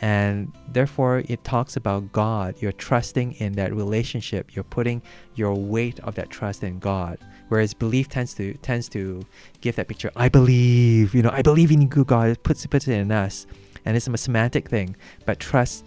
And 0.00 0.52
therefore, 0.72 1.22
it 1.28 1.42
talks 1.44 1.76
about 1.76 2.12
God. 2.12 2.56
You're 2.60 2.72
trusting 2.72 3.32
in 3.34 3.54
that 3.54 3.74
relationship. 3.74 4.54
You're 4.54 4.64
putting 4.64 5.02
your 5.34 5.54
weight 5.54 6.00
of 6.00 6.14
that 6.16 6.30
trust 6.30 6.62
in 6.62 6.78
God. 6.78 7.18
Whereas 7.48 7.74
belief 7.74 8.08
tends 8.08 8.34
to 8.34 8.54
tends 8.54 8.88
to 8.90 9.22
give 9.60 9.76
that 9.76 9.88
picture. 9.88 10.10
I 10.16 10.28
believe, 10.28 11.14
you 11.14 11.22
know, 11.22 11.30
I 11.30 11.42
believe 11.42 11.70
in 11.70 11.88
good 11.88 12.06
God. 12.06 12.28
It 12.28 12.42
puts 12.42 12.66
puts 12.66 12.88
it 12.88 12.94
in 12.94 13.12
us, 13.12 13.46
and 13.84 13.96
it's 13.96 14.08
a 14.08 14.16
semantic 14.16 14.68
thing. 14.68 14.96
But 15.26 15.40
trust 15.40 15.84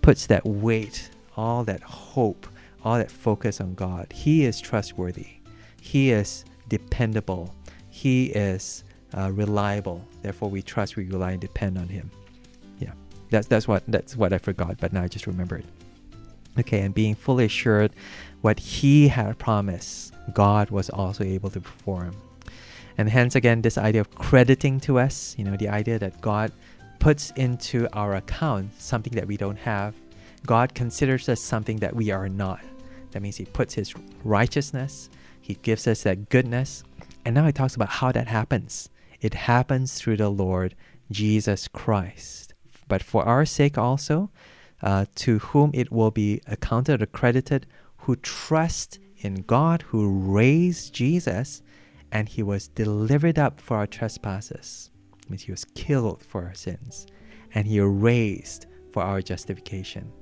puts 0.00 0.26
that 0.26 0.46
weight, 0.46 1.10
all 1.36 1.64
that 1.64 1.82
hope, 1.82 2.46
all 2.84 2.98
that 2.98 3.10
focus 3.10 3.60
on 3.60 3.74
God. 3.74 4.12
He 4.12 4.44
is 4.44 4.60
trustworthy. 4.60 5.41
He 5.82 6.12
is 6.12 6.44
dependable. 6.68 7.52
He 7.90 8.26
is 8.26 8.84
uh, 9.18 9.32
reliable. 9.32 10.06
Therefore, 10.22 10.48
we 10.48 10.62
trust, 10.62 10.94
we 10.94 11.06
rely, 11.06 11.32
and 11.32 11.40
depend 11.40 11.76
on 11.76 11.88
Him. 11.88 12.08
Yeah, 12.78 12.92
that's 13.30 13.48
that's 13.48 13.66
what 13.66 13.82
that's 13.88 14.16
what 14.16 14.32
I 14.32 14.38
forgot, 14.38 14.78
but 14.78 14.92
now 14.92 15.02
I 15.02 15.08
just 15.08 15.26
remembered. 15.26 15.64
Okay, 16.56 16.82
and 16.82 16.94
being 16.94 17.16
fully 17.16 17.46
assured 17.46 17.90
what 18.42 18.60
he 18.60 19.08
had 19.08 19.38
promised, 19.38 20.14
God 20.32 20.70
was 20.70 20.88
also 20.88 21.24
able 21.24 21.50
to 21.50 21.60
perform. 21.60 22.14
And 22.96 23.08
hence 23.08 23.34
again 23.34 23.60
this 23.60 23.76
idea 23.76 24.02
of 24.02 24.14
crediting 24.14 24.78
to 24.80 25.00
us, 25.00 25.34
you 25.36 25.44
know, 25.44 25.56
the 25.56 25.68
idea 25.68 25.98
that 25.98 26.20
God 26.20 26.52
puts 27.00 27.32
into 27.32 27.88
our 27.92 28.14
account 28.14 28.70
something 28.80 29.14
that 29.14 29.26
we 29.26 29.36
don't 29.36 29.58
have. 29.58 29.94
God 30.46 30.74
considers 30.74 31.28
us 31.28 31.40
something 31.40 31.78
that 31.78 31.96
we 31.96 32.12
are 32.12 32.28
not. 32.28 32.60
That 33.10 33.22
means 33.22 33.36
he 33.36 33.46
puts 33.46 33.74
his 33.74 33.92
righteousness, 34.22 35.10
he 35.42 35.54
gives 35.54 35.86
us 35.86 36.04
that 36.04 36.30
goodness. 36.30 36.82
And 37.24 37.34
now 37.34 37.44
he 37.44 37.52
talks 37.52 37.76
about 37.76 37.90
how 37.90 38.12
that 38.12 38.28
happens. 38.28 38.88
It 39.20 39.34
happens 39.34 39.94
through 39.94 40.16
the 40.16 40.30
Lord 40.30 40.74
Jesus 41.10 41.68
Christ 41.68 42.52
but 42.92 43.02
for 43.02 43.24
our 43.24 43.46
sake 43.46 43.78
also, 43.78 44.30
uh, 44.82 45.06
to 45.14 45.38
whom 45.38 45.70
it 45.72 45.90
will 45.90 46.10
be 46.10 46.42
accounted 46.46 47.00
or 47.00 47.06
credited 47.06 47.66
who 48.04 48.16
trust 48.16 48.98
in 49.16 49.36
God 49.46 49.80
who 49.80 50.06
raised 50.06 50.92
Jesus 50.92 51.62
and 52.10 52.28
he 52.28 52.42
was 52.42 52.68
delivered 52.68 53.38
up 53.38 53.58
for 53.58 53.78
our 53.78 53.86
trespasses. 53.86 54.90
It 55.22 55.30
means 55.30 55.42
he 55.44 55.52
was 55.52 55.64
killed 55.74 56.22
for 56.22 56.44
our 56.44 56.52
sins 56.52 57.06
and 57.54 57.66
he 57.66 57.80
raised 57.80 58.66
for 58.92 59.02
our 59.02 59.22
justification. 59.22 60.12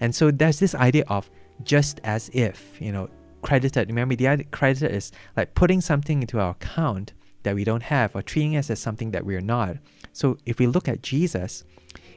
And 0.00 0.14
so 0.14 0.30
there's 0.30 0.60
this 0.60 0.74
idea 0.74 1.04
of 1.08 1.28
just 1.62 2.00
as 2.04 2.30
if, 2.32 2.80
you 2.80 2.90
know, 2.90 3.10
credited. 3.42 3.88
Remember, 3.88 4.16
the 4.16 4.28
idea 4.28 4.46
credited 4.46 4.92
is 4.92 5.12
like 5.36 5.54
putting 5.54 5.80
something 5.80 6.20
into 6.20 6.40
our 6.40 6.50
account 6.50 7.12
that 7.42 7.54
we 7.54 7.64
don't 7.64 7.84
have 7.84 8.14
or 8.14 8.22
treating 8.22 8.56
us 8.56 8.70
as 8.70 8.80
something 8.80 9.10
that 9.12 9.24
we're 9.24 9.40
not. 9.40 9.76
So 10.12 10.38
if 10.44 10.58
we 10.58 10.66
look 10.66 10.88
at 10.88 11.02
Jesus, 11.02 11.64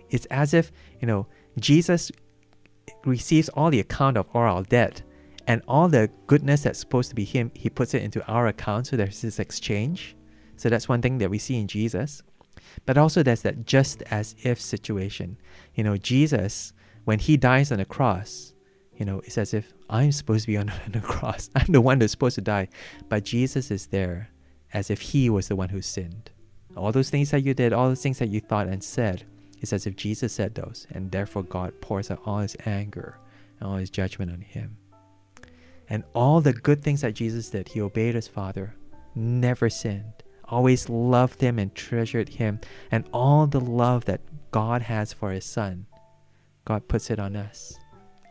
it's 0.09 0.25
as 0.27 0.53
if, 0.53 0.71
you 0.99 1.07
know, 1.07 1.27
Jesus 1.59 2.11
receives 3.05 3.49
all 3.49 3.69
the 3.69 3.79
account 3.79 4.17
of 4.17 4.27
all 4.33 4.41
our 4.41 4.63
debt 4.63 5.01
and 5.47 5.61
all 5.67 5.87
the 5.87 6.09
goodness 6.27 6.63
that's 6.63 6.79
supposed 6.79 7.09
to 7.09 7.15
be 7.15 7.25
him, 7.25 7.51
he 7.53 7.69
puts 7.69 7.93
it 7.93 8.03
into 8.03 8.25
our 8.27 8.47
account. 8.47 8.87
So 8.87 8.97
there's 8.97 9.21
this 9.21 9.39
exchange. 9.39 10.15
So 10.57 10.69
that's 10.69 10.89
one 10.89 11.01
thing 11.01 11.17
that 11.19 11.29
we 11.29 11.39
see 11.39 11.59
in 11.59 11.67
Jesus. 11.67 12.21
But 12.85 12.97
also 12.97 13.23
there's 13.23 13.41
that 13.41 13.65
just 13.65 14.01
as 14.03 14.35
if 14.43 14.59
situation. 14.59 15.37
You 15.75 15.83
know, 15.83 15.97
Jesus, 15.97 16.73
when 17.05 17.19
he 17.19 17.37
dies 17.37 17.71
on 17.71 17.79
the 17.79 17.85
cross, 17.85 18.53
you 18.95 19.05
know, 19.05 19.19
it's 19.19 19.37
as 19.37 19.53
if 19.53 19.73
I'm 19.91 20.13
supposed 20.13 20.45
to 20.45 20.47
be 20.47 20.57
on, 20.57 20.71
the 20.87 21.01
cross. 21.01 21.49
I'm 21.55 21.73
the 21.73 21.81
one 21.81 21.99
that's 21.99 22.13
supposed 22.13 22.35
to 22.35 22.41
die. 22.41 22.69
But 23.09 23.25
Jesus 23.25 23.69
is 23.69 23.87
there 23.87 24.29
as 24.73 24.89
if 24.89 25.01
he 25.01 25.29
was 25.29 25.49
the 25.49 25.55
one 25.55 25.69
who 25.69 25.81
sinned. 25.81 26.31
All 26.77 26.93
those 26.93 27.09
things 27.09 27.31
that 27.31 27.43
you 27.43 27.53
did, 27.53 27.73
all 27.73 27.89
those 27.89 28.01
things 28.01 28.19
that 28.19 28.29
you 28.29 28.39
thought 28.39 28.67
and 28.67 28.81
said, 28.81 29.25
it's 29.59 29.73
as 29.73 29.85
if 29.85 29.97
Jesus 29.97 30.33
said 30.33 30.55
those, 30.55 30.87
and 30.89 31.11
therefore 31.11 31.43
God 31.43 31.81
pours 31.81 32.09
out 32.09 32.21
all 32.25 32.39
his 32.39 32.55
anger 32.65 33.19
and 33.59 33.69
all 33.69 33.75
his 33.75 33.89
judgment 33.89 34.31
on 34.31 34.41
him. 34.41 34.77
And 35.89 36.05
all 36.15 36.39
the 36.39 36.53
good 36.53 36.81
things 36.81 37.01
that 37.01 37.13
Jesus 37.13 37.49
did, 37.49 37.67
he 37.67 37.81
obeyed 37.81 38.15
his 38.15 38.29
Father, 38.29 38.73
never 39.13 39.69
sinned, 39.69 40.23
always 40.45 40.87
loved 40.89 41.41
him 41.41 41.59
and 41.59 41.75
treasured 41.75 42.29
him, 42.29 42.61
and 42.89 43.03
all 43.11 43.45
the 43.45 43.59
love 43.59 44.05
that 44.05 44.21
God 44.51 44.83
has 44.83 45.11
for 45.11 45.31
his 45.31 45.45
Son, 45.45 45.85
God 46.63 46.87
puts 46.87 47.11
it 47.11 47.19
on 47.19 47.35
us. 47.35 47.77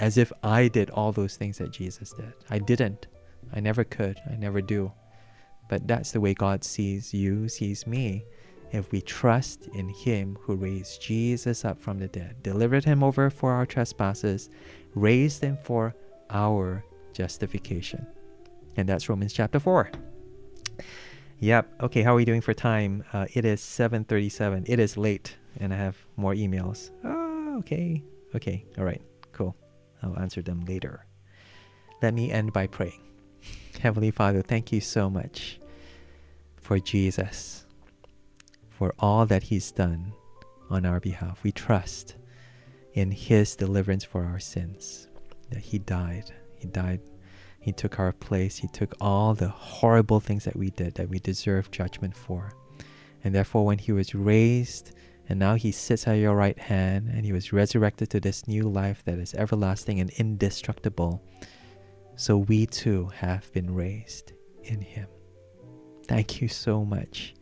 As 0.01 0.17
if 0.17 0.33
I 0.43 0.69
did 0.69 0.91
all 0.91 1.13
those 1.13 1.37
things 1.37 1.59
that 1.59 1.71
Jesus 1.71 2.13
did. 2.13 2.33
I 2.49 2.59
didn't. 2.59 3.07
I 3.53 3.61
never 3.61 3.85
could. 3.85 4.19
I 4.29 4.35
never 4.35 4.61
do. 4.61 4.93
But 5.69 5.87
that's 5.87 6.11
the 6.11 6.21
way 6.21 6.35
God 6.35 6.65
sees 6.65 7.15
you, 7.15 7.49
sees 7.49 7.87
me. 7.87 8.25
If 8.73 8.91
we 8.93 9.03
trust 9.03 9.69
in 9.75 9.89
Him 9.91 10.39
who 10.43 10.57
raised 10.57 11.03
Jesus 11.03 11.65
up 11.65 11.81
from 11.81 11.99
the 11.99 12.09
dead, 12.09 12.43
delivered 12.43 12.85
Him 12.85 13.03
over 13.03 13.29
for 13.31 13.53
our 13.53 13.67
trespasses, 13.67 14.49
raised 14.95 15.43
Him 15.43 15.59
for 15.63 15.95
our 16.31 16.85
justification. 17.13 18.07
And 18.77 18.89
that's 18.89 19.09
Romans 19.09 19.33
chapter 19.33 19.61
4. 19.61 19.91
Yep. 21.41 21.83
Okay, 21.83 22.03
how 22.03 22.13
are 22.13 22.17
we 22.17 22.25
doing 22.25 22.41
for 22.41 22.55
time? 22.55 23.05
Uh, 23.13 23.27
it 23.35 23.45
is 23.45 23.61
7:37. 23.61 24.65
It 24.67 24.79
is 24.79 24.97
late 24.97 25.37
and 25.59 25.73
I 25.75 25.77
have 25.77 25.97
more 26.17 26.35
emails. 26.35 26.91
Oh, 27.05 27.59
okay. 27.59 28.03
Okay. 28.35 28.65
All 28.79 28.85
right. 28.85 29.03
I'll 30.03 30.19
answer 30.19 30.43
them 30.43 30.65
later. 30.65 31.07
Let 32.03 32.15
me 32.15 32.31
end 32.31 32.53
by 32.53 32.67
praying. 32.67 33.01
Heavenly 33.81 34.11
Father, 34.11 34.43
thank 34.43 34.73
you 34.73 34.81
so 34.81 35.09
much 35.09 35.59
for 36.57 36.79
Jesus, 36.79 37.65
for 38.69 38.95
all 38.99 39.27
that 39.27 39.45
He's 39.45 39.71
done 39.71 40.13
on 40.69 40.87
our 40.87 41.01
behalf. 41.01 41.43
We 41.43 41.53
trust 41.53 42.17
in 42.93 43.11
His 43.11 43.57
deliverance 43.57 44.05
for 44.05 44.25
our 44.25 44.39
sins, 44.39 45.09
that 45.51 45.61
He 45.61 45.79
died. 45.79 46.33
He 46.57 46.67
died. 46.67 47.01
He 47.61 47.73
took 47.73 47.99
our 47.99 48.13
place. 48.13 48.59
He 48.59 48.69
took 48.69 48.95
all 49.01 49.35
the 49.35 49.49
horrible 49.49 50.21
things 50.21 50.45
that 50.45 50.57
we 50.57 50.71
did 50.71 50.95
that 50.95 51.09
we 51.09 51.19
deserve 51.19 51.71
judgment 51.71 52.17
for. 52.17 52.53
And 53.23 53.35
therefore, 53.35 53.67
when 53.67 53.79
He 53.79 53.93
was 53.93 54.15
raised, 54.15 54.93
and 55.31 55.39
now 55.39 55.55
he 55.55 55.71
sits 55.71 56.09
at 56.09 56.15
your 56.15 56.35
right 56.35 56.59
hand, 56.59 57.09
and 57.09 57.25
he 57.25 57.33
was 57.33 57.53
resurrected 57.53 58.11
to 58.11 58.19
this 58.19 58.49
new 58.49 58.69
life 58.69 59.05
that 59.05 59.21
is 59.21 59.33
everlasting 59.33 60.01
and 60.01 60.11
indestructible. 60.11 61.23
So 62.17 62.37
we 62.37 62.67
too 62.67 63.07
have 63.15 63.53
been 63.53 63.73
raised 63.73 64.33
in 64.65 64.81
him. 64.81 65.07
Thank 66.09 66.41
you 66.41 66.49
so 66.49 66.85
much 66.85 67.37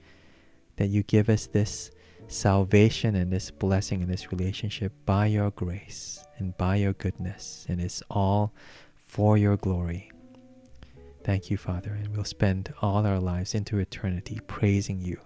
that 0.77 0.89
you 0.89 1.02
give 1.02 1.31
us 1.31 1.47
this 1.47 1.90
salvation 2.27 3.15
and 3.15 3.32
this 3.32 3.51
blessing 3.51 4.02
and 4.02 4.12
this 4.12 4.31
relationship 4.31 4.93
by 5.06 5.24
your 5.24 5.51
grace 5.52 6.23
and 6.36 6.55
by 6.59 6.77
your 6.77 6.93
goodness, 6.93 7.65
and 7.70 7.81
it's 7.81 8.02
all 8.10 8.52
for 8.94 9.39
your 9.39 9.56
glory. 9.56 10.10
Thank 11.24 11.51
you, 11.51 11.56
Father, 11.56 11.93
and 11.93 12.09
we'll 12.09 12.24
spend 12.24 12.74
all 12.82 13.06
our 13.06 13.19
lives 13.19 13.55
into 13.55 13.78
eternity 13.78 14.40
praising 14.47 15.01
you 15.01 15.23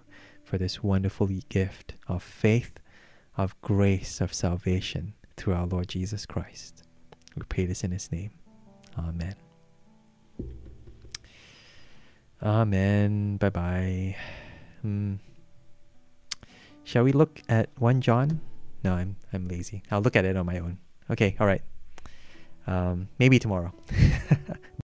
for 0.53 0.59
this 0.59 0.83
wonderful 0.83 1.25
gift 1.49 1.95
of 2.07 2.21
faith, 2.21 2.73
of 3.35 3.59
grace, 3.61 4.21
of 4.21 4.31
salvation 4.31 5.15
through 5.35 5.55
our 5.55 5.65
Lord 5.65 5.87
Jesus 5.87 6.27
Christ. 6.27 6.83
We 7.35 7.41
pray 7.49 7.65
this 7.65 7.83
in 7.83 7.89
His 7.89 8.11
name. 8.11 8.29
Amen. 8.95 9.33
Amen. 12.43 13.37
Bye 13.37 13.49
bye. 13.49 14.15
Hmm. 14.83 15.15
Shall 16.83 17.03
we 17.03 17.13
look 17.13 17.41
at 17.49 17.69
1 17.79 18.01
John? 18.01 18.39
No, 18.83 18.93
I'm, 18.93 19.15
I'm 19.33 19.47
lazy. 19.47 19.81
I'll 19.89 20.01
look 20.01 20.15
at 20.15 20.23
it 20.23 20.37
on 20.37 20.45
my 20.45 20.59
own. 20.59 20.77
Okay, 21.09 21.35
all 21.39 21.47
right. 21.47 21.63
Um, 22.67 23.09
maybe 23.17 23.39
tomorrow. 23.39 23.73